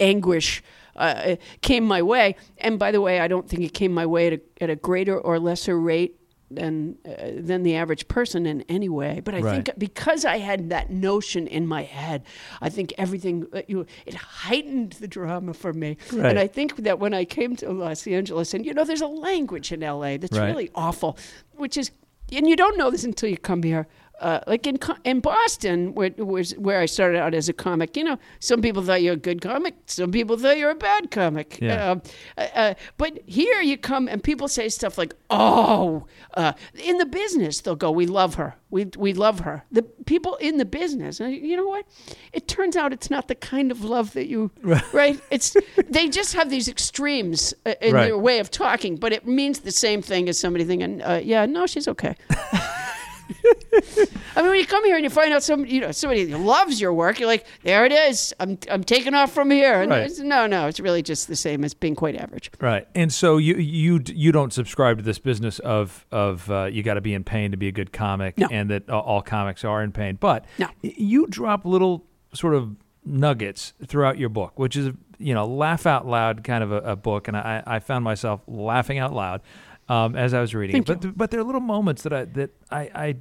anguish 0.00 0.62
uh, 0.96 1.36
came 1.60 1.84
my 1.84 2.02
way. 2.02 2.36
And 2.58 2.78
by 2.78 2.90
the 2.90 3.00
way, 3.00 3.20
I 3.20 3.28
don't 3.28 3.48
think 3.48 3.62
it 3.62 3.74
came 3.74 3.92
my 3.92 4.06
way 4.06 4.28
at 4.28 4.32
a, 4.32 4.40
at 4.64 4.70
a 4.70 4.76
greater 4.76 5.18
or 5.18 5.38
lesser 5.38 5.78
rate 5.78 6.16
than 6.50 6.96
uh, 7.06 7.10
than 7.36 7.62
the 7.62 7.74
average 7.76 8.08
person 8.08 8.46
in 8.46 8.62
any 8.68 8.88
way. 8.88 9.20
But 9.24 9.34
I 9.34 9.40
Right. 9.40 9.64
think 9.66 9.78
because 9.78 10.24
I 10.24 10.38
had 10.38 10.70
that 10.70 10.90
notion 10.90 11.46
in 11.46 11.66
my 11.66 11.82
head, 11.82 12.22
I 12.62 12.68
think 12.70 12.92
everything 12.98 13.46
uh, 13.52 13.62
you 13.66 13.86
it 14.06 14.14
heightened 14.14 14.92
the 14.94 15.08
drama 15.08 15.52
for 15.54 15.72
me. 15.72 15.96
Right. 16.12 16.26
And 16.30 16.38
I 16.38 16.46
think 16.46 16.76
that 16.76 16.98
when 16.98 17.12
I 17.14 17.24
came 17.24 17.54
to 17.56 17.70
Los 17.72 18.06
Angeles, 18.06 18.54
and 18.54 18.64
you 18.64 18.72
know, 18.74 18.84
there's 18.84 19.00
a 19.02 19.06
language 19.06 19.72
in 19.72 19.80
LA 19.80 20.16
that's 20.16 20.36
Right. 20.38 20.46
really 20.46 20.70
awful, 20.74 21.18
which 21.56 21.76
is, 21.76 21.90
and 22.32 22.48
you 22.48 22.56
don't 22.56 22.78
know 22.78 22.90
this 22.90 23.04
until 23.04 23.28
you 23.28 23.36
come 23.38 23.62
here. 23.62 23.86
Uh, 24.20 24.40
like 24.48 24.66
in 24.66 24.76
in 25.04 25.20
Boston, 25.20 25.94
where 25.94 26.10
was 26.18 26.50
where 26.58 26.80
I 26.80 26.86
started 26.86 27.18
out 27.20 27.34
as 27.34 27.48
a 27.48 27.52
comic. 27.52 27.96
You 27.96 28.02
know, 28.04 28.18
some 28.40 28.60
people 28.60 28.82
thought 28.82 29.00
you're 29.02 29.14
a 29.14 29.16
good 29.16 29.40
comic, 29.40 29.74
some 29.86 30.10
people 30.10 30.36
thought 30.36 30.58
you're 30.58 30.70
a 30.70 30.74
bad 30.74 31.10
comic. 31.12 31.58
Yeah. 31.60 31.90
Uh, 31.92 31.96
uh, 32.36 32.48
uh, 32.54 32.74
but 32.96 33.20
here 33.26 33.60
you 33.60 33.76
come 33.78 34.08
and 34.08 34.20
people 34.22 34.48
say 34.48 34.68
stuff 34.68 34.98
like, 34.98 35.14
"Oh, 35.30 36.06
uh, 36.34 36.52
in 36.84 36.98
the 36.98 37.06
business 37.06 37.60
they'll 37.60 37.76
go, 37.76 37.92
we 37.92 38.06
love 38.06 38.34
her, 38.34 38.56
we 38.70 38.86
we 38.96 39.12
love 39.12 39.40
her." 39.40 39.62
The 39.70 39.82
people 39.82 40.34
in 40.40 40.56
the 40.56 40.64
business, 40.64 41.20
and 41.20 41.32
you 41.32 41.56
know 41.56 41.68
what? 41.68 41.86
It 42.32 42.48
turns 42.48 42.76
out 42.76 42.92
it's 42.92 43.10
not 43.10 43.28
the 43.28 43.36
kind 43.36 43.70
of 43.70 43.84
love 43.84 44.14
that 44.14 44.26
you 44.26 44.50
right. 44.92 45.20
It's 45.30 45.56
they 45.88 46.08
just 46.08 46.34
have 46.34 46.50
these 46.50 46.66
extremes 46.68 47.54
uh, 47.64 47.74
in 47.80 47.94
Right. 47.94 48.06
their 48.06 48.18
way 48.18 48.40
of 48.40 48.50
talking, 48.50 48.96
but 48.96 49.12
it 49.12 49.26
means 49.26 49.60
the 49.60 49.70
same 49.70 50.02
thing 50.02 50.28
as 50.28 50.40
somebody 50.40 50.64
thinking, 50.64 51.02
uh, 51.02 51.20
"Yeah, 51.22 51.46
no, 51.46 51.66
she's 51.66 51.86
okay." 51.86 52.16
I 54.36 54.42
mean, 54.42 54.50
when 54.50 54.58
you 54.58 54.66
come 54.66 54.84
here 54.84 54.96
and 54.96 55.04
you 55.04 55.10
find 55.10 55.32
out 55.32 55.42
some, 55.42 55.66
you 55.66 55.80
know, 55.80 55.92
somebody 55.92 56.26
loves 56.34 56.80
your 56.80 56.92
work, 56.92 57.18
you're 57.18 57.26
like, 57.28 57.46
there 57.62 57.84
it 57.84 57.92
is. 57.92 58.32
I'm, 58.40 58.58
I'm 58.70 58.84
taking 58.84 59.14
off 59.14 59.32
from 59.32 59.50
here. 59.50 59.80
And 59.82 59.90
Right. 59.90 60.10
no, 60.18 60.46
no, 60.46 60.66
it's 60.66 60.80
really 60.80 61.02
just 61.02 61.28
the 61.28 61.36
same 61.36 61.64
as 61.64 61.74
being 61.74 61.94
quite 61.94 62.16
average. 62.16 62.50
Right, 62.60 62.86
and 62.94 63.12
so 63.12 63.36
you 63.36 63.56
you 63.56 64.00
you 64.06 64.32
don't 64.32 64.52
subscribe 64.52 64.98
to 64.98 65.04
this 65.04 65.18
business 65.18 65.58
of 65.60 66.06
of 66.12 66.50
uh, 66.50 66.64
you 66.64 66.82
got 66.82 66.94
to 66.94 67.00
be 67.00 67.14
in 67.14 67.24
pain 67.24 67.50
to 67.50 67.56
be 67.56 67.68
a 67.68 67.72
good 67.72 67.92
comic, 67.92 68.38
No. 68.38 68.48
and 68.50 68.70
that 68.70 68.88
uh, 68.88 68.98
all 68.98 69.22
comics 69.22 69.64
are 69.64 69.82
in 69.82 69.92
pain. 69.92 70.16
But 70.20 70.44
No. 70.58 70.68
you 70.82 71.26
drop 71.28 71.64
little 71.64 72.04
sort 72.32 72.54
of 72.54 72.76
nuggets 73.04 73.72
throughout 73.86 74.18
your 74.18 74.28
book, 74.28 74.58
which 74.58 74.76
is 74.76 74.92
you 75.18 75.34
know 75.34 75.46
laugh 75.46 75.86
out 75.86 76.06
loud 76.06 76.44
kind 76.44 76.62
of 76.62 76.70
a, 76.72 76.78
a 76.78 76.96
book, 76.96 77.28
and 77.28 77.36
I, 77.36 77.62
I 77.66 77.78
found 77.80 78.04
myself 78.04 78.40
laughing 78.46 78.98
out 78.98 79.12
loud 79.12 79.40
um, 79.88 80.16
as 80.16 80.34
I 80.34 80.40
was 80.40 80.54
reading 80.54 80.76
it. 80.76 80.86
But 80.86 81.02
th- 81.02 81.14
but 81.16 81.30
there 81.30 81.40
are 81.40 81.44
little 81.44 81.60
moments 81.60 82.02
that 82.02 82.12
I 82.12 82.24
that 82.26 82.50
I, 82.70 82.80
I 82.94 83.16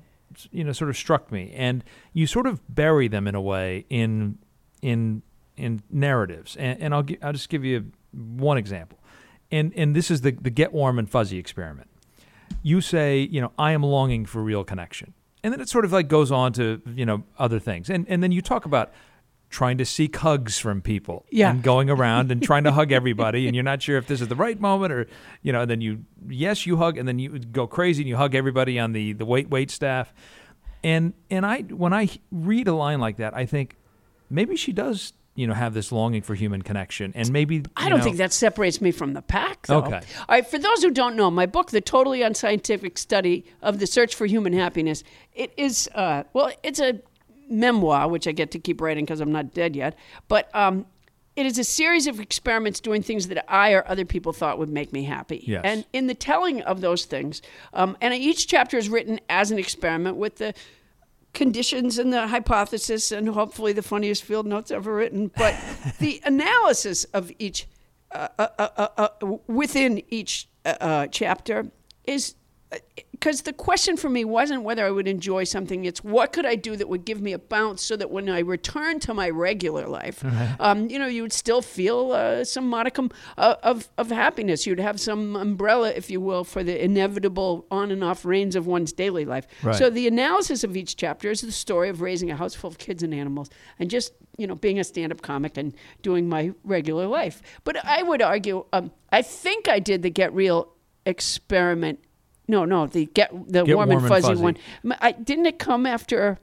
you 0.51 0.63
know 0.63 0.71
sort 0.73 0.89
of 0.89 0.97
struck 0.97 1.31
me, 1.31 1.53
and 1.55 1.83
you 2.13 2.27
sort 2.27 2.47
of 2.47 2.61
bury 2.73 3.07
them 3.07 3.27
in 3.27 3.35
a 3.35 3.41
way 3.41 3.85
in 3.89 4.37
in 4.81 5.21
in 5.55 5.81
narratives, 5.89 6.55
and, 6.57 6.79
and 6.81 6.93
I'll 6.93 7.03
gi- 7.03 7.17
I'll 7.21 7.33
just 7.33 7.49
give 7.49 7.63
you 7.65 7.91
one 8.11 8.57
example, 8.57 8.99
and 9.51 9.73
and 9.75 9.95
this 9.95 10.11
is 10.11 10.21
the 10.21 10.31
the 10.31 10.49
get 10.49 10.73
warm 10.73 10.99
and 10.99 11.09
fuzzy 11.09 11.37
experiment. 11.37 11.89
You 12.63 12.81
say, 12.81 13.19
you 13.19 13.41
know, 13.41 13.51
I 13.57 13.71
am 13.71 13.83
longing 13.83 14.25
for 14.25 14.41
real 14.43 14.63
connection, 14.63 15.13
and 15.43 15.53
then 15.53 15.61
it 15.61 15.69
sort 15.69 15.85
of 15.85 15.91
like 15.91 16.07
goes 16.07 16.31
on 16.31 16.53
to 16.53 16.81
you 16.93 17.05
know 17.05 17.23
other 17.39 17.59
things, 17.59 17.89
and 17.89 18.05
and 18.09 18.21
then 18.21 18.31
you 18.31 18.41
talk 18.41 18.65
about 18.65 18.91
trying 19.49 19.77
to 19.77 19.85
seek 19.85 20.15
hugs 20.17 20.59
from 20.59 20.81
people 20.81 21.25
Yeah. 21.31 21.49
and 21.51 21.63
going 21.63 21.89
around 21.89 22.31
and 22.31 22.41
trying 22.43 22.65
to 22.65 22.71
hug 22.71 22.91
everybody 23.01 23.47
and 23.47 23.55
you're 23.55 23.63
not 23.63 23.81
sure 23.81 23.97
if 23.97 24.05
this 24.07 24.19
is 24.21 24.27
the 24.27 24.35
right 24.35 24.59
moment 24.59 24.91
or 24.91 25.07
you 25.41 25.53
know 25.53 25.61
and 25.61 25.71
then 25.71 25.79
you 25.81 26.03
yes 26.27 26.65
you 26.65 26.75
hug 26.77 26.97
and 26.97 27.07
then 27.07 27.17
you 27.19 27.39
go 27.39 27.65
crazy 27.67 28.01
and 28.03 28.09
you 28.09 28.17
hug 28.17 28.35
everybody 28.35 28.77
on 28.77 28.91
the 28.91 29.13
the 29.13 29.25
wait 29.25 29.49
wait 29.49 29.71
staff 29.71 30.13
and 30.83 31.13
and 31.29 31.45
I 31.45 31.61
when 31.61 31.93
I 31.93 32.09
read 32.31 32.67
a 32.67 32.73
line 32.73 32.99
like 32.99 33.17
that 33.17 33.35
I 33.35 33.45
think 33.45 33.75
maybe 34.29 34.55
she 34.55 34.73
does 34.73 35.13
you 35.35 35.47
know 35.47 35.53
have 35.53 35.73
this 35.73 35.91
longing 35.91 36.21
for 36.23 36.35
human 36.35 36.61
connection 36.61 37.11
and 37.15 37.31
maybe 37.31 37.63
I 37.75 37.89
don't 37.89 37.99
know- 37.99 38.03
think 38.03 38.17
that 38.17 38.33
separates 38.33 38.81
me 38.81 38.91
from 38.91 39.13
the 39.13 39.21
pack, 39.21 39.67
though. 39.67 39.77
Okay. 39.83 39.95
All 39.95 40.25
right, 40.29 40.45
for 40.45 40.57
those 40.59 40.81
who 40.83 40.89
don't 40.91 41.15
know, 41.15 41.29
my 41.31 41.45
book, 41.45 41.69
The 41.71 41.79
Totally 41.81 42.21
Unscientific 42.23 42.97
Study 42.97 43.45
of 43.61 43.77
the 43.79 43.85
Search 43.87 44.15
for 44.15 44.25
Human 44.25 44.51
Happiness, 44.53 45.03
it 45.35 45.53
is, 45.55 45.87
uh, 45.93 46.23
well, 46.33 46.51
it's 46.63 46.79
a 46.79 46.99
memoir, 47.49 48.07
which 48.07 48.27
I 48.27 48.31
get 48.31 48.51
to 48.51 48.59
keep 48.59 48.81
writing 48.81 49.05
because 49.05 49.19
I'm 49.19 49.31
not 49.31 49.53
dead 49.53 49.75
yet. 49.75 49.95
But 50.27 50.53
um, 50.55 50.85
it 51.35 51.45
is 51.45 51.59
a 51.59 51.63
series 51.63 52.07
of 52.07 52.19
experiments 52.19 52.79
doing 52.79 53.03
things 53.03 53.27
that 53.27 53.45
I 53.51 53.73
or 53.73 53.87
other 53.87 54.05
people 54.05 54.33
thought 54.33 54.57
would 54.57 54.69
make 54.69 54.91
me 54.91 55.03
happy. 55.03 55.43
Yes. 55.45 55.61
And 55.63 55.85
in 55.93 56.07
the 56.07 56.15
telling 56.15 56.61
of 56.61 56.81
those 56.81 57.05
things, 57.05 57.41
um, 57.73 57.95
and 58.01 58.13
each 58.13 58.47
chapter 58.47 58.77
is 58.77 58.89
written 58.89 59.19
as 59.29 59.51
an 59.51 59.59
experiment 59.59 60.17
with 60.17 60.37
the 60.37 60.53
conditions 61.33 61.99
and 61.99 62.11
the 62.11 62.27
hypothesis 62.27 63.11
and 63.11 63.29
hopefully 63.29 63.71
the 63.71 63.83
funniest 63.83 64.23
field 64.23 64.47
notes 64.47 64.71
ever 64.71 64.95
written 64.95 65.29
but 65.37 65.55
the 65.99 66.19
analysis 66.25 67.03
of 67.13 67.31
each 67.37 67.67
uh, 68.11 68.27
uh, 68.39 68.47
uh, 68.57 68.87
uh, 68.97 69.09
within 69.45 70.01
each 70.09 70.47
uh, 70.65 70.73
uh, 70.81 71.07
chapter 71.07 71.69
is 72.05 72.33
because 73.11 73.41
the 73.43 73.53
question 73.53 73.97
for 73.97 74.09
me 74.09 74.23
wasn't 74.23 74.61
whether 74.63 74.85
I 74.85 74.91
would 74.91 75.07
enjoy 75.07 75.43
something. 75.43 75.85
It's 75.85 76.03
what 76.03 76.33
could 76.33 76.45
I 76.45 76.55
do 76.55 76.75
that 76.75 76.87
would 76.87 77.05
give 77.05 77.21
me 77.21 77.33
a 77.33 77.39
bounce 77.39 77.81
so 77.81 77.95
that 77.95 78.11
when 78.11 78.29
I 78.29 78.39
return 78.39 78.99
to 79.01 79.13
my 79.13 79.29
regular 79.29 79.87
life, 79.87 80.23
um, 80.59 80.89
you 80.89 80.99
know, 80.99 81.07
you 81.07 81.23
would 81.23 81.33
still 81.33 81.61
feel 81.61 82.11
uh, 82.11 82.43
some 82.43 82.67
modicum 82.67 83.09
uh, 83.37 83.55
of, 83.63 83.89
of 83.97 84.11
happiness. 84.11 84.67
You'd 84.67 84.79
have 84.79 84.99
some 84.99 85.35
umbrella, 85.35 85.91
if 85.91 86.09
you 86.09 86.21
will, 86.21 86.43
for 86.43 86.63
the 86.63 86.83
inevitable 86.83 87.65
on 87.71 87.91
and 87.91 88.03
off 88.03 88.23
rains 88.23 88.55
of 88.55 88.67
one's 88.67 88.93
daily 88.93 89.25
life. 89.25 89.47
Right. 89.63 89.75
So 89.75 89.89
the 89.89 90.07
analysis 90.07 90.63
of 90.63 90.77
each 90.77 90.95
chapter 90.95 91.31
is 91.31 91.41
the 91.41 91.51
story 91.51 91.89
of 91.89 92.01
raising 92.01 92.29
a 92.29 92.35
house 92.35 92.53
full 92.53 92.69
of 92.69 92.77
kids 92.77 93.01
and 93.01 93.13
animals 93.13 93.49
and 93.79 93.89
just, 93.89 94.13
you 94.37 94.45
know, 94.45 94.55
being 94.55 94.79
a 94.79 94.83
stand 94.83 95.11
up 95.11 95.21
comic 95.21 95.57
and 95.57 95.73
doing 96.01 96.29
my 96.29 96.51
regular 96.63 97.07
life. 97.07 97.41
But 97.63 97.83
I 97.83 98.03
would 98.03 98.21
argue, 98.21 98.65
um, 98.73 98.91
I 99.11 99.21
think 99.21 99.67
I 99.67 99.79
did 99.79 100.03
the 100.03 100.09
Get 100.09 100.33
Real 100.33 100.73
experiment. 101.05 101.99
No, 102.47 102.65
no, 102.65 102.87
the 102.87 103.05
get 103.07 103.31
the 103.51 103.63
Get 103.63 103.75
warm, 103.75 103.91
and 103.91 104.07
fuzzy, 104.07 104.27
Fuzzy. 104.27 104.41
one. 104.41 104.57
M- 104.83 104.95
I, 105.01 105.11
didn't 105.11 105.45
it 105.47 105.59
come 105.59 105.85
after? 105.85 106.39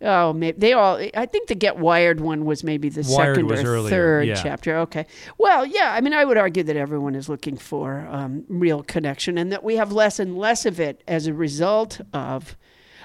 Oh, 0.00 0.32
maybe 0.32 0.58
they 0.58 0.72
all. 0.72 0.96
I 1.14 1.26
think 1.26 1.48
the 1.48 1.54
Get 1.54 1.78
Wired 1.78 2.20
one 2.20 2.44
was 2.44 2.64
maybe 2.64 2.88
the 2.88 3.02
Wired 3.08 3.36
second 3.36 3.48
was 3.48 3.62
or 3.62 3.68
earlier, 3.68 3.90
third 3.90 4.28
yeah. 4.28 4.34
chapter. 4.42 4.76
Okay. 4.78 5.06
Well, 5.38 5.64
yeah. 5.64 5.92
I 5.94 6.00
mean, 6.00 6.12
I 6.12 6.24
would 6.24 6.36
argue 6.36 6.62
that 6.64 6.76
everyone 6.76 7.14
is 7.14 7.28
looking 7.28 7.56
for 7.56 8.08
um, 8.10 8.44
real 8.48 8.82
connection, 8.82 9.38
and 9.38 9.52
that 9.52 9.62
we 9.62 9.76
have 9.76 9.92
less 9.92 10.18
and 10.18 10.36
less 10.36 10.66
of 10.66 10.80
it 10.80 11.02
as 11.06 11.26
a 11.26 11.34
result 11.34 12.00
of. 12.12 12.56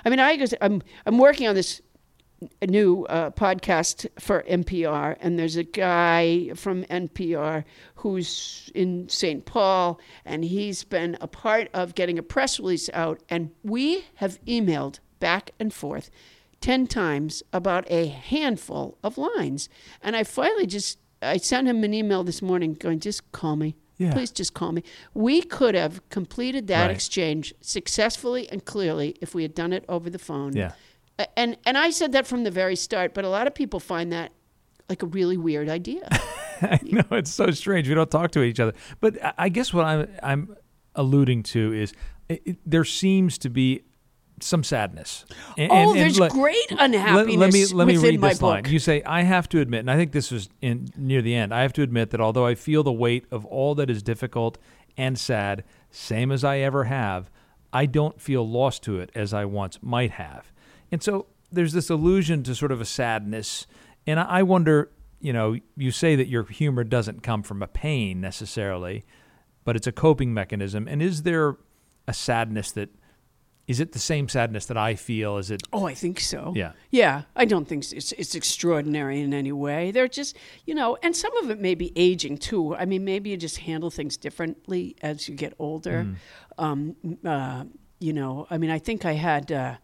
I 0.06 0.10
mean, 0.10 0.20
I 0.20 0.38
just, 0.38 0.56
I'm 0.62 0.82
I'm 1.06 1.18
working 1.18 1.48
on 1.48 1.56
this 1.56 1.82
a 2.62 2.68
new 2.68 3.04
uh, 3.06 3.32
podcast 3.32 4.08
for 4.20 4.44
NPR, 4.44 5.18
and 5.20 5.40
there's 5.40 5.56
a 5.56 5.64
guy 5.64 6.52
from 6.56 6.84
NPR 6.86 7.64
who's 7.96 8.72
in 8.76 9.10
St. 9.10 9.46
Paul, 9.46 10.00
and 10.26 10.44
he's 10.46 10.84
been 10.84 11.18
a 11.20 11.28
part 11.28 11.70
of 11.74 11.96
getting 11.96 12.20
a 12.20 12.24
press 12.24 12.60
release 12.60 12.90
out, 12.94 13.22
and 13.30 13.52
we 13.64 14.06
have 14.16 14.40
emailed 14.46 15.00
back 15.20 15.52
and 15.60 15.74
forth 15.74 16.12
10 16.62 16.86
times 16.88 17.42
about 17.54 17.90
a 17.90 18.08
handful 18.08 18.98
of 19.04 19.18
lines. 19.18 19.68
And 20.02 20.16
I 20.16 20.24
finally 20.24 20.68
just 20.68 21.00
I 21.22 21.38
sent 21.38 21.68
him 21.68 21.84
an 21.84 21.94
email 21.96 22.24
this 22.24 22.42
morning 22.44 22.74
going, 22.76 23.00
just 23.00 23.32
call 23.32 23.56
me. 23.56 23.76
Yeah. 23.98 24.14
Please 24.14 24.30
just 24.30 24.54
call 24.54 24.72
me. 24.74 24.84
We 25.16 25.42
could 25.42 25.74
have 25.74 26.08
completed 26.10 26.68
that 26.68 26.86
Right. 26.88 26.92
exchange 26.96 27.56
successfully 27.62 28.48
and 28.50 28.64
clearly 28.64 29.16
if 29.22 29.34
we 29.34 29.42
had 29.42 29.56
done 29.56 29.74
it 29.74 29.84
over 29.90 30.12
the 30.12 30.20
phone. 30.20 30.54
Yeah. 30.56 30.74
And 31.36 31.58
and 31.66 31.78
I 31.78 31.90
said 31.90 32.12
that 32.12 32.28
from 32.28 32.44
the 32.44 32.52
very 32.52 32.76
start, 32.76 33.14
but 33.14 33.26
a 33.26 33.30
lot 33.30 33.48
of 33.48 33.56
people 33.56 33.80
find 33.80 34.12
that 34.12 34.32
like 34.90 35.04
a 35.04 35.08
really 35.08 35.38
weird 35.38 35.70
idea. 35.70 36.08
I 36.62 36.80
know 36.84 37.04
it's 37.12 37.32
so 37.32 37.52
strange. 37.52 37.88
We 37.90 37.96
don't 37.96 38.10
talk 38.12 38.32
to 38.32 38.42
each 38.44 38.60
other. 38.60 38.74
But 39.00 39.24
I- 39.24 39.34
I 39.38 39.50
guess 39.50 39.74
what 39.74 39.86
I'm 39.86 40.08
I'm 40.24 40.56
alluding 40.96 41.44
to 41.44 41.74
is 41.74 41.94
it, 42.30 42.42
it- 42.46 42.58
there 42.66 42.84
seems 42.86 43.38
to 43.40 43.50
be 43.50 43.84
some 44.40 44.64
sadness. 44.64 45.26
And- 45.58 45.72
Oh, 45.72 45.76
and- 45.76 45.90
and 45.92 46.00
there's 46.00 46.20
let- 46.20 46.32
great 46.32 46.72
let- 46.72 46.92
Let, 46.92 47.28
me 47.54 47.66
let 47.66 47.88
me 47.88 47.98
read 47.98 48.22
this 48.22 48.42
line. 48.42 48.66
You 48.68 48.80
say 48.80 49.02
I 49.04 49.24
have 49.24 49.50
to 49.50 49.60
admit, 49.60 49.80
and 49.82 49.90
I 49.92 49.96
think 49.96 50.12
this 50.12 50.30
was 50.32 50.50
in 50.62 50.90
near 50.96 51.22
the 51.24 51.34
end. 51.34 51.54
I 51.54 51.64
have 51.64 51.74
to 51.74 51.82
admit 51.82 52.12
that 52.12 52.22
although 52.22 52.46
I 52.46 52.54
feel 52.56 52.84
the 52.84 52.94
weight 52.94 53.26
of 53.32 53.44
all 53.46 53.74
that 53.76 53.90
is 53.90 54.04
difficult 54.04 54.58
and 54.96 55.18
sad, 55.18 55.64
same 55.90 56.32
as 56.32 56.44
I 56.44 56.60
ever 56.60 56.84
have, 56.86 57.30
I 57.74 57.86
don't 57.88 58.22
feel 58.22 58.48
lost 58.48 58.84
to 58.84 59.00
it 59.00 59.12
as 59.16 59.34
I 59.34 59.46
once 59.46 59.80
might 59.82 60.12
have. 60.12 60.52
And 60.92 61.02
so 61.02 61.28
there's 61.52 61.74
this 61.74 61.90
allusion 61.90 62.44
to 62.44 62.56
sort 62.56 62.72
of 62.72 62.82
a 62.82 62.86
sadness, 62.86 63.68
and 64.06 64.20
I 64.20 64.44
wonder. 64.44 64.92
You 65.20 65.34
know, 65.34 65.58
you 65.76 65.90
say 65.90 66.16
that 66.16 66.28
your 66.28 66.44
humor 66.44 66.84
doesn't 66.84 67.24
come 67.24 67.42
from 67.42 67.64
a 67.64 67.68
pain 67.68 68.22
necessarily, 68.22 69.04
but 69.66 69.76
it's 69.76 69.88
a 69.88 69.92
coping 69.92 70.32
mechanism. 70.32 70.88
And 70.88 71.02
is 71.02 71.24
there 71.24 71.58
a 72.08 72.14
sadness 72.14 72.72
that 72.74 72.90
is 73.66 73.80
it 73.80 73.94
the 73.94 74.00
same 74.00 74.30
sadness 74.30 74.68
that 74.68 74.78
I 74.78 74.94
feel? 74.94 75.38
Is 75.38 75.50
it 75.50 75.64
Oh, 75.74 75.88
I 75.88 75.96
think 75.96 76.20
so. 76.20 76.54
Yeah. 76.56 76.74
Yeah. 76.92 77.24
I 77.36 77.46
don't 77.46 77.68
think 77.68 77.92
it's, 77.92 78.12
it's 78.12 78.36
extraordinary 78.36 79.20
in 79.20 79.34
any 79.34 79.52
way. 79.52 79.90
They're 79.90 80.08
just, 80.08 80.38
you 80.66 80.76
know, 80.76 80.98
and 81.02 81.16
some 81.16 81.36
of 81.38 81.50
it 81.50 81.60
may 81.60 81.74
be 81.74 81.92
aging 81.96 82.38
too. 82.38 82.76
I 82.76 82.86
mean, 82.86 83.04
maybe 83.04 83.32
you 83.32 83.38
just 83.38 83.58
handle 83.58 83.90
things 83.90 84.18
differently 84.18 84.96
as 85.02 85.28
you 85.28 85.36
get 85.36 85.54
older. 85.58 86.08
Um, 86.60 86.96
uh, 87.26 87.66
you 88.00 88.14
know, 88.14 88.46
I 88.52 88.60
mean, 88.60 88.70
I 88.70 88.78
think 88.78 89.04
I 89.04 89.14
had, 89.14 89.52
uh, 89.52 89.78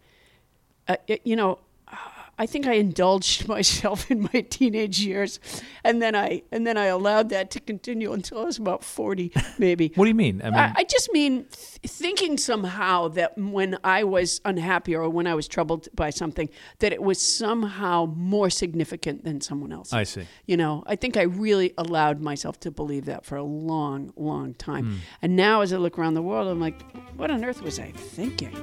uh, 0.88 0.96
it- 1.08 1.22
you 1.26 1.36
know, 1.36 1.60
I 2.36 2.48
think 2.48 2.66
I 2.66 2.74
indulged 2.74 3.48
myself 3.56 4.10
in 4.10 4.28
my 4.34 4.42
teenage 4.42 5.00
years, 5.02 5.40
and 5.84 6.02
then 6.02 6.16
I 6.16 6.42
and 6.52 6.66
then 6.66 6.78
I 6.78 6.86
allowed 6.86 7.30
that 7.30 7.52
to 7.52 7.60
continue 7.60 8.12
until 8.12 8.40
I 8.40 8.46
was 8.46 8.58
about 8.58 8.84
forty, 8.84 9.32
maybe. 9.60 9.92
What 9.96 10.06
do 10.06 10.10
you 10.10 10.16
mean? 10.16 10.42
I 10.42 10.46
mean, 10.50 10.56
I, 10.60 10.74
I 10.78 10.84
just 10.84 11.14
mean 11.14 11.44
th- 11.44 11.92
thinking 11.92 12.40
somehow 12.40 13.10
that 13.10 13.38
when 13.38 13.78
I 13.84 14.04
was 14.04 14.42
unhappy 14.46 14.96
or 14.96 15.08
when 15.10 15.28
I 15.28 15.36
was 15.36 15.48
troubled 15.48 15.88
by 15.94 16.10
something, 16.10 16.50
that 16.80 16.92
it 16.92 17.04
was 17.04 17.22
somehow 17.22 18.12
more 18.18 18.50
significant 18.50 19.24
than 19.24 19.40
someone 19.40 19.72
else. 19.72 19.94
I 19.94 20.04
see. 20.04 20.26
You 20.48 20.58
know, 20.58 20.84
I 20.88 20.96
think 20.96 21.18
I 21.18 21.24
really 21.46 21.76
allowed 21.78 22.20
myself 22.20 22.60
to 22.62 22.72
believe 22.72 23.06
that 23.06 23.26
for 23.26 23.36
a 23.38 23.44
long, 23.44 24.12
long 24.18 24.56
time. 24.56 24.86
Hmm. 24.86 24.96
And 25.22 25.36
now 25.36 25.62
as 25.62 25.72
I 25.72 25.78
look 25.78 26.00
around 26.00 26.16
the 26.16 26.24
world, 26.24 26.48
I'm 26.48 26.60
like, 26.60 26.82
what 27.16 27.30
on 27.30 27.46
earth 27.46 27.62
was 27.62 27.78
I 27.78 27.92
thinking? 27.92 28.58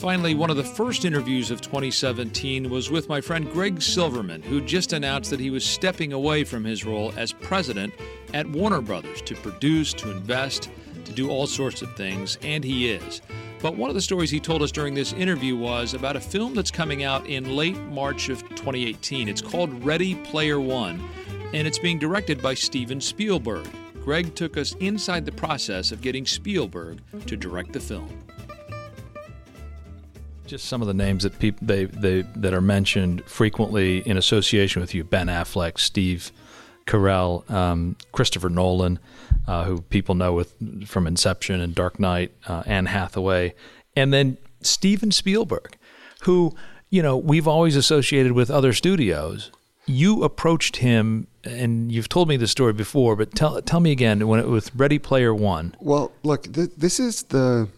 Finally, 0.00 0.34
one 0.34 0.48
of 0.48 0.56
the 0.56 0.64
first 0.64 1.04
interviews 1.04 1.50
of 1.50 1.60
2017 1.60 2.70
was 2.70 2.90
with 2.90 3.06
my 3.10 3.20
friend 3.20 3.52
Greg 3.52 3.82
Silverman, 3.82 4.40
who 4.40 4.62
just 4.62 4.94
announced 4.94 5.28
that 5.28 5.38
he 5.38 5.50
was 5.50 5.62
stepping 5.62 6.14
away 6.14 6.42
from 6.42 6.64
his 6.64 6.86
role 6.86 7.12
as 7.18 7.34
president 7.34 7.92
at 8.32 8.48
Warner 8.48 8.80
Brothers 8.80 9.20
to 9.20 9.34
produce, 9.34 9.92
to 9.92 10.10
invest, 10.10 10.70
to 11.04 11.12
do 11.12 11.28
all 11.28 11.46
sorts 11.46 11.82
of 11.82 11.94
things, 11.96 12.38
and 12.40 12.64
he 12.64 12.90
is. 12.90 13.20
But 13.60 13.76
one 13.76 13.90
of 13.90 13.94
the 13.94 14.00
stories 14.00 14.30
he 14.30 14.40
told 14.40 14.62
us 14.62 14.72
during 14.72 14.94
this 14.94 15.12
interview 15.12 15.54
was 15.54 15.92
about 15.92 16.16
a 16.16 16.20
film 16.20 16.54
that's 16.54 16.70
coming 16.70 17.04
out 17.04 17.26
in 17.26 17.54
late 17.54 17.76
March 17.90 18.30
of 18.30 18.40
2018. 18.48 19.28
It's 19.28 19.42
called 19.42 19.84
Ready 19.84 20.14
Player 20.14 20.58
One, 20.58 21.06
and 21.52 21.68
it's 21.68 21.78
being 21.78 21.98
directed 21.98 22.40
by 22.40 22.54
Steven 22.54 23.02
Spielberg. 23.02 23.68
Greg 24.02 24.34
took 24.34 24.56
us 24.56 24.72
inside 24.80 25.26
the 25.26 25.32
process 25.32 25.92
of 25.92 26.00
getting 26.00 26.24
Spielberg 26.24 27.00
to 27.26 27.36
direct 27.36 27.74
the 27.74 27.80
film. 27.80 28.08
Just 30.50 30.64
some 30.64 30.82
of 30.82 30.88
the 30.88 30.94
names 30.94 31.22
that 31.22 31.38
people 31.38 31.64
they, 31.64 31.84
they 31.84 32.22
that 32.34 32.52
are 32.52 32.60
mentioned 32.60 33.24
frequently 33.24 33.98
in 33.98 34.16
association 34.16 34.80
with 34.80 34.92
you: 34.96 35.04
Ben 35.04 35.28
Affleck, 35.28 35.78
Steve 35.78 36.32
Carell, 36.88 37.48
um, 37.48 37.94
Christopher 38.10 38.48
Nolan, 38.48 38.98
uh, 39.46 39.62
who 39.62 39.82
people 39.82 40.16
know 40.16 40.32
with 40.32 40.52
from 40.88 41.06
Inception 41.06 41.60
and 41.60 41.72
Dark 41.72 42.00
Knight, 42.00 42.32
uh, 42.48 42.64
Anne 42.66 42.86
Hathaway, 42.86 43.54
and 43.94 44.12
then 44.12 44.38
Steven 44.60 45.12
Spielberg, 45.12 45.76
who 46.22 46.52
you 46.88 47.00
know 47.00 47.16
we've 47.16 47.46
always 47.46 47.76
associated 47.76 48.32
with 48.32 48.50
other 48.50 48.72
studios. 48.72 49.52
You 49.86 50.24
approached 50.24 50.78
him, 50.78 51.28
and 51.44 51.92
you've 51.92 52.08
told 52.08 52.26
me 52.28 52.36
this 52.36 52.50
story 52.50 52.72
before, 52.72 53.14
but 53.14 53.36
tell 53.36 53.62
tell 53.62 53.78
me 53.78 53.92
again 53.92 54.26
when 54.26 54.40
it 54.40 54.48
with 54.48 54.74
Ready 54.74 54.98
Player 54.98 55.32
One. 55.32 55.76
Well, 55.78 56.10
look, 56.24 56.52
th- 56.52 56.70
this 56.76 56.98
is 56.98 57.22
the, 57.22 57.68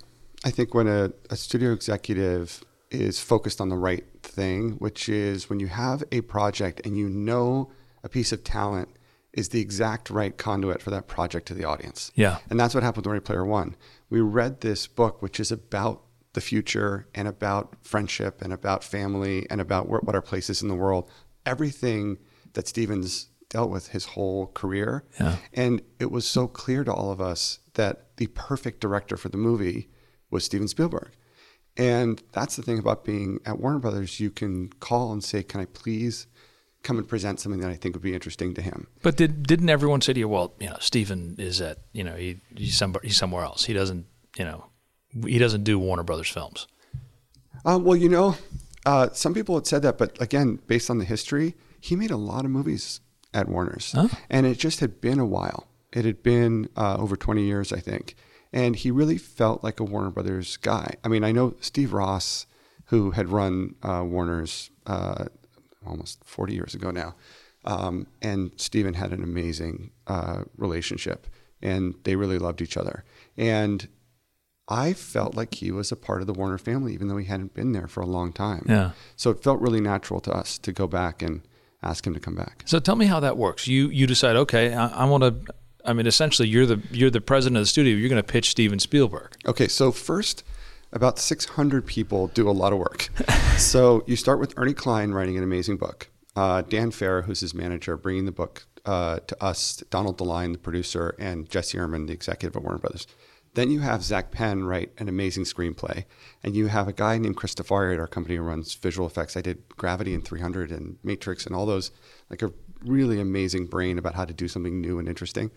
I 0.44 0.50
think 0.50 0.74
when 0.74 0.88
a, 0.88 1.12
a 1.30 1.36
studio 1.36 1.72
executive 1.72 2.64
is 2.90 3.20
focused 3.20 3.60
on 3.60 3.68
the 3.68 3.76
right 3.76 4.04
thing, 4.22 4.72
which 4.72 5.08
is 5.08 5.48
when 5.48 5.60
you 5.60 5.68
have 5.68 6.04
a 6.12 6.20
project 6.22 6.80
and 6.84 6.96
you 6.96 7.08
know 7.08 7.70
a 8.02 8.08
piece 8.08 8.32
of 8.32 8.44
talent 8.44 8.88
is 9.32 9.48
the 9.48 9.60
exact 9.60 10.10
right 10.10 10.36
conduit 10.36 10.82
for 10.82 10.90
that 10.90 11.06
project 11.06 11.46
to 11.48 11.54
the 11.54 11.64
audience. 11.64 12.12
Yeah. 12.14 12.38
And 12.50 12.60
that's 12.60 12.74
what 12.74 12.82
happened 12.82 13.06
with 13.06 13.12
Ready 13.12 13.24
Player 13.24 13.46
One. 13.46 13.76
We 14.10 14.20
read 14.20 14.60
this 14.60 14.86
book, 14.86 15.22
which 15.22 15.40
is 15.40 15.50
about 15.50 16.02
the 16.34 16.40
future 16.40 17.06
and 17.14 17.28
about 17.28 17.76
friendship 17.82 18.42
and 18.42 18.52
about 18.52 18.84
family 18.84 19.46
and 19.48 19.60
about 19.60 19.88
what 19.88 20.14
our 20.14 20.22
place 20.22 20.50
is 20.50 20.60
in 20.60 20.68
the 20.68 20.74
world. 20.74 21.10
Everything 21.46 22.18
that 22.52 22.68
Stevens 22.68 23.28
dealt 23.48 23.70
with 23.70 23.88
his 23.88 24.06
whole 24.06 24.48
career. 24.48 25.04
Yeah. 25.20 25.36
And 25.52 25.82
it 25.98 26.10
was 26.10 26.26
so 26.26 26.46
clear 26.46 26.84
to 26.84 26.92
all 26.92 27.10
of 27.10 27.20
us 27.20 27.58
that 27.74 28.16
the 28.16 28.26
perfect 28.28 28.80
director 28.80 29.16
for 29.16 29.28
the 29.28 29.36
movie 29.36 29.88
was 30.32 30.44
Steven 30.44 30.66
Spielberg. 30.68 31.10
And 31.76 32.22
that's 32.32 32.56
the 32.56 32.62
thing 32.62 32.78
about 32.78 33.04
being 33.04 33.40
at 33.46 33.58
Warner 33.58 33.78
Brothers. 33.78 34.20
You 34.20 34.30
can 34.30 34.68
call 34.80 35.12
and 35.12 35.22
say, 35.24 35.42
Can 35.42 35.60
I 35.60 35.64
please 35.66 36.26
come 36.82 36.98
and 36.98 37.08
present 37.08 37.38
something 37.40 37.60
that 37.60 37.70
I 37.70 37.76
think 37.76 37.94
would 37.94 38.02
be 38.02 38.12
interesting 38.14 38.52
to 38.54 38.62
him? 38.62 38.88
But 39.02 39.16
did 39.16 39.44
didn't 39.46 39.70
everyone 39.70 40.00
say 40.00 40.12
to 40.12 40.18
you, 40.18 40.28
well, 40.28 40.52
you 40.60 40.68
know, 40.68 40.76
Steven 40.80 41.36
is 41.38 41.60
at, 41.60 41.78
you 41.92 42.04
know, 42.04 42.14
he, 42.14 42.40
he's 42.56 42.76
somewhere 42.76 43.00
he's 43.04 43.16
somewhere 43.16 43.44
else. 43.44 43.64
He 43.64 43.72
doesn't, 43.72 44.04
you 44.36 44.44
know, 44.44 44.66
he 45.26 45.38
doesn't 45.38 45.64
do 45.64 45.78
Warner 45.78 46.02
Brothers 46.02 46.28
films. 46.28 46.66
Uh, 47.64 47.78
well, 47.80 47.96
you 47.96 48.08
know, 48.08 48.36
uh, 48.84 49.08
some 49.12 49.32
people 49.32 49.54
had 49.54 49.66
said 49.66 49.82
that, 49.82 49.96
but 49.96 50.20
again, 50.20 50.58
based 50.66 50.90
on 50.90 50.98
the 50.98 51.04
history, 51.04 51.54
he 51.80 51.94
made 51.96 52.10
a 52.10 52.16
lot 52.16 52.44
of 52.44 52.50
movies 52.50 53.00
at 53.32 53.48
Warner's, 53.48 53.92
Huh? 53.92 54.08
and 54.28 54.44
it 54.46 54.58
just 54.58 54.80
had 54.80 55.00
been 55.00 55.18
a 55.18 55.24
while. 55.24 55.68
It 55.92 56.04
had 56.04 56.22
been 56.22 56.68
uh, 56.76 56.96
over 56.98 57.16
20 57.16 57.42
years, 57.44 57.72
I 57.72 57.78
think, 57.78 58.14
and 58.52 58.76
he 58.76 58.90
really 58.90 59.18
felt 59.18 59.62
like 59.64 59.80
a 59.80 59.84
Warner 59.84 60.10
Brothers 60.10 60.56
guy. 60.56 60.94
I 61.04 61.08
mean, 61.08 61.24
I 61.24 61.32
know 61.32 61.54
Steve 61.60 61.92
Ross, 61.92 62.46
who 62.86 63.12
had 63.12 63.28
run 63.28 63.74
uh, 63.82 64.04
Warner's 64.04 64.70
uh, 64.86 65.26
almost 65.86 66.22
40 66.24 66.54
years 66.54 66.74
ago 66.74 66.90
now, 66.90 67.14
um, 67.64 68.06
and 68.20 68.52
Steven 68.56 68.94
had 68.94 69.12
an 69.12 69.22
amazing 69.22 69.90
uh, 70.06 70.44
relationship, 70.56 71.26
and 71.60 71.94
they 72.04 72.16
really 72.16 72.38
loved 72.38 72.60
each 72.60 72.76
other, 72.76 73.04
and 73.36 73.88
I 74.68 74.92
felt 74.92 75.34
like 75.34 75.54
he 75.54 75.70
was 75.70 75.90
a 75.92 75.96
part 75.96 76.20
of 76.20 76.26
the 76.26 76.32
Warner 76.32 76.58
family, 76.58 76.94
even 76.94 77.08
though 77.08 77.16
he 77.16 77.26
hadn't 77.26 77.52
been 77.52 77.72
there 77.72 77.88
for 77.88 78.00
a 78.00 78.06
long 78.06 78.32
time. 78.32 78.64
Yeah. 78.68 78.92
So 79.16 79.30
it 79.30 79.42
felt 79.42 79.60
really 79.60 79.80
natural 79.80 80.20
to 80.20 80.32
us 80.32 80.56
to 80.58 80.72
go 80.72 80.86
back 80.86 81.20
and 81.20 81.42
ask 81.82 82.06
him 82.06 82.14
to 82.14 82.20
come 82.20 82.34
back. 82.34 82.62
So 82.64 82.78
tell 82.78 82.96
me 82.96 83.06
how 83.06 83.20
that 83.20 83.36
works. 83.36 83.66
You 83.66 83.88
you 83.88 84.06
decide, 84.06 84.36
okay, 84.36 84.72
I, 84.72 85.02
I 85.02 85.04
want 85.04 85.24
to. 85.24 85.54
I 85.84 85.92
mean, 85.92 86.06
essentially, 86.06 86.48
you're 86.48 86.66
the 86.66 86.80
you're 86.90 87.10
the 87.10 87.20
president 87.20 87.58
of 87.58 87.62
the 87.62 87.66
studio. 87.66 87.96
You're 87.96 88.08
going 88.08 88.22
to 88.22 88.32
pitch 88.32 88.50
Steven 88.50 88.78
Spielberg. 88.78 89.34
Okay, 89.46 89.68
so 89.68 89.90
first, 89.92 90.44
about 90.92 91.18
600 91.18 91.86
people 91.86 92.28
do 92.28 92.48
a 92.48 92.52
lot 92.52 92.72
of 92.72 92.78
work. 92.78 93.08
so 93.58 94.04
you 94.06 94.16
start 94.16 94.38
with 94.38 94.54
Ernie 94.56 94.74
Cline 94.74 95.12
writing 95.12 95.36
an 95.36 95.42
amazing 95.42 95.76
book, 95.76 96.08
uh, 96.36 96.62
Dan 96.62 96.90
Farah, 96.90 97.24
who's 97.24 97.40
his 97.40 97.54
manager, 97.54 97.96
bringing 97.96 98.26
the 98.26 98.32
book 98.32 98.66
uh, 98.84 99.20
to 99.20 99.42
us, 99.42 99.82
Donald 99.90 100.18
DeLine, 100.18 100.52
the 100.52 100.58
producer, 100.58 101.14
and 101.18 101.48
Jesse 101.48 101.78
Ehrman, 101.78 102.06
the 102.06 102.12
executive 102.12 102.56
at 102.56 102.62
Warner 102.62 102.78
Brothers. 102.78 103.06
Then 103.54 103.70
you 103.70 103.80
have 103.80 104.02
Zak 104.02 104.30
Penn 104.30 104.64
write 104.64 104.92
an 104.96 105.08
amazing 105.08 105.44
screenplay, 105.44 106.04
and 106.42 106.56
you 106.56 106.68
have 106.68 106.88
a 106.88 106.92
guy 106.92 107.18
named 107.18 107.36
Chris 107.36 107.54
DeFaria 107.54 107.94
at 107.94 108.00
our 108.00 108.06
company 108.06 108.36
who 108.36 108.42
runs 108.42 108.74
visual 108.74 109.06
effects. 109.06 109.36
I 109.36 109.42
did 109.42 109.62
Gravity 109.76 110.14
and 110.14 110.24
300 110.24 110.72
and 110.72 110.96
Matrix 111.02 111.44
and 111.44 111.54
all 111.54 111.66
those, 111.66 111.90
like 112.30 112.40
a 112.40 112.52
really 112.84 113.20
amazing 113.20 113.66
brain 113.66 113.98
about 113.98 114.14
how 114.14 114.24
to 114.24 114.32
do 114.32 114.48
something 114.48 114.80
new 114.80 114.98
and 114.98 115.06
interesting. 115.06 115.50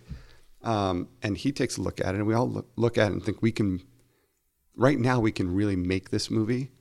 Um, 0.66 1.07
and 1.22 1.38
he 1.38 1.51
takes 1.51 1.78
a 1.78 1.82
look 1.82 1.99
at 2.01 2.16
it, 2.16 2.18
and 2.18 2.28
we 2.28 2.34
all 2.34 2.49
look, 2.49 2.68
look 2.76 2.97
at 2.97 3.09
it 3.11 3.13
and 3.13 3.24
think 3.24 3.41
we 3.41 3.51
can 3.51 3.82
right 4.76 4.99
now 4.99 5.20
we 5.22 5.32
can 5.32 5.53
really 5.55 5.76
make 5.78 6.09
this 6.09 6.30
movie 6.30 6.72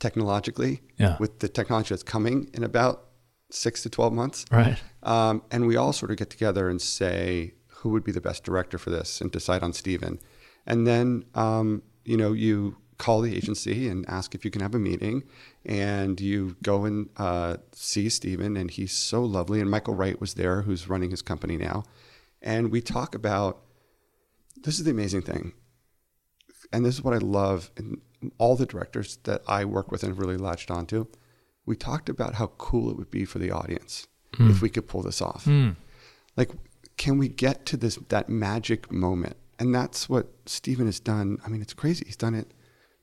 technologically 0.00 0.80
Yeah. 0.98 1.16
with 1.18 1.38
the 1.40 1.48
technology 1.48 1.90
that's 1.90 2.02
coming 2.02 2.50
in 2.52 2.62
about 2.62 3.06
six 3.50 3.82
to 3.82 3.88
12 3.90 4.12
months. 4.12 4.44
Right. 4.50 4.76
Um, 5.02 5.42
and 5.50 5.66
we 5.66 5.76
all 5.76 5.92
sort 5.92 6.10
of 6.10 6.18
get 6.18 6.30
together 6.30 6.68
and 6.68 6.80
say 6.80 7.54
who 7.68 7.88
would 7.90 8.04
be 8.04 8.12
the 8.12 8.20
best 8.20 8.44
director 8.44 8.76
for 8.78 8.90
this 8.90 9.20
and 9.20 9.30
decide 9.32 9.62
on 9.62 9.72
Steven. 9.72 10.18
And 10.66 10.86
then, 10.86 11.24
um, 11.34 11.82
you 12.04 12.16
know, 12.16 12.32
you 12.32 12.76
call 12.98 13.20
the 13.22 13.34
agency 13.34 13.88
and 13.88 14.04
ask 14.08 14.34
if 14.34 14.44
you 14.44 14.50
can 14.50 14.60
have 14.60 14.74
a 14.74 14.78
meeting. 14.78 15.22
And 15.64 16.20
you 16.20 16.56
go 16.62 16.84
and 16.84 17.08
uh, 17.16 17.56
see 17.72 18.08
Steven, 18.08 18.56
and 18.56 18.70
he's 18.70 18.92
so 18.92 19.24
lovely. 19.24 19.60
And 19.60 19.70
Michael 19.70 19.94
Wright 19.94 20.20
was 20.20 20.34
there, 20.34 20.62
who's 20.62 20.88
running 20.88 21.10
his 21.10 21.22
company 21.22 21.56
now. 21.56 21.84
And 22.42 22.70
we 22.70 22.80
talk 22.80 23.14
about 23.14 23.62
this 24.62 24.78
is 24.78 24.84
the 24.84 24.90
amazing 24.90 25.22
thing. 25.22 25.52
And 26.72 26.84
this 26.84 26.94
is 26.94 27.02
what 27.02 27.14
I 27.14 27.18
love 27.18 27.70
in 27.76 28.00
all 28.38 28.56
the 28.56 28.66
directors 28.66 29.18
that 29.24 29.42
I 29.46 29.64
work 29.64 29.90
with 29.90 30.02
and 30.02 30.18
really 30.18 30.36
latched 30.36 30.70
onto. 30.70 31.06
We 31.66 31.76
talked 31.76 32.08
about 32.08 32.34
how 32.34 32.48
cool 32.58 32.90
it 32.90 32.96
would 32.96 33.10
be 33.10 33.24
for 33.24 33.38
the 33.38 33.50
audience 33.50 34.06
if 34.34 34.38
hmm. 34.38 34.60
we 34.60 34.68
could 34.68 34.88
pull 34.88 35.02
this 35.02 35.22
off. 35.22 35.44
Hmm. 35.44 35.70
Like, 36.36 36.50
can 36.96 37.18
we 37.18 37.28
get 37.28 37.64
to 37.66 37.76
this 37.76 37.96
that 38.08 38.28
magic 38.28 38.90
moment? 38.90 39.36
And 39.58 39.74
that's 39.74 40.08
what 40.08 40.28
Steven 40.46 40.86
has 40.86 41.00
done. 41.00 41.38
I 41.44 41.48
mean, 41.48 41.62
it's 41.62 41.74
crazy. 41.74 42.04
He's 42.06 42.16
done 42.16 42.34
it 42.34 42.52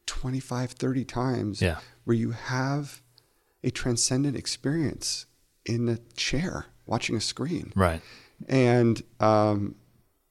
25, 0.06 0.72
30 0.72 1.06
times 1.06 1.62
Yeah. 1.62 1.80
where 2.04 2.16
you 2.16 2.32
have 2.32 3.02
a 3.64 3.72
transcendent 3.72 4.36
experience 4.36 5.26
in 5.66 5.90
a 5.90 5.98
chair 6.16 6.68
watching 6.86 7.16
a 7.16 7.22
screen. 7.22 7.74
Right. 7.76 8.02
And 8.48 9.02
um, 9.20 9.76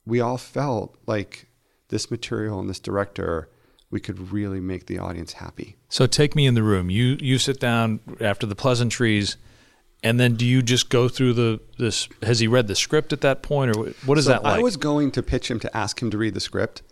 we 0.06 0.20
all 0.20 0.38
felt 0.38 0.96
like 1.06 1.48
this 1.88 2.10
material 2.10 2.60
and 2.60 2.68
this 2.68 2.80
director, 2.80 3.48
we 3.90 4.00
could 4.00 4.32
really 4.32 4.60
make 4.60 4.86
the 4.86 4.98
audience 4.98 5.34
happy. 5.34 5.76
So 5.88 6.06
take 6.06 6.34
me 6.34 6.46
in 6.46 6.54
the 6.54 6.62
room. 6.62 6.90
You 6.90 7.16
you 7.20 7.38
sit 7.38 7.60
down 7.60 8.00
after 8.20 8.46
the 8.46 8.56
pleasantries, 8.56 9.36
and 10.02 10.18
then 10.18 10.34
do 10.34 10.44
you 10.44 10.62
just 10.62 10.90
go 10.90 11.08
through 11.08 11.34
the 11.34 11.60
this? 11.78 12.08
Has 12.22 12.40
he 12.40 12.48
read 12.48 12.68
the 12.68 12.74
script 12.74 13.12
at 13.12 13.20
that 13.20 13.42
point, 13.42 13.76
or 13.76 13.92
what 14.04 14.18
is 14.18 14.24
So 14.24 14.32
that 14.32 14.42
like? 14.42 14.58
I 14.58 14.62
was 14.62 14.76
going 14.76 15.10
to 15.12 15.22
pitch 15.22 15.50
him 15.50 15.60
to 15.60 15.76
ask 15.76 16.00
him 16.00 16.10
to 16.10 16.18
read 16.18 16.34
the 16.34 16.40
script, 16.40 16.82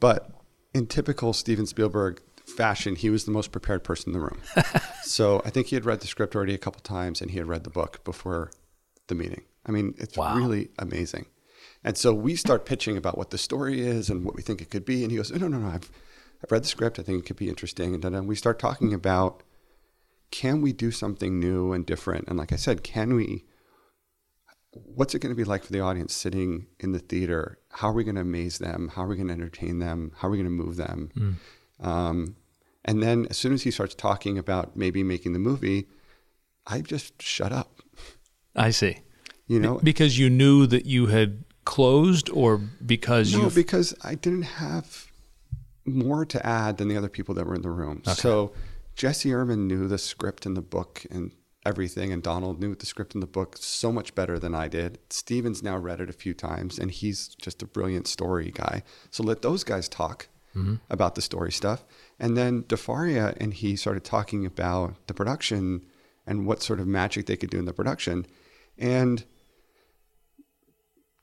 but 0.00 0.30
in 0.74 0.86
typical 0.86 1.32
Steven 1.32 1.66
Spielberg 1.66 2.20
fashion, 2.46 2.96
he 2.96 3.10
was 3.10 3.24
the 3.24 3.30
most 3.30 3.52
prepared 3.52 3.84
person 3.84 4.12
in 4.12 4.18
the 4.18 4.24
room. 4.24 4.40
so 5.02 5.42
I 5.44 5.50
think 5.50 5.68
he 5.68 5.76
had 5.76 5.84
read 5.84 6.00
the 6.00 6.06
script 6.06 6.34
already 6.34 6.54
a 6.54 6.58
couple 6.58 6.80
times, 6.80 7.20
and 7.20 7.30
he 7.30 7.38
had 7.38 7.46
read 7.46 7.64
the 7.64 7.70
book 7.70 8.02
before 8.04 8.50
the 9.06 9.14
meeting. 9.14 9.42
I 9.66 9.70
mean, 9.72 9.94
it's 9.98 10.16
Wow. 10.16 10.36
really 10.36 10.70
amazing. 10.78 11.26
And 11.84 11.96
so 11.96 12.12
we 12.12 12.34
start 12.36 12.66
pitching 12.66 12.96
about 12.96 13.16
what 13.18 13.30
the 13.30 13.38
story 13.38 13.80
is 13.80 14.10
and 14.10 14.24
what 14.24 14.34
we 14.34 14.42
think 14.42 14.60
it 14.60 14.70
could 14.70 14.84
be, 14.84 15.02
and 15.02 15.10
he 15.10 15.16
goes, 15.16 15.30
"No, 15.30 15.46
no, 15.48 15.58
no, 15.58 15.68
I've 15.68 15.90
I've 16.42 16.50
read 16.52 16.64
the 16.64 16.68
script. 16.68 16.98
I 16.98 17.02
think 17.02 17.20
it 17.20 17.26
could 17.26 17.36
be 17.36 17.48
interesting." 17.48 17.94
And 17.94 18.02
then 18.02 18.26
we 18.26 18.34
start 18.36 18.58
talking 18.58 18.92
about 18.94 19.42
can 20.30 20.60
we 20.60 20.72
do 20.72 20.90
something 20.90 21.38
new 21.40 21.72
and 21.72 21.86
different? 21.86 22.28
And 22.28 22.36
like 22.38 22.52
I 22.52 22.56
said, 22.56 22.82
can 22.82 23.14
we 23.14 23.44
what's 24.72 25.14
it 25.14 25.20
going 25.20 25.32
to 25.34 25.36
be 25.36 25.44
like 25.44 25.64
for 25.64 25.72
the 25.72 25.80
audience 25.80 26.12
sitting 26.12 26.66
in 26.78 26.92
the 26.92 26.98
theater? 26.98 27.58
How 27.70 27.88
are 27.88 27.94
we 27.94 28.04
going 28.04 28.16
to 28.16 28.20
amaze 28.22 28.58
them? 28.58 28.90
How 28.94 29.04
are 29.04 29.08
we 29.08 29.16
going 29.16 29.28
to 29.28 29.34
entertain 29.34 29.78
them? 29.78 30.12
How 30.16 30.28
are 30.28 30.30
we 30.30 30.36
going 30.36 30.44
to 30.44 30.64
move 30.64 30.76
them? 30.76 31.38
Um, 31.80 32.36
and 32.84 33.02
then 33.02 33.26
as 33.30 33.36
soon 33.38 33.52
as 33.54 33.62
he 33.62 33.70
starts 33.70 33.94
talking 33.94 34.36
about 34.38 34.76
maybe 34.76 35.02
making 35.02 35.32
the 35.32 35.38
movie, 35.38 35.88
I 36.66 36.80
just 36.82 37.20
shut 37.22 37.50
up. 37.52 37.80
I 38.54 38.70
see. 38.70 38.98
You 39.48 39.60
know, 39.60 39.80
because 39.82 40.18
you 40.18 40.30
knew 40.30 40.66
that 40.66 40.86
you 40.86 41.06
had 41.06 41.44
closed, 41.64 42.30
or 42.30 42.58
because 42.58 43.32
no, 43.32 43.44
you 43.44 43.50
because 43.50 43.94
I 44.02 44.14
didn't 44.14 44.42
have 44.42 45.10
more 45.84 46.24
to 46.26 46.46
add 46.46 46.76
than 46.76 46.88
the 46.88 46.96
other 46.96 47.08
people 47.08 47.34
that 47.34 47.46
were 47.46 47.54
in 47.54 47.62
the 47.62 47.70
room. 47.70 48.02
So 48.04 48.52
Jesse 48.94 49.30
Ehrman 49.30 49.66
knew 49.66 49.88
the 49.88 49.98
script 49.98 50.44
and 50.44 50.56
the 50.56 50.62
book 50.62 51.04
and 51.10 51.32
everything, 51.64 52.12
and 52.12 52.22
Donald 52.22 52.60
knew 52.60 52.74
the 52.74 52.86
script 52.86 53.14
and 53.14 53.22
the 53.22 53.26
book 53.26 53.56
so 53.58 53.90
much 53.90 54.14
better 54.14 54.38
than 54.38 54.54
I 54.54 54.68
did. 54.68 54.98
Steven's 55.10 55.62
now 55.62 55.76
read 55.78 56.00
it 56.00 56.10
a 56.10 56.14
few 56.14 56.34
times, 56.34 56.78
and 56.78 56.90
he's 56.90 57.28
just 57.40 57.62
a 57.62 57.66
brilliant 57.66 58.06
story 58.06 58.52
guy. 58.54 58.82
So 59.10 59.22
let 59.22 59.42
those 59.42 59.64
guys 59.64 59.88
talk 59.88 60.28
mm-hmm. 60.54 60.76
about 60.90 61.14
the 61.14 61.22
story 61.22 61.52
stuff. 61.52 61.84
And 62.18 62.36
then 62.36 62.64
DeFaria 62.64 63.36
and 63.40 63.54
he 63.54 63.76
started 63.76 64.04
talking 64.04 64.44
about 64.44 65.06
the 65.06 65.14
production 65.14 65.86
and 66.26 66.46
what 66.46 66.62
sort 66.62 66.80
of 66.80 66.86
magic 66.86 67.26
they 67.26 67.36
could 67.36 67.50
do 67.50 67.58
in 67.58 67.64
the 67.64 67.72
production. 67.72 68.26
And 68.76 69.24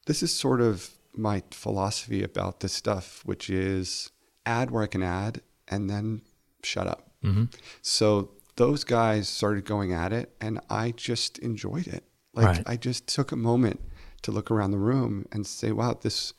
this 0.06 0.24
is 0.24 0.34
sort 0.34 0.62
of 0.62 0.90
my 1.14 1.44
philosophy 1.52 2.24
about 2.24 2.60
this 2.60 2.74
stuff, 2.74 3.22
which 3.26 3.50
is 3.50 4.12
add 4.46 4.72
where 4.72 4.84
I 4.84 4.88
can 4.88 5.04
add 5.04 5.42
and 5.68 5.90
then 5.90 6.22
shut 6.64 6.88
up. 6.88 7.12
Mm-hmm. 7.24 7.46
So 7.82 8.32
those 8.56 8.84
guys 8.84 9.28
started 9.28 9.66
going 9.66 9.94
at 9.94 10.14
it, 10.14 10.34
and 10.40 10.60
I 10.70 10.92
just 10.92 11.38
enjoyed 11.40 11.88
it. 11.88 12.04
Like 12.34 12.46
Right. 12.48 12.64
I 12.66 12.78
just 12.78 13.08
took 13.08 13.32
a 13.32 13.38
moment 13.38 13.80
to 14.24 14.32
look 14.32 14.52
around 14.52 14.72
the 14.72 14.78
room 14.78 15.26
and 15.32 15.46
say, 15.46 15.72
"Wow, 15.72 15.98
this 16.02 16.34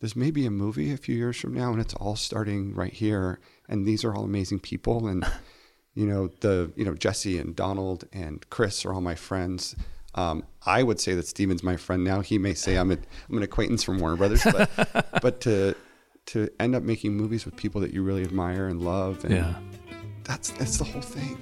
this 0.00 0.16
may 0.16 0.30
be 0.30 0.46
a 0.46 0.50
movie 0.50 0.92
a 0.92 0.96
few 0.96 1.14
years 1.14 1.36
from 1.36 1.54
now, 1.54 1.72
and 1.72 1.80
it's 1.80 1.94
all 1.94 2.16
starting 2.16 2.74
right 2.74 2.92
here. 2.92 3.40
And 3.68 3.86
these 3.86 4.04
are 4.04 4.14
all 4.14 4.24
amazing 4.24 4.60
people, 4.60 5.06
and 5.06 5.26
you 5.94 6.06
know 6.06 6.28
the 6.40 6.72
you 6.76 6.84
know 6.84 6.94
Jesse 6.94 7.38
and 7.38 7.54
Donald 7.54 8.04
and 8.12 8.48
Chris 8.50 8.84
are 8.84 8.92
all 8.92 9.00
my 9.00 9.14
friends." 9.14 9.76
Um, 10.16 10.44
I 10.64 10.82
would 10.82 10.98
say 10.98 11.14
that 11.14 11.26
Steven's 11.26 11.62
my 11.62 11.76
friend 11.76 12.02
now. 12.02 12.20
He 12.20 12.38
may 12.38 12.54
say 12.54 12.76
I'm 12.76 12.90
a 12.90 12.98
I'm 13.28 13.36
an 13.36 13.42
acquaintance 13.42 13.82
from 13.82 13.98
Warner 13.98 14.16
Brothers, 14.16 14.42
but 14.44 14.70
but 15.22 15.40
to 15.42 15.74
to 16.26 16.48
end 16.58 16.74
up 16.74 16.82
making 16.82 17.14
movies 17.14 17.44
with 17.44 17.56
people 17.56 17.80
that 17.82 17.92
you 17.92 18.02
really 18.02 18.22
admire 18.22 18.68
and 18.68 18.82
love, 18.82 19.24
and 19.24 19.34
yeah. 19.34 19.54
that's 20.24 20.50
that's 20.50 20.78
the 20.78 20.84
whole 20.84 21.02
thing. 21.02 21.38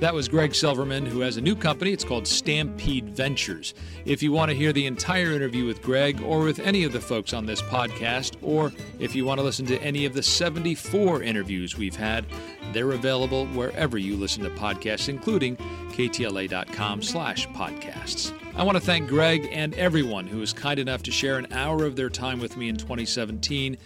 That 0.00 0.14
was 0.14 0.28
Greg 0.28 0.54
Silverman, 0.54 1.04
who 1.04 1.20
has 1.20 1.36
a 1.36 1.42
new 1.42 1.54
company. 1.54 1.92
It's 1.92 2.04
called 2.04 2.26
Stampede 2.26 3.10
Ventures. 3.10 3.74
If 4.06 4.22
you 4.22 4.32
want 4.32 4.50
to 4.50 4.56
hear 4.56 4.72
the 4.72 4.86
entire 4.86 5.32
interview 5.32 5.66
with 5.66 5.82
Greg 5.82 6.22
or 6.22 6.40
with 6.40 6.58
any 6.58 6.84
of 6.84 6.92
the 6.94 7.02
folks 7.02 7.34
on 7.34 7.44
this 7.44 7.60
podcast, 7.60 8.36
or 8.40 8.72
if 8.98 9.14
you 9.14 9.26
want 9.26 9.40
to 9.40 9.44
listen 9.44 9.66
to 9.66 9.78
any 9.82 10.06
of 10.06 10.14
the 10.14 10.22
74 10.22 11.22
interviews 11.22 11.76
we've 11.76 11.96
had, 11.96 12.24
they're 12.72 12.92
available 12.92 13.44
wherever 13.48 13.98
you 13.98 14.16
listen 14.16 14.42
to 14.42 14.48
podcasts, 14.48 15.10
including 15.10 15.56
ktla.com 15.90 17.02
slash 17.02 17.46
podcasts. 17.48 18.32
I 18.56 18.62
want 18.62 18.78
to 18.78 18.82
thank 18.82 19.06
Greg 19.06 19.50
and 19.52 19.74
everyone 19.74 20.26
who 20.26 20.38
was 20.38 20.54
kind 20.54 20.80
enough 20.80 21.02
to 21.02 21.10
share 21.10 21.36
an 21.36 21.52
hour 21.52 21.84
of 21.84 21.96
their 21.96 22.08
time 22.08 22.40
with 22.40 22.56
me 22.56 22.70
in 22.70 22.76
2017. 22.76 23.76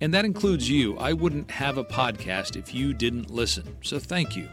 And 0.00 0.14
that 0.14 0.24
includes 0.24 0.70
you. 0.70 0.96
I 0.98 1.12
wouldn't 1.12 1.50
have 1.50 1.76
a 1.76 1.84
podcast 1.84 2.54
if 2.54 2.72
you 2.72 2.94
didn't 2.94 3.32
listen. 3.32 3.76
So 3.82 3.98
thank 3.98 4.36
you. 4.36 4.48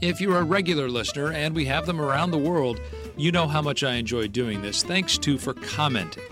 If 0.00 0.18
you're 0.18 0.38
a 0.38 0.42
regular 0.42 0.88
listener, 0.88 1.30
and 1.30 1.54
we 1.54 1.66
have 1.66 1.84
them 1.84 2.00
around 2.00 2.30
the 2.30 2.38
world, 2.38 2.80
you 3.18 3.30
know 3.30 3.46
how 3.46 3.60
much 3.60 3.84
I 3.84 3.96
enjoy 3.96 4.28
doing 4.28 4.62
this. 4.62 4.82
Thanks 4.82 5.18
to 5.18 5.36
for 5.36 5.52
commenting 5.52 6.22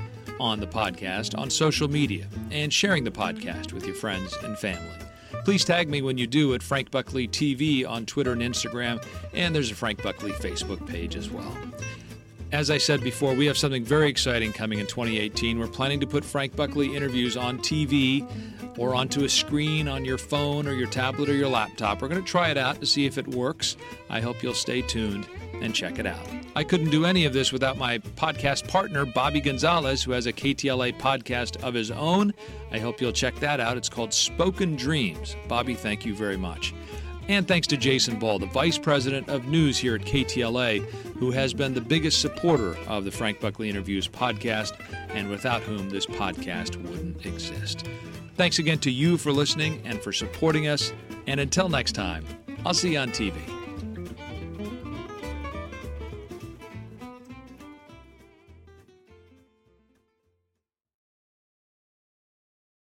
on 0.40 0.58
the 0.58 0.66
podcast 0.66 1.38
on 1.38 1.50
social 1.50 1.86
media 1.86 2.26
and 2.50 2.72
sharing 2.72 3.04
the 3.04 3.10
podcast 3.10 3.74
with 3.74 3.84
your 3.84 3.94
friends 3.94 4.34
and 4.42 4.58
family. 4.58 4.88
Please 5.44 5.66
tag 5.66 5.90
me 5.90 6.00
when 6.00 6.16
you 6.16 6.26
do 6.26 6.54
at 6.54 6.62
Frank 6.62 6.90
Buckley 6.90 7.28
TV 7.28 7.86
on 7.86 8.06
Twitter 8.06 8.32
and 8.32 8.40
Instagram, 8.40 9.04
and 9.34 9.54
there's 9.54 9.70
a 9.70 9.74
Frank 9.74 10.02
Buckley 10.02 10.32
Facebook 10.32 10.86
page 10.86 11.14
as 11.14 11.28
well. 11.28 11.54
As 12.52 12.70
I 12.70 12.78
said 12.78 13.02
before, 13.02 13.34
we 13.34 13.44
have 13.44 13.58
something 13.58 13.84
very 13.84 14.08
exciting 14.08 14.54
coming 14.54 14.78
in 14.78 14.86
2018. 14.86 15.58
We're 15.58 15.66
planning 15.66 16.00
to 16.00 16.06
put 16.06 16.24
Frank 16.24 16.56
Buckley 16.56 16.96
interviews 16.96 17.36
on 17.36 17.58
TV 17.58 18.26
or 18.78 18.94
onto 18.94 19.24
a 19.24 19.28
screen 19.28 19.88
on 19.88 20.04
your 20.04 20.18
phone 20.18 20.66
or 20.66 20.72
your 20.72 20.88
tablet 20.88 21.28
or 21.28 21.34
your 21.34 21.48
laptop. 21.48 22.00
We're 22.00 22.08
going 22.08 22.22
to 22.22 22.26
try 22.26 22.50
it 22.50 22.56
out 22.56 22.80
to 22.80 22.86
see 22.86 23.06
if 23.06 23.18
it 23.18 23.26
works. 23.28 23.76
I 24.08 24.20
hope 24.20 24.42
you'll 24.42 24.54
stay 24.54 24.82
tuned 24.82 25.26
and 25.60 25.74
check 25.74 25.98
it 25.98 26.06
out. 26.06 26.26
I 26.54 26.64
couldn't 26.64 26.90
do 26.90 27.04
any 27.04 27.24
of 27.24 27.32
this 27.32 27.52
without 27.52 27.76
my 27.76 27.98
podcast 27.98 28.68
partner, 28.68 29.04
Bobby 29.04 29.40
Gonzalez, 29.40 30.02
who 30.02 30.12
has 30.12 30.26
a 30.26 30.32
KTLA 30.32 30.98
podcast 30.98 31.62
of 31.62 31.74
his 31.74 31.90
own. 31.90 32.32
I 32.70 32.78
hope 32.78 33.00
you'll 33.00 33.12
check 33.12 33.36
that 33.40 33.60
out. 33.60 33.76
It's 33.76 33.88
called 33.88 34.14
Spoken 34.14 34.76
Dreams. 34.76 35.36
Bobby, 35.48 35.74
thank 35.74 36.06
you 36.06 36.14
very 36.14 36.36
much. 36.36 36.74
And 37.28 37.46
thanks 37.46 37.66
to 37.68 37.76
Jason 37.76 38.18
Ball, 38.18 38.38
the 38.38 38.46
Vice 38.46 38.78
President 38.78 39.28
of 39.28 39.46
News 39.48 39.76
here 39.76 39.96
at 39.96 40.00
KTLA, 40.00 40.82
who 41.18 41.30
has 41.30 41.52
been 41.52 41.74
the 41.74 41.80
biggest 41.80 42.22
supporter 42.22 42.74
of 42.86 43.04
the 43.04 43.10
Frank 43.10 43.38
Buckley 43.38 43.68
Interviews 43.68 44.08
podcast, 44.08 44.72
and 45.10 45.28
without 45.28 45.60
whom 45.62 45.90
this 45.90 46.06
podcast 46.06 46.76
wouldn't 46.88 47.26
exist. 47.26 47.86
Thanks 48.38 48.60
again 48.60 48.78
to 48.78 48.90
you 48.92 49.18
for 49.18 49.32
listening 49.32 49.82
and 49.84 50.00
for 50.00 50.12
supporting 50.12 50.68
us. 50.68 50.92
And 51.26 51.40
until 51.40 51.68
next 51.68 51.92
time, 51.92 52.24
I'll 52.64 52.72
see 52.72 52.92
you 52.92 52.98
on 53.00 53.10
TV. 53.10 53.34